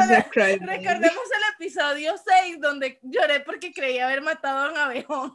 [0.00, 0.66] A crybaby.
[0.66, 5.34] Recordemos el episodio 6 donde lloré porque creía haber matado a un abejón.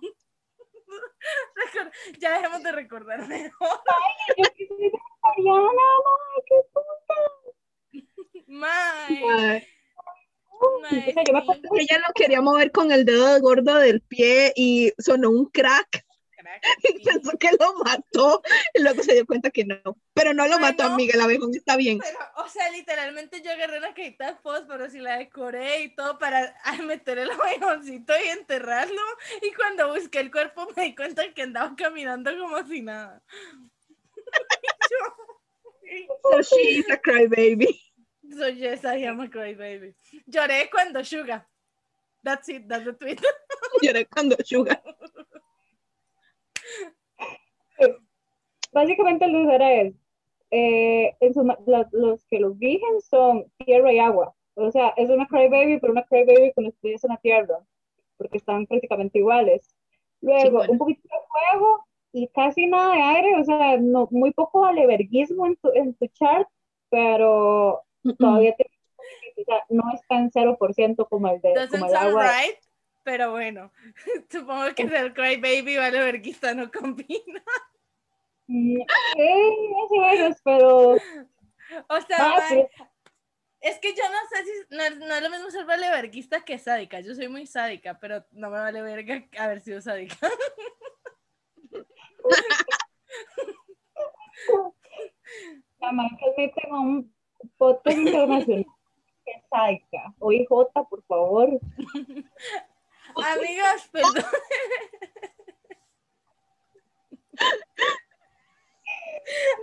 [2.20, 3.82] Ya dejemos de recordar mejor.
[4.38, 5.84] Yo que soy vegetariana,
[6.48, 7.37] qué puta.
[8.48, 9.28] Mae, yo
[10.82, 11.14] me
[11.82, 16.06] Ella lo quería mover con el dedo gordo del pie y sonó un crack
[16.38, 18.42] Crack, y pensó que lo mató
[18.74, 19.98] y luego se dio cuenta que no.
[20.14, 20.94] Pero no lo Ay, mató, no.
[20.94, 22.00] amiga, el abejón está bien.
[22.00, 26.20] Pero, o sea, literalmente yo agarré una cajita de fósforos y la decoré y todo
[26.20, 26.56] para
[26.86, 29.02] meter el abejoncito y enterrarlo.
[29.42, 33.22] Y cuando busqué el cuerpo me di cuenta que andaba caminando como si nada.
[36.22, 37.87] So she is a crybaby.
[38.36, 39.94] So yes, I am a cry baby.
[40.30, 41.46] Lloré cuando Suga.
[42.24, 43.22] That's it, that's the tweet.
[43.84, 44.82] Lloré cuando Sugar.
[48.74, 49.94] Básicamente el de Sara es,
[50.52, 54.36] eh, en su la- los que los rigen son tierra y agua.
[54.56, 57.60] O sea, es una crybaby, pero una crybaby con los pies en la tierra,
[58.18, 59.76] porque están prácticamente iguales.
[60.22, 60.72] Luego, bueno.
[60.72, 61.18] un poquito de
[61.52, 65.94] fuego y casi nada de aire, o sea, no, muy poco alberguismo en tu, en
[65.94, 66.48] tu chart,
[66.90, 67.84] pero
[68.18, 68.70] todavía te-
[69.40, 72.24] o sea, no está en 0% como el de Doesn't como el sound agua.
[72.42, 72.58] right,
[73.04, 73.72] pero bueno.
[74.30, 77.44] Supongo que ser cry baby vale verguista no combina.
[78.48, 78.78] Mm,
[79.16, 82.68] Sí, más o menos, pero O sea, ah, pero-
[83.60, 86.44] es que yo no sé si no, es- no es lo mismo ser vale verguista
[86.46, 87.00] que sádica.
[87.02, 90.16] Yo soy muy sádica, pero no me vale verga haber sido sádica.
[95.80, 97.16] La Michael mete en un
[97.58, 98.66] podcast internacional
[99.28, 100.14] que es sádica.
[100.20, 100.48] O IJ,
[100.90, 101.50] por favor.
[103.16, 104.26] Amigas, perdón.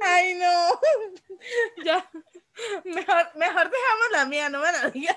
[0.02, 0.80] Ay, no.
[1.84, 2.10] Ya.
[2.84, 5.16] Mejor, mejor dejamos la mía, no me la digas.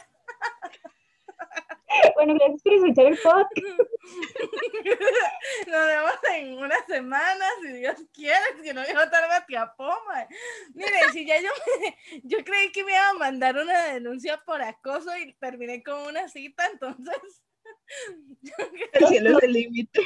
[2.16, 3.54] Bueno, gracias por escuchar el podcast.
[5.68, 10.28] Nos vemos en unas semanas, si Dios quiere, si no yo tarde a tiapoma.
[10.74, 11.50] Mire, si ya yo,
[11.82, 16.00] me- yo creí que me iba a mandar una denuncia por acoso y terminé con
[16.08, 17.42] una cita, entonces.
[18.42, 20.02] yo creo- El cielo es el límite.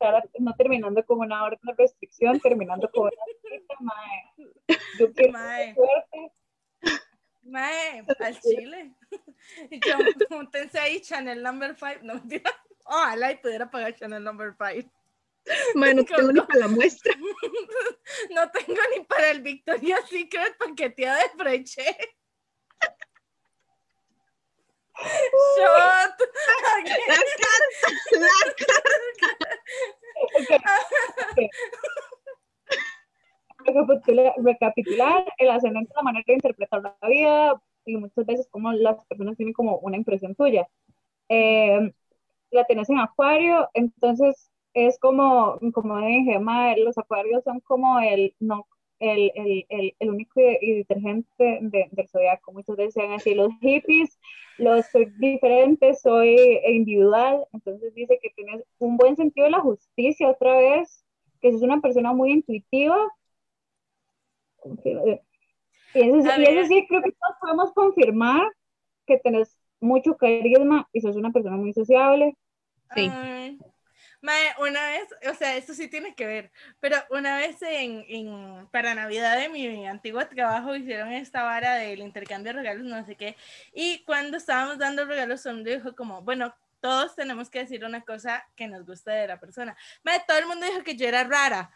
[0.00, 3.12] Ahora no terminando con una orden de restricción, terminando con una
[3.50, 4.24] cita, mae.
[4.98, 5.32] Yo quiero
[5.74, 6.32] suerte.
[7.46, 8.92] Mae, al chile.
[9.70, 9.96] Yo,
[10.28, 12.00] júntense ahí, Chanel number 5.
[12.02, 12.52] No, mentira.
[12.84, 14.90] Ojalá y pudiera pagar Chanel number 5.
[15.76, 17.14] Bueno, tengo ni para la muestra.
[18.30, 21.84] No tengo ni para el Victoria's Secret paqueteado de Freche.
[24.98, 26.18] Shot.
[27.06, 29.56] La carta, la Recapitula-
[34.38, 39.36] recapitular el ascendente la manera de interpretar la vida y muchas veces como las personas
[39.36, 40.68] tienen como una impresión tuya.
[41.28, 41.92] Eh,
[42.50, 48.34] la tenés en acuario, entonces es como, como dije, mae, los acuarios son como el,
[48.40, 48.66] no,
[48.98, 52.52] el, el, el, el único y, detergente de- del zodiaco.
[52.52, 54.18] Veces decían así, los hippies,
[54.58, 56.36] los soy diferente, soy
[56.68, 61.04] individual, entonces dice que tienes un buen sentido de la justicia otra vez,
[61.40, 62.96] que sos una persona muy intuitiva.
[65.94, 68.42] Y eso, y eso sí, creo que todos podemos confirmar
[69.06, 72.36] que tenés mucho carisma y sos una persona muy sociable.
[72.94, 73.08] Sí.
[73.10, 73.58] Ay,
[74.20, 78.68] mae, una vez, o sea, esto sí tiene que ver, pero una vez en, en-
[78.68, 83.16] para Navidad de mi antiguo trabajo hicieron esta vara del intercambio de regalos, no sé
[83.16, 83.36] qué,
[83.72, 88.44] y cuando estábamos dando regalos, uno dijo como, bueno, todos tenemos que decir una cosa
[88.56, 89.76] que nos guste de la persona.
[90.04, 91.70] Mae, todo el mundo dijo que yo era rara.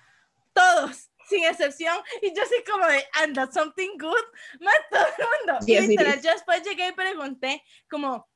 [0.52, 1.96] todos, sin excepción.
[2.20, 5.24] Y yo soy como de, and that's something good, más todo el
[5.54, 5.66] mundo.
[5.66, 8.28] Yes, y it literal, yo después llegué y pregunté, como,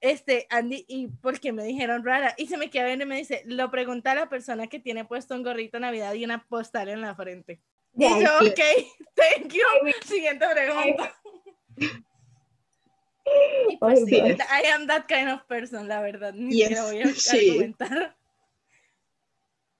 [0.00, 2.34] este, Andy, ¿y por qué me dijeron rara?
[2.38, 5.04] Y se me queda viendo y me dice, lo pregunta a la persona que tiene
[5.04, 7.60] puesto un gorrito de Navidad y una postal en la frente.
[7.98, 8.60] Y yo, ok,
[9.14, 9.62] thank you.
[10.04, 11.14] Siguiente pregunta.
[13.68, 14.16] Y pues sí.
[14.16, 16.32] I am that kind of person, la verdad.
[16.32, 17.50] Ni Yes, voy a sí.
[17.50, 18.15] argumentar.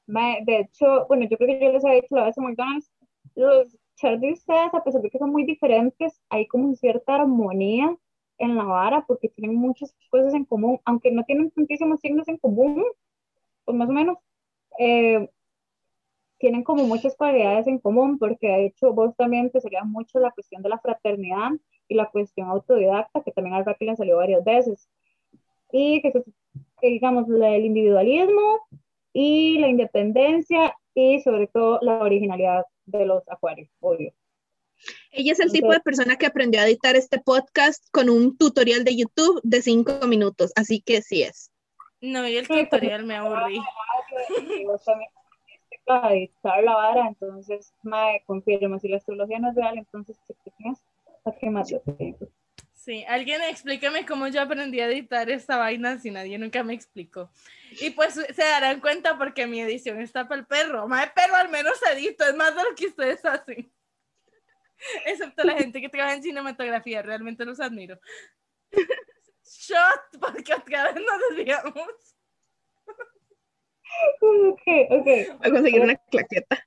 [0.06, 2.92] De hecho, bueno, yo creo que yo les había dicho la vez en McDonald's,
[3.34, 7.96] los chats de ustedes, a pesar de que son muy diferentes, hay como cierta armonía
[8.38, 12.36] en la vara porque tienen muchas cosas en común, aunque no tienen tantísimos signos en
[12.38, 12.84] común,
[13.64, 14.18] pues más o menos,
[14.78, 15.28] eh,
[16.38, 20.30] tienen como muchas cualidades en común, porque de hecho vos también te salía mucho la
[20.30, 21.52] cuestión de la fraternidad
[21.88, 24.88] y la cuestión autodidacta, que también al Rappi le salió varias veces,
[25.72, 28.60] y que, que digamos, el individualismo
[29.18, 34.12] y la independencia y sobre todo la originalidad de los acuarios, obvio.
[35.10, 38.84] Ella es el tipo de persona que aprendió a editar este podcast con un tutorial
[38.84, 41.50] de YouTube de cinco minutos, así que sí es.
[42.02, 43.58] No, y el tutorial me aburrí.
[45.86, 50.34] A editar la vara, entonces, mae, confirma, si la astrología no es real, entonces, ¿qué
[50.58, 50.84] tienes?
[51.22, 52.28] ¿Para qué más yo te digo?
[52.86, 57.32] Sí, alguien explíqueme cómo yo aprendí a editar esta vaina si nadie nunca me explicó.
[57.80, 60.86] Y pues se darán cuenta porque mi edición está para el perro.
[60.86, 63.72] Mae, pero al menos edito, es más de lo que ustedes hacen.
[65.04, 67.98] Excepto la gente que trabaja en cinematografía, realmente los admiro.
[69.42, 72.14] Shot, porque otra vez nos desviamos.
[74.20, 75.06] Ok, ok.
[75.06, 76.64] Voy a conseguir una claqueta.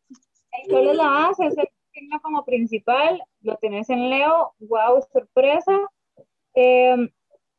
[0.70, 1.46] ¿Cuál es la base?
[1.46, 5.80] Es el signo como principal, lo tenés en Leo, wow, sorpresa.
[6.56, 7.10] Eh,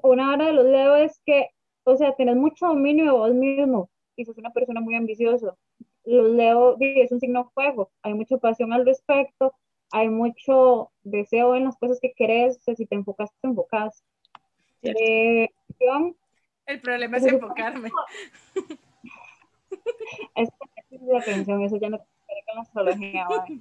[0.03, 1.49] una hora de los Leo es que,
[1.85, 5.57] o sea, tenés mucho dominio de vos mismo y sos una persona muy ambiciosa.
[6.05, 9.55] Los Leo es un signo fuego, hay mucha pasión al respecto,
[9.93, 14.05] hay mucho deseo en las cosas que querés, o sea, si te enfocas, te enfocas.
[14.83, 15.49] Eh,
[16.67, 17.91] El problema es enfocarme.
[20.37, 20.49] es
[21.03, 23.27] la atención, eso ya no tiene que ver con la astrología.
[23.29, 23.61] ¿vale?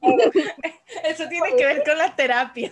[1.04, 2.70] Eso tiene que ver con la terapia.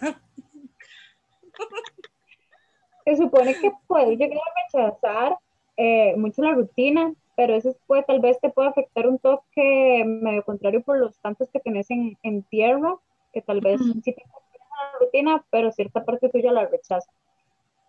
[3.04, 5.38] Se supone que puedes llegar a rechazar
[5.76, 10.42] eh, mucho la rutina, pero eso puede, tal vez te puede afectar un toque medio
[10.44, 12.96] contrario por los tantos que tenés en, en tierra,
[13.32, 14.02] que tal vez Ujú.
[14.02, 17.10] sí te la rutina, pero cierta parte tuya la rechaza.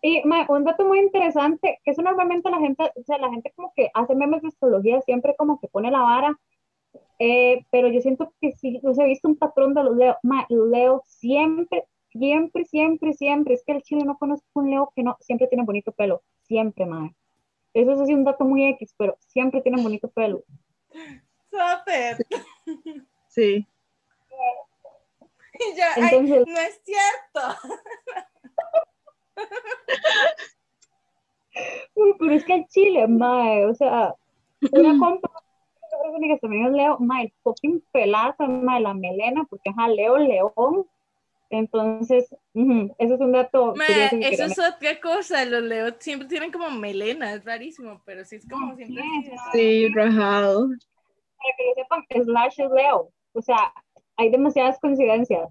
[0.01, 3.53] Y ma, un dato muy interesante, que eso normalmente la gente, o sea, la gente
[3.55, 6.39] como que hace memes de astrología, siempre como que pone la vara,
[7.19, 10.45] eh, pero yo siento que sí, sea, he visto un patrón de los Leo, ma,
[10.49, 11.83] los Leo siempre,
[12.17, 15.63] siempre, siempre, siempre, es que el chile no conozco un Leo que no, siempre tiene
[15.63, 17.13] bonito pelo, siempre, ma.
[17.73, 20.43] Eso es así un dato muy X, pero siempre tienen bonito pelo.
[21.51, 22.17] Súper.
[23.27, 23.67] Sí.
[25.59, 27.41] Y yo, ay, Entonces- no es cierto.
[31.95, 34.13] Uy, pero es que el chile, mae, o sea,
[34.71, 35.29] una compa,
[36.21, 40.85] que también es Leo, mae, el fucking pelazo, mae, la melena, porque ajá, Leo, León.
[41.49, 43.73] Entonces, eso es un dato.
[43.75, 45.45] Ma, eso es otra cosa.
[45.45, 49.01] Los leos siempre tienen como melena, es rarísimo, pero sí es como siempre.
[49.23, 50.67] Sí, Sí, rajado.
[50.67, 53.11] para que lo sepan, Slash es Leo.
[53.33, 53.73] O sea,
[54.17, 55.47] hay demasiadas coincidencias.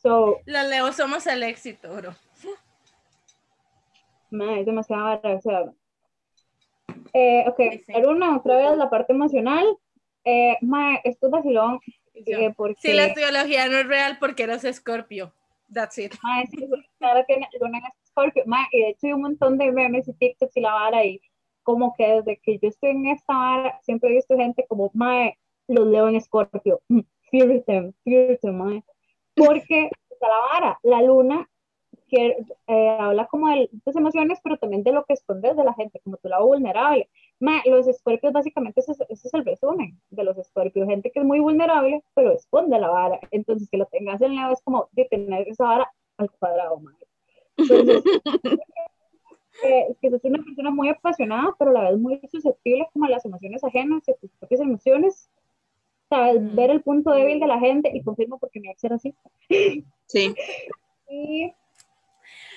[0.00, 2.14] So, Los leos somos el éxito, bro.
[4.30, 5.64] ma, es demasiado o sea.
[7.12, 7.92] Eh, ok, Sí, sí.
[7.94, 9.64] pero una, otra vez la parte emocional.
[10.24, 11.78] Eh, ma, esto es vacilón,
[12.24, 12.80] Yo, eh, porque.
[12.80, 15.32] Si la teología no es real, porque eres escorpio.
[15.72, 16.14] That's it.
[16.22, 18.44] Ma, sí, porque claro, tiene luna en Scorpio.
[18.46, 21.20] Ma, y de hecho hay un montón de memes y TikToks y la vara y
[21.62, 25.36] como que desde que yo estoy en esta vara siempre he visto gente como, mae,
[25.66, 26.80] los leo en Scorpio.
[26.88, 28.84] Mm, Fear them, fear them, mae.
[29.34, 31.48] Porque está la vara, la luna
[32.08, 32.36] que
[32.68, 36.00] eh, habla como de tus emociones, pero también de lo que escondes de la gente,
[36.04, 37.10] como tu lado vulnerable.
[37.38, 41.20] Ma, los escorpios básicamente ese, es- ese es el resumen de los escorpios, gente que
[41.20, 43.20] es muy vulnerable, pero esconde la vara.
[43.30, 46.94] Entonces que lo tengas en lado es como de tener esa vara al cuadrado, ma.
[47.58, 48.02] Entonces,
[49.64, 53.10] eh, que sos una persona muy apasionada, pero a la vez muy susceptible como a
[53.10, 55.30] las emociones ajenas y a tus propias emociones.
[56.08, 56.54] Sabes, Mm.
[56.54, 59.14] ver el punto débil de la gente y confirmo porque mi ex era así.
[60.06, 60.34] Sí.
[61.08, 61.52] Y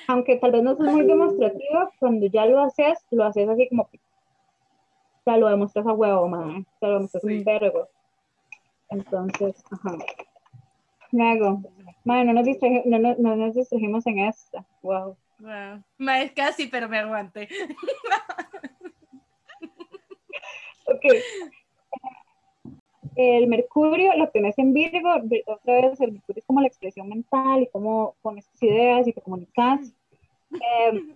[0.07, 3.87] aunque tal vez no sos muy demostrativa, cuando ya lo haces, lo haces así como,
[5.31, 6.65] sea, lo demuestras a huevo, man.
[6.75, 7.37] O sea, lo demuestras Sí.
[7.37, 7.87] un vergo.
[8.89, 9.97] Entonces, ajá.
[11.11, 11.61] Luego,
[12.03, 14.65] man, no nos, distraje- no, no- no nos distrajimos en esta.
[14.81, 15.15] Wow.
[15.39, 15.83] Wow.
[16.21, 17.47] Es casi, pero me aguanté.
[20.85, 21.05] Ok.
[23.15, 27.09] el Mercurio lo tenés en Virgo, vi- otra vez el Mercurio es como la expresión
[27.09, 29.79] mental y cómo pones tus ideas y te comunicas.
[30.51, 31.15] Eh,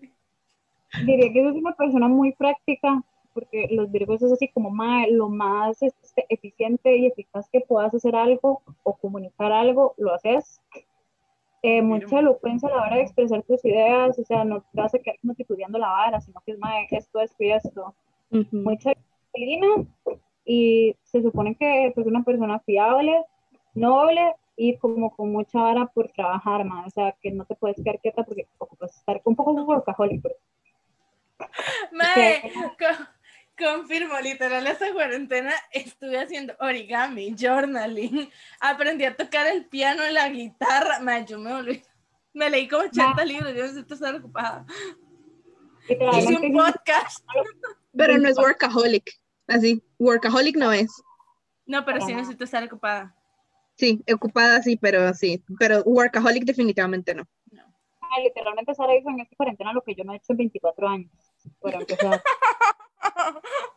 [1.05, 3.01] diría que sos una persona muy práctica,
[3.33, 7.93] porque los Virgos es así como ma- lo más este, eficiente y eficaz que puedas
[7.93, 10.61] hacer algo o comunicar algo, lo haces.
[11.61, 14.93] Eh, mucha elocuencia a la hora de expresar tus ideas, o sea, no te vas
[14.93, 17.95] a quedar como titubeando la vara, sino que es más esto, esto y esto
[18.31, 18.47] Ujú.
[18.57, 19.67] mucha disciplina
[20.45, 23.23] y se supone que es una persona fiable,
[23.75, 26.85] noble y como con mucha vara por trabajar, ma.
[26.85, 30.21] o sea, que no te puedes quedar quieta porque ocupas estar un poco workaholic.
[30.21, 30.35] pero-
[31.93, 32.41] Mae,
[32.77, 33.03] co-
[33.57, 40.29] confirmo, literal, esta cuarentena estuve haciendo origami, journaling, aprendí a tocar el piano y la
[40.29, 40.99] guitarra.
[40.99, 41.83] Mae, yo me volví.
[42.33, 44.65] Me leí como 80 libros, yo necesito estar ocupada.
[45.87, 47.25] Hice un podcast.
[47.95, 49.11] Pero no es workaholic.
[49.47, 50.91] Así, workaholic no es.
[51.65, 52.21] No, pero sí nada.
[52.21, 53.15] necesito estar ocupada.
[53.75, 55.43] Sí, ocupada sí, pero sí.
[55.59, 57.23] Pero workaholic definitivamente no.
[58.01, 60.87] ah, literalmente Sara hizo en esta cuarentena lo que yo no he hecho en 24
[60.87, 61.11] años.
[61.61, 62.21] Para empezar.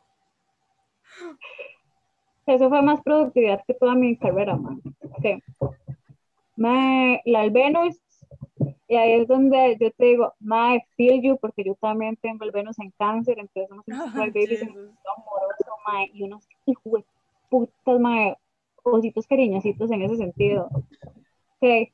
[2.47, 4.81] Eso fue más productividad que toda mi carrera, man.
[5.01, 5.43] Ok.
[6.57, 8.01] Me, la el Venus,
[8.89, 12.53] y ahí es donde yo te digo, my feel you, porque yo también tengo el
[12.53, 13.85] Venus en cáncer, entonces somos
[14.15, 14.69] babies Jesus.
[14.69, 17.05] demasiado amorosos, mae, y unos hijos de
[17.51, 18.37] putas, mae,
[18.85, 20.71] ositos cariñositos en ese sentido.
[21.61, 21.91] Ok.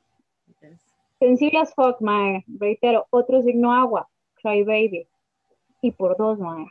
[1.19, 2.45] Sensible as fuck, mae.
[2.59, 5.07] Reitero, otro signo agua, cry baby.
[5.81, 6.67] Y por dos, mae.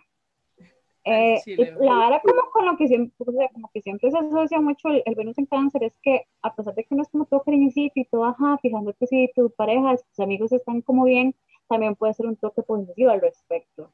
[1.05, 4.19] Eh, chile, la vara como con lo que siempre, o sea, como que siempre se
[4.19, 7.09] asocia mucho el, el Venus en cáncer es que a pesar de que uno es
[7.09, 11.05] como todo cariñosito y todo, ajá, fijándote si tu pareja, si tus amigos están como
[11.05, 11.35] bien,
[11.69, 13.91] también puede ser un toque positivo al respecto.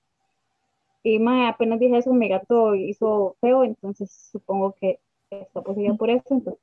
[1.03, 4.99] Y mae, apenas dije eso, mi gato hizo feo, entonces supongo que
[5.31, 6.27] está poseída por eso.
[6.31, 6.61] Entonces,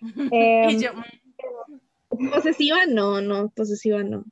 [0.70, 0.90] y yo,
[2.08, 4.24] Posesiva no, no, posesiva no.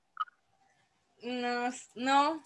[1.23, 2.43] no, no.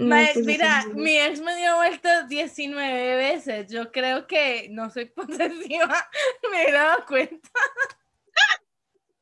[0.00, 0.94] No, posesiva mira, no.
[0.94, 3.70] mi ex me dio vueltas 19 veces.
[3.70, 6.08] Yo creo que no soy posesiva.
[6.50, 7.50] Me he dado cuenta.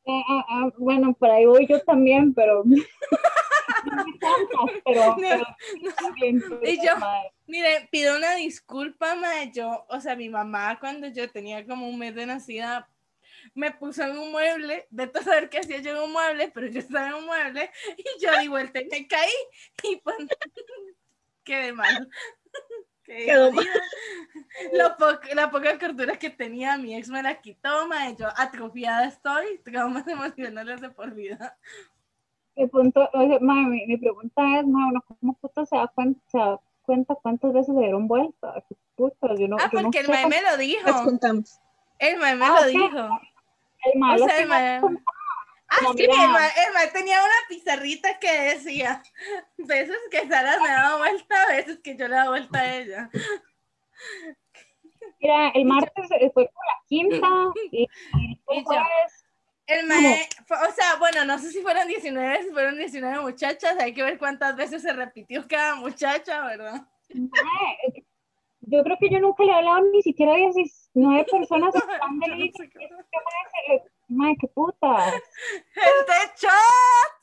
[0.06, 2.76] Ah, ah, ah, bueno, por ahí voy yo también, pero no
[4.84, 5.44] pero, pero
[5.96, 6.94] también, Y yo-.
[7.46, 9.50] Mire, pido una disculpa, mae.
[9.52, 12.88] Yo, o sea, mi mamá cuando yo tenía como un mes de nacida
[13.59, 16.66] me puso en un mueble, de todo saber qué hacía yo en un mueble, pero
[16.68, 19.32] yo estaba en un mueble y yo di vuelta y me caí
[19.82, 20.16] y pues
[21.44, 22.09] quedé mal.
[23.05, 28.14] Quedó po- la poca cordura que tenía mi ex me la quitó, mae.
[28.16, 31.56] Yo atrofiada estoy, traumas emocionales de por vida.
[32.55, 36.20] El punto, o sea, mae, mi, mi pregunta es, uno cómo puta se da cuenta,
[36.30, 38.55] se da cuenta cuántas veces se dieron vuelta?
[38.56, 38.64] Ah,
[39.39, 41.05] yo no porque el mae me lo dijo.
[41.05, 41.60] contamos.
[41.98, 43.20] El mae me Ah, lo dijo.
[43.84, 44.98] El mae O lo sea, el me-
[45.70, 49.02] Ah, Como, sí, mae tenía una pizarrita que decía
[49.59, 53.10] veces que Sara me daba vuelta, veces que yo le daba vuelta a ella.
[55.20, 57.26] Mira, el martes eh, fue como la quinta
[57.72, 57.88] y, y
[58.48, 59.26] el jueves
[59.66, 63.92] El mae, o sea, bueno, no sé si fueron 19, si fueron 19 muchachas, hay
[63.92, 66.86] que ver cuántas veces se repitió cada muchacha, ¿verdad?
[67.14, 68.06] Mae,
[68.70, 71.81] yo creo que yo nunca le he hablado ni siquiera a 19 personas en
[72.20, 72.53] plan de
[74.39, 75.11] qué- puta.
[75.11, 77.15] Gente, shot.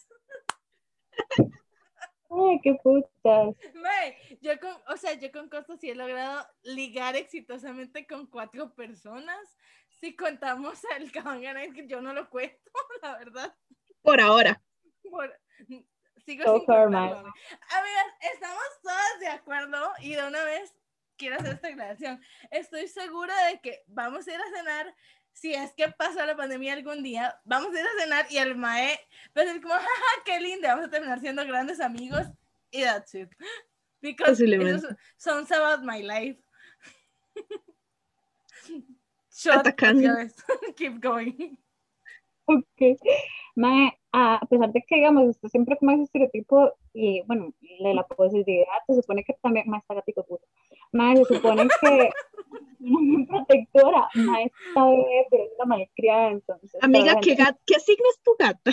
[2.29, 3.55] Ay, qué putas.
[3.75, 8.73] Mae, yo con, o sea, yo con Costa sí he logrado ligar exitosamente con cuatro
[8.75, 9.37] personas.
[10.01, 12.57] Si contamos el Kabangana, que yo no lo cuento,
[13.01, 13.55] la verdad.
[14.01, 14.61] Por ahora.
[15.09, 15.39] Por-
[16.25, 17.11] sigo So sin mae.
[17.11, 17.33] Amigas,
[18.33, 20.75] estamos todas de acuerdo y de una vez
[21.17, 22.21] quiero hacer esta aclaración.
[22.51, 24.95] Estoy segura de que vamos a ir a cenar.
[25.33, 28.55] Si es que pasa la pandemia algún día, vamos a ir a cenar y el
[28.55, 28.97] mae
[29.37, 32.27] va a decir como, jaja, qué lindo, vamos a terminar siendo grandes amigos
[32.71, 33.29] y that's it.
[34.01, 36.39] Because eso sounds about my life.
[39.35, 40.31] Shot Atacando.
[40.77, 41.57] Keep going.
[42.45, 42.97] Ok.
[43.55, 47.93] Mae, a a pesar de que, digamos, está siempre como ese estereotipo y, bueno, de
[47.93, 50.45] la positividad, se supone que también, mae, está gatito puto.
[50.93, 52.09] Mae, se supone que
[52.79, 56.71] una muy protectora, mae, está bebé, pero es una malcriada, entonces.
[56.81, 58.71] Amiga, ¿qué, gat- ¿qué signo es tu gata?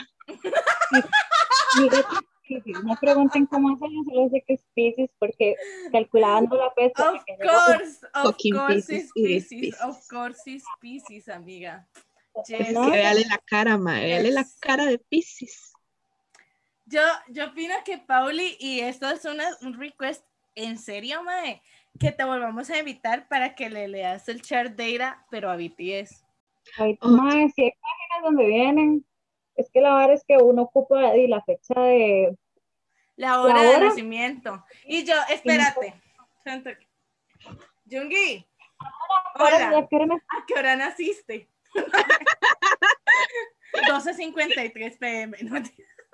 [1.81, 2.85] mi gata es.
[2.85, 5.57] No pregunten cómo hacen, solo sé que es Pisces, porque
[5.91, 7.13] calculando la fecha.
[7.13, 9.81] Of course, of course Pisces.
[9.83, 11.89] of course is Pisces, amiga.
[12.35, 12.73] Es Yes.
[12.73, 12.85] ¿no?
[12.87, 14.05] Que véale la cara, mae.
[14.05, 14.57] Véale la Yes.
[14.61, 15.73] cara de Pisces.
[16.87, 21.63] Yo, yo opino que Pauli, y esto es una, un request, en serio, mae,
[21.99, 26.23] que te volvamos a invitar para que le leas el chart data, pero a BTS.
[26.79, 27.09] Ay, Oh.
[27.09, 29.07] mae, si hay páginas donde vienen,
[29.57, 32.37] es que la verdad es que uno ocupa y la fecha de,
[33.17, 33.89] La hora de hora?
[33.89, 34.65] nacimiento.
[34.85, 35.95] Y yo, espérate.
[37.91, 38.47] Jungi,
[39.39, 39.87] hola, ¿a
[40.47, 41.49] qué hora naciste?
[43.89, 45.37] 12.53 pm.
[45.43, 45.63] No,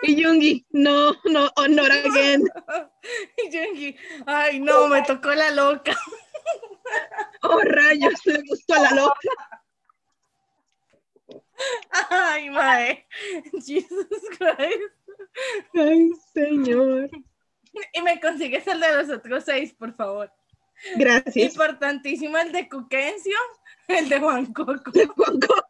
[0.03, 2.43] Y Yungi, no, no, honor again.
[3.37, 5.97] y Jungi, ay no, me tocó la loca.
[7.43, 9.29] Oh, rayos, le gustó a la loca.
[12.11, 13.07] Ay, mae.
[13.53, 14.07] Jesus
[14.39, 14.93] Christ.
[15.75, 17.11] Ay, señor.
[17.93, 20.33] Y me consigues el de los otros seis, por favor.
[20.97, 21.37] Gracias.
[21.37, 23.37] Importantísimo el de Cuquencio,
[23.99, 25.65] el de Juan Coco, Juan Coco.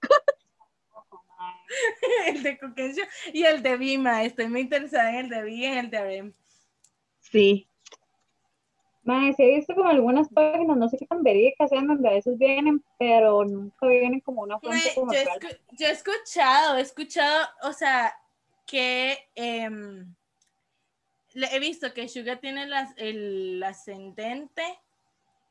[2.26, 4.24] el de Cuquencio y el de Vima.
[4.24, 6.32] Estoy muy interesada en el de Vi y en el de Arem.
[7.20, 7.68] Sí.
[9.36, 12.36] Sí he visto como algunas páginas, no sé qué tan verídicas sean, donde a veces
[12.36, 16.82] vienen, pero nunca vienen como una fuente Mae, como yo, escu- yo he escuchado, he
[16.82, 18.14] escuchado, o sea,
[18.66, 20.14] que em,
[21.34, 24.62] he visto que Suga tiene las- el ascendente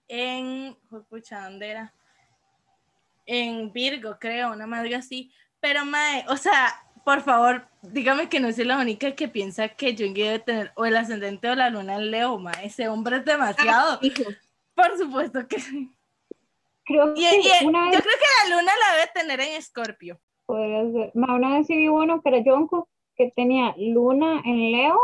[0.07, 0.77] en,
[1.10, 1.94] pucha, ¿dónde era?
[3.27, 5.31] En Virgo, creo, una madre así.
[5.59, 6.73] Pero, Mae, o sea,
[7.05, 10.85] por favor, dígame que no soy la única que piensa que Jungi debe tener o
[10.85, 12.65] el ascendente o la luna en Leo, Mae.
[12.65, 13.99] Ese hombre es demasiado.
[14.01, 14.23] Hijo.
[14.75, 15.91] Por supuesto que sí.
[16.85, 20.19] Creo que y- una yo vez creo que la luna la debe tener en Escorpio.
[20.45, 22.87] podría ser, mae, una vez sí vi uno que era Jungkook,
[23.17, 24.97] que tenía luna en Leo,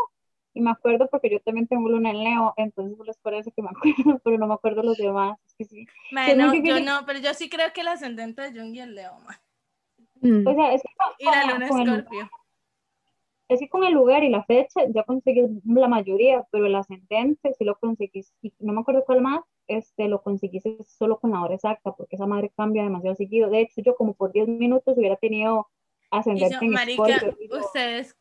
[0.54, 3.70] y me acuerdo porque yo también tengo luna en Leo, entonces les parece que me
[4.16, 5.40] acuerdo, pero no me acuerdo los demás.
[5.46, 5.86] Es que sí.
[6.10, 8.88] Sí, es no, yo no, pero yo sí creo que el ascendente de Jungi es
[8.88, 9.38] Leo, mae.
[10.22, 10.48] Mm.
[10.48, 12.30] O sea, es que con- Y la con- luna con el- Escorpio.
[13.50, 17.54] es que con el lugar y la fecha ya conseguí la mayoría, pero el ascendente
[17.58, 21.42] sí lo conseguí, y no me acuerdo cuál más, este, lo conseguí solo con la
[21.42, 23.50] hora exacta, porque esa madre cambia demasiado seguido.
[23.50, 25.68] De hecho, yo como por 10 minutos hubiera tenido
[26.04, 28.16] Y ascendente yo, en marica, Escorpio, y ustedes,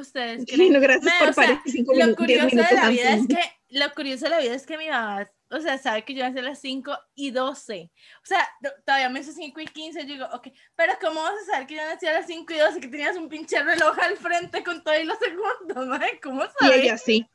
[0.00, 0.72] ustedes creen.
[0.72, 1.62] no, gracias Mae, por sea,
[2.06, 3.38] lo curioso de la vida es que,
[3.70, 6.26] lo curioso de la vida es que mi mamá, o sea, sabe que yo voy
[6.26, 7.90] a hacer las 5 y 12.
[8.22, 10.00] O sea, to- todavía me hizo 5 y 15.
[10.00, 12.56] Yo digo, ok, pero ¿cómo vas a saber que yo nací a las 5 y
[12.58, 12.80] 12?
[12.80, 16.18] Que tenías un pinche reloj al frente con todos los segundos, mae?
[16.20, 16.76] ¿Cómo Y sabes?
[16.78, 17.26] ella sí.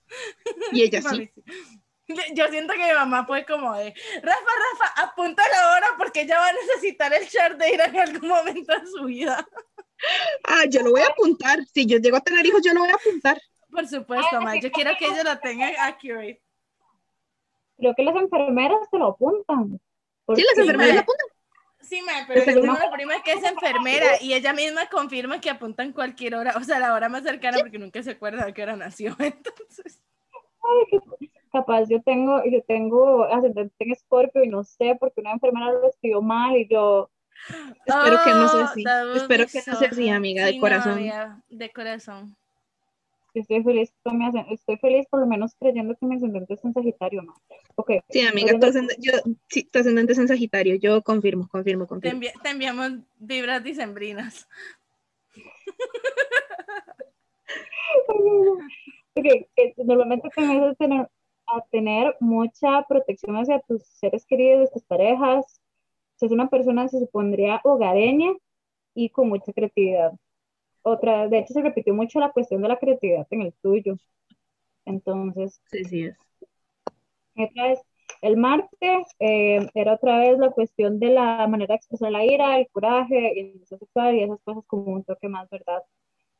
[0.74, 1.32] Y ella sí.
[2.36, 4.40] Yo siento que mi mamá fue como de, Rafa,
[4.72, 8.28] Rafa, apunta la hora porque ella va a necesitar el chart de ir en algún
[8.28, 9.48] momento de su vida.
[10.44, 11.60] Ah, yo lo voy a apuntar.
[11.74, 13.40] Si yo llego a tener hijos, yo lo voy a apuntar.
[13.70, 14.60] Por supuesto, ma.
[14.60, 16.42] Yo quiero que ella lo tenga accurate.
[17.78, 19.80] creo que las enfermeras te lo apuntan.
[20.36, 21.28] Sí, las enfermeras lo apuntan.
[21.82, 25.42] Sí, ma, pero yo tengo no- una prima que es enfermera y ella misma confirma
[25.42, 28.54] que apuntan cualquier hora, o sea, la hora más cercana porque nunca se acuerda de
[28.54, 29.16] qué hora nació.
[29.20, 30.00] Entonces,
[30.64, 35.32] Ay, qué- capaz yo tengo, yo tengo ascendente en Escorpio y no sé porque una
[35.32, 37.10] enfermera lo escribió mal y yo,
[37.86, 38.84] Espero que no sea Oh, así.
[39.16, 40.94] Espero que no sea así, amiga, de no, corazón.
[40.94, 42.36] amiga, de corazón.
[43.34, 46.66] estoy feliz con mi ascendente, estoy feliz por lo menos creyendo que mi ascendente es
[46.66, 47.34] en Sagitario, ¿no?
[47.76, 49.14] Ok, Sí, amiga, tu ascendente, yo,
[49.50, 50.76] sí, tu ascendente es en Sagitario.
[50.76, 52.20] Yo confirmo, confirmo, Te, confirmo.
[52.22, 54.48] envi- te enviamos vibras dicembrinas.
[59.14, 61.10] Ok, que normalmente a tener,
[61.48, 65.61] a tener mucha protección hacia tus seres queridos, tus parejas.
[66.22, 68.32] Es una persona, se supondría hogareña
[68.96, 70.14] y con mucha creatividad.
[70.84, 73.98] Otra, de hecho, se repitió mucho la cuestión de la creatividad en el tuyo.
[74.86, 76.18] Entonces, Sí, sí es.
[77.38, 77.80] otra vez,
[78.22, 82.58] el martes eh, era otra vez la cuestión de la manera de expresar la ira,
[82.60, 85.82] el coraje, el deseo sexual y esas cosas como un toque más, ¿verdad?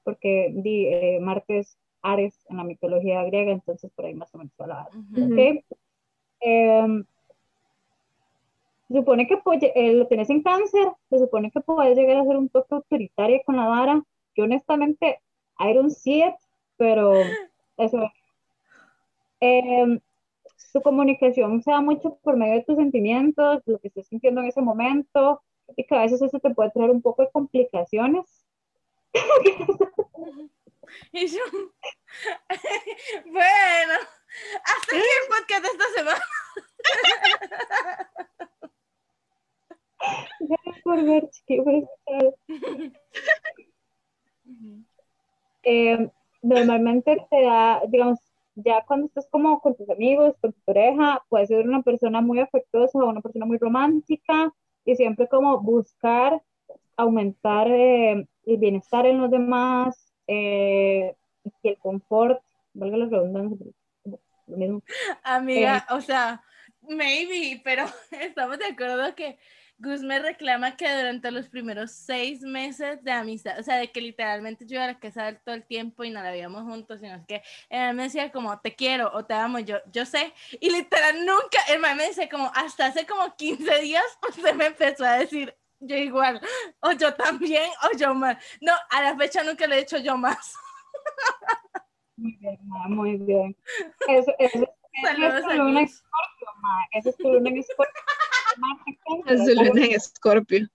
[0.04, 4.54] Porque di, eh, martes Ares en la mitología griega, entonces por ahí más o menos
[4.62, 5.22] va la Ujú.
[5.22, 5.36] Ujú.
[5.36, 7.06] ¿ok?
[8.92, 12.18] Em, se supone que pues, eh, lo tenés en cáncer, se supone que puedes llegar
[12.18, 14.04] a ser un toque autoritario con la vara.
[14.36, 15.22] Yo honestamente,
[15.60, 16.36] I don't see it,
[16.78, 17.14] pero
[17.78, 18.12] eso.
[19.40, 20.00] Em,
[20.74, 24.48] tu comunicación se da mucho por medio de tus sentimientos, lo que estés sintiendo en
[24.48, 25.42] ese momento,
[25.76, 28.46] y que a veces eso te puede traer un poco de complicaciones.
[31.14, 31.40] Y yo,
[33.26, 33.94] bueno,
[34.64, 36.26] hasta aquí el podcast de esta semana.
[40.40, 42.36] Gracias por ver, chiqui, por escuchar.
[45.64, 46.10] eh,
[46.42, 48.20] normalmente te da, digamos,
[48.56, 52.40] ya cuando estás como con tus amigos, con tu pareja, puedes ser una persona muy
[52.40, 54.54] afectuosa o una persona muy romántica
[54.86, 56.42] y siempre como buscar
[56.98, 61.16] aumentar eh, el bienestar en los demás eh,
[61.64, 62.42] y el confort,
[62.74, 63.68] valga la redundancia,
[64.48, 64.82] lo mismo.
[65.24, 66.44] Amiga, o sea,
[66.82, 69.38] maybe, pero estamos de acuerdo que
[69.82, 74.00] Gus me reclama que durante los primeros seis meses de amistad, o sea, de que
[74.00, 76.62] literalmente yo iba a la casa de él todo el tiempo y no la veíamos
[76.62, 80.34] juntos, sino que él me decía como, te quiero o te amo, yo, yo sé,
[80.60, 84.68] y literal nunca, el man me dice como, hasta hace como 15 días, usted me
[84.68, 86.40] empezó a decir, yo igual,
[86.82, 88.38] o yo también, o yo más.
[88.62, 90.54] No, a la fecha nunca le he dicho yo más.
[92.18, 93.58] Muy bien, ma, muy bien.
[94.08, 94.68] Eso, eso, eso
[95.02, 95.92] Saludos es en Gus.
[95.92, 96.86] Escorpio, ma.
[96.92, 97.56] Eso es tu luna en
[99.26, 100.68] De luna en Escorpio.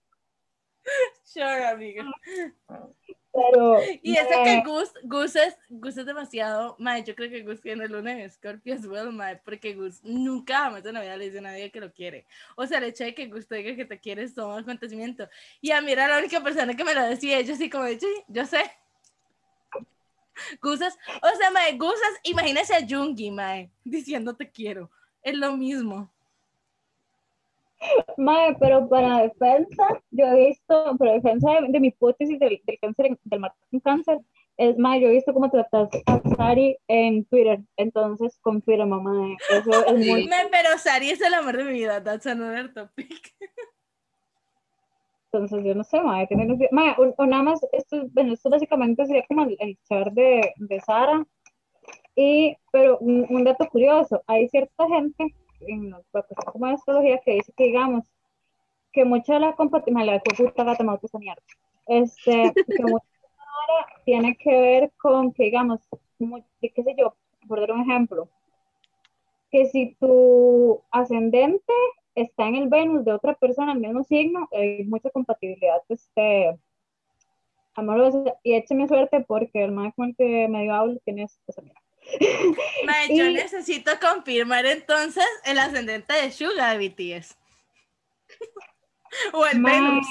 [1.23, 2.05] Sure, amiga.
[3.37, 7.43] Pero, Y eso ma, que Gus, Gus es, Gus es demasiado, mae, yo creo que
[7.43, 11.17] Gus tiene luna en Scorpio as well, mae, porque Gus nunca jamás en la vida
[11.17, 12.25] le dice a nadie que lo quiere.
[12.55, 14.61] O sea, el hecho de que Gus te diga que te quiere es todo un
[14.61, 15.29] acontecimiento.
[15.61, 18.23] Y a mí era la única persona que me lo decía, yo así como, sí,
[18.27, 18.71] yo sé.
[20.61, 24.89] Gus es, o sea, mae, Gus es, imagínese a Jungi, mae, diciendo te quiero.
[25.21, 26.11] Es lo mismo.
[28.17, 32.79] Mae, pero para defensa, yo he visto, para defensa de, de mi hipótesis del, del
[32.79, 34.19] cáncer, en- del cáncer,
[34.57, 39.85] es mae, yo he visto cómo tratas a Sari en Twitter, entonces confirma, mae, eso
[39.85, 43.35] es muy, pero Sari es el amor de mi vida, that's another topic.
[45.31, 48.33] entonces yo no sé, mae, tiene, no sé- mae, o, o nada más, esto, bueno,
[48.33, 51.25] esto básicamente sería como el, el char de, de Sara,
[52.15, 57.19] y, pero un, un dato curioso, hay cierta gente en los pues, como de astrología
[57.23, 58.05] que dice que digamos,
[58.91, 61.43] que mucha de la compatibilidad, la puta gata me mierda,
[61.87, 62.53] este,
[64.05, 65.81] tiene que ver con que digamos,
[66.19, 67.15] mu- de qué sé yo,
[67.47, 68.29] por dar un ejemplo,
[69.51, 71.73] que si tu ascendente
[72.15, 76.57] está en el Venus de otra persona, el mismo signo, hay mucha compatibilidad, este,
[77.75, 81.81] amorosa, y écheme suerte porque el man con el que medio hablo tiene esa mierda.
[83.09, 87.37] Yo necesito confirmar entonces el ascendente de Suga de BTS.
[89.33, 89.79] o el Mae.
[89.79, 90.07] Venus.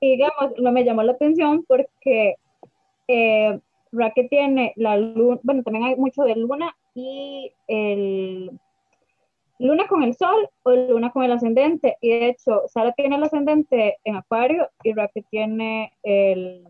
[0.00, 2.36] Y digamos, lo me llamó la atención porque
[3.08, 3.60] eh,
[3.92, 8.50] Racket tiene la luna, bueno, también hay mucho de luna y el
[9.58, 11.96] luna con el sol o luna con el ascendente.
[12.00, 16.64] Y de hecho, Sara tiene el ascendente en Acuario y Racket tiene el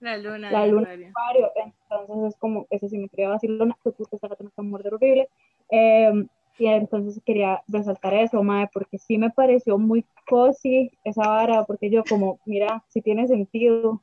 [0.00, 0.50] La luna.
[0.50, 0.88] La luna.
[0.90, 1.08] Acuario.
[1.08, 1.52] Acuario.
[1.90, 5.28] Entonces es como esa simetría vacilona, que puta esa gata me está morder horrible.
[5.70, 6.26] Eh,
[6.58, 11.90] y entonces quería resaltar eso, mae, porque sí me pareció muy cozy esa vara, porque
[11.90, 14.02] yo como, mira, si tiene sentido.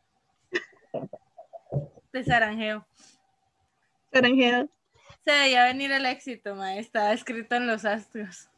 [2.12, 2.86] De Saranjeo.
[4.12, 4.68] Naranjeda.
[5.26, 6.78] Se veía venir el éxito, mae.
[6.78, 8.50] Estaba escrito en los astros.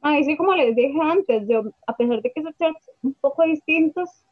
[0.00, 3.44] Ay, sí, como les dije antes, yo, a pesar de que son charts un poco
[3.44, 4.24] distintos,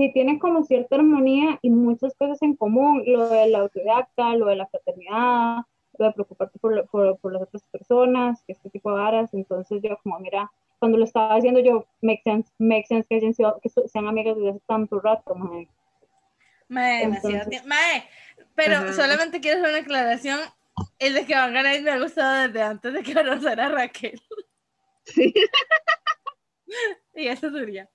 [0.00, 4.56] sí tienen como cierta armonía y muchas cosas en común, lo del autodidacta, lo de
[4.56, 5.58] la fraternidad,
[5.98, 9.80] lo de preocuparte por, lo- por, por las otras personas, este tipo de varas, entonces
[9.82, 13.60] yo como, mira, cuando lo estaba haciendo yo, make sense, make sense que, hayan sido-
[13.62, 15.68] que sean amigas desde hace tanto rato, mae.
[16.68, 17.68] Mae, demasiado tiempo.
[17.68, 18.04] Mae,
[18.54, 18.92] pero Ajá.
[18.94, 20.38] solamente quiero hacer una aclaración.
[20.98, 23.68] El de que van a ganar me ha gustado desde antes de que conociera a
[23.70, 24.20] Raquel.
[25.04, 25.34] Sí.
[27.16, 27.90] Y eso sería.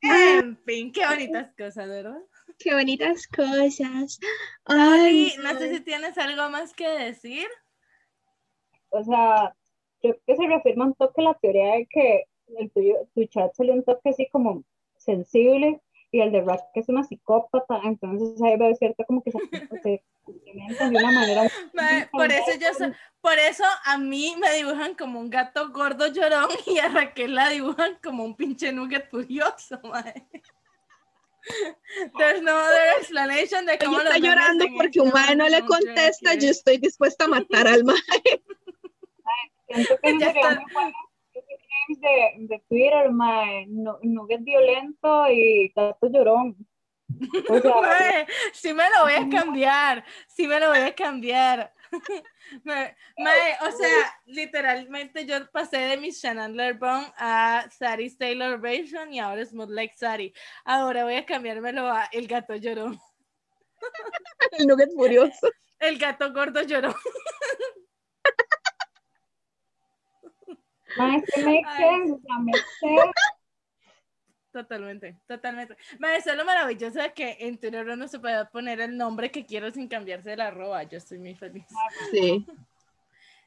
[0.00, 2.18] En fin, qué bonitas cosas, ¿verdad?
[2.58, 4.18] Qué bonitas cosas.
[4.64, 7.46] Ay, no sé si tienes algo más que decir.
[8.90, 9.54] O sea,
[10.00, 12.24] creo que se reafirma un toque la teoría de que
[12.58, 14.64] el tuyo, tu chat salió un toque así como
[14.96, 15.80] sensible
[16.10, 19.38] y el de Rack que es una psicópata, entonces ahí veo cierto como que se,
[20.28, 24.94] de una manera muy Mae, por eso yo so- por eso a mí me dibujan
[24.94, 29.80] como un gato gordo llorón y a Raquel la dibujan como un pinche nugget furioso,
[29.82, 30.26] mae.
[32.18, 36.34] There's no other explanation de cómo los está llorando porque un mae no le contesta.
[36.34, 37.96] Yo estoy dispuesta a matar al mae.
[39.68, 40.64] Siento que Ya está.
[41.88, 46.56] de, de Twitter, mae, nugget violento y gato llorón.
[47.48, 51.72] O sea, Mae, sí me lo voy a cambiar, sí me lo voy a cambiar.
[52.64, 59.12] Me- mae, o sea, literalmente yo pasé de mi Chandler Bone a Sari's Taylor Version
[59.12, 60.32] y ahora es Mood Like Sari.
[60.64, 62.98] Ahora voy a cambiármelo a El Gato Llorón.
[64.52, 65.50] El nugget furioso.
[65.78, 66.94] El gato gordo llorón.
[70.98, 71.22] Ay.
[71.34, 73.12] sense, o sea, make sense.
[74.58, 75.76] Totalmente, totalmente.
[76.16, 79.46] Eso es lo maravilloso de que en Twitter uno se puede poner el nombre que
[79.46, 80.82] quiero sin cambiarse la arroba.
[80.82, 81.64] Yo estoy muy feliz.
[82.10, 82.44] Sí.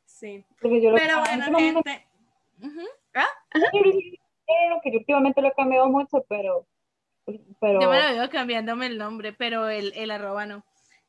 [0.05, 0.45] Sí.
[0.61, 2.07] Porque yo lo Pero bueno, gente.
[2.61, 2.87] Ujú.
[3.11, 6.65] Pero que yo últimamente lo he cambiado mucho, pero
[7.59, 10.63] pero Yo me lo veo cambiándome el nombre, pero el, el arroba no.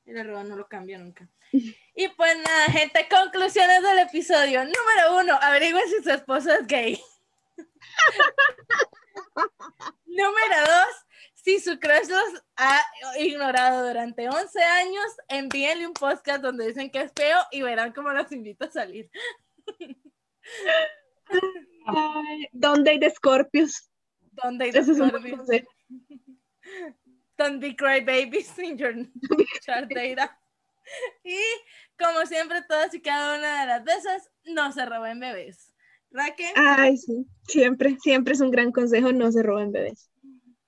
[0.05, 1.29] El arroba no lo cambio nunca.
[1.95, 4.61] Y pues nada, gente, conclusiones del episodio.
[4.61, 6.99] Número uno, averigüen si su esposo es gay.
[10.05, 12.81] Número dos, si su crush los ha
[13.19, 18.11] ignorado durante 11 años, envíenle un podcast donde dicen que es feo y verán cómo
[18.11, 19.11] los invito a salir.
[21.87, 23.91] Ay, ¿Dónde hay de Scorpios?
[24.21, 25.39] Donde hay Scorpios.
[25.39, 25.69] consejo.
[27.39, 28.95] Don't be cry babies in your
[29.63, 30.39] chart data.
[31.25, 31.39] Y
[31.99, 35.72] como siempre, todas y cada una de las veces, no se roben bebés.
[36.13, 37.27] Raque, Ay, sí.
[37.49, 40.09] Siempre, siempre es un gran consejo, no se roben bebés.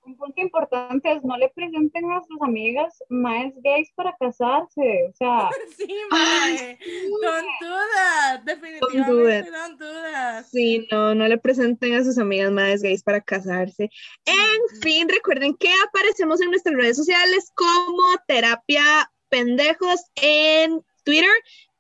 [0.07, 5.07] un punto importante es no le presenten a sus amigas más gays para casarse.
[5.09, 5.49] O sea,
[5.79, 6.79] sí, Ay, mae.
[7.23, 8.43] Don't do that.
[8.45, 10.45] Definitivamente don't do that.
[10.45, 13.91] Sí, no, no le presenten a sus amigas más gays para casarse.
[14.27, 21.31] En fin, recuerden que aparecemos en nuestras redes sociales como Terapia Pendejos en Twitter,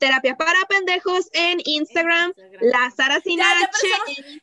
[0.05, 3.70] Terapia para Pendejos en Instagram, La Sara Ya,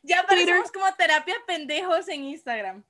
[0.02, 2.84] ya en aparecemos como terapia pendejos en Instagram.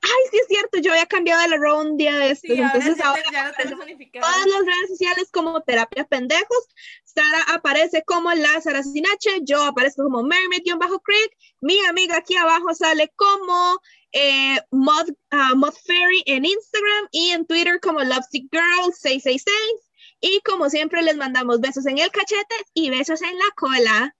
[0.00, 2.66] Ay, sí es cierto, yo había cambiado el arroba un día de estos, Sí, ahora
[2.74, 4.24] entonces sí ahora ya lo unificado.
[4.24, 6.68] todas las redes sociales como Terapia Pendejos.
[7.02, 12.72] Sara aparece como la Sara Sin H, yo aparezco como Mermaid-Creek, mi amiga aquí abajo
[12.72, 13.80] sale como
[14.12, 19.91] eh, Mod, ah, Mod Fairy en Instagram y en Twitter como Lovesick Girl 666.
[20.22, 24.14] Y como siempre les mandamos besos en el cachete y besos en la cola.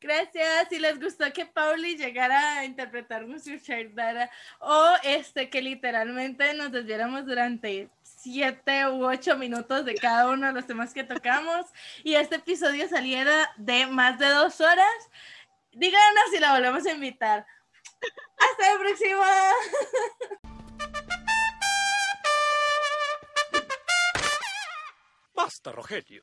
[0.00, 0.68] Gracias.
[0.70, 3.54] Si les gustó que Pauli llegara a interpretar nuestro
[3.92, 4.30] Dara
[4.60, 10.52] o este que literalmente nos desviáramos durante siete u ocho minutos de cada uno de
[10.52, 11.66] los temas que tocamos
[12.04, 15.10] y este episodio saliera de más de dos horas,
[15.72, 17.44] díganos si la volvemos a invitar.
[18.38, 19.26] Hasta la próxima.
[25.36, 26.14] Basta, Rogelio.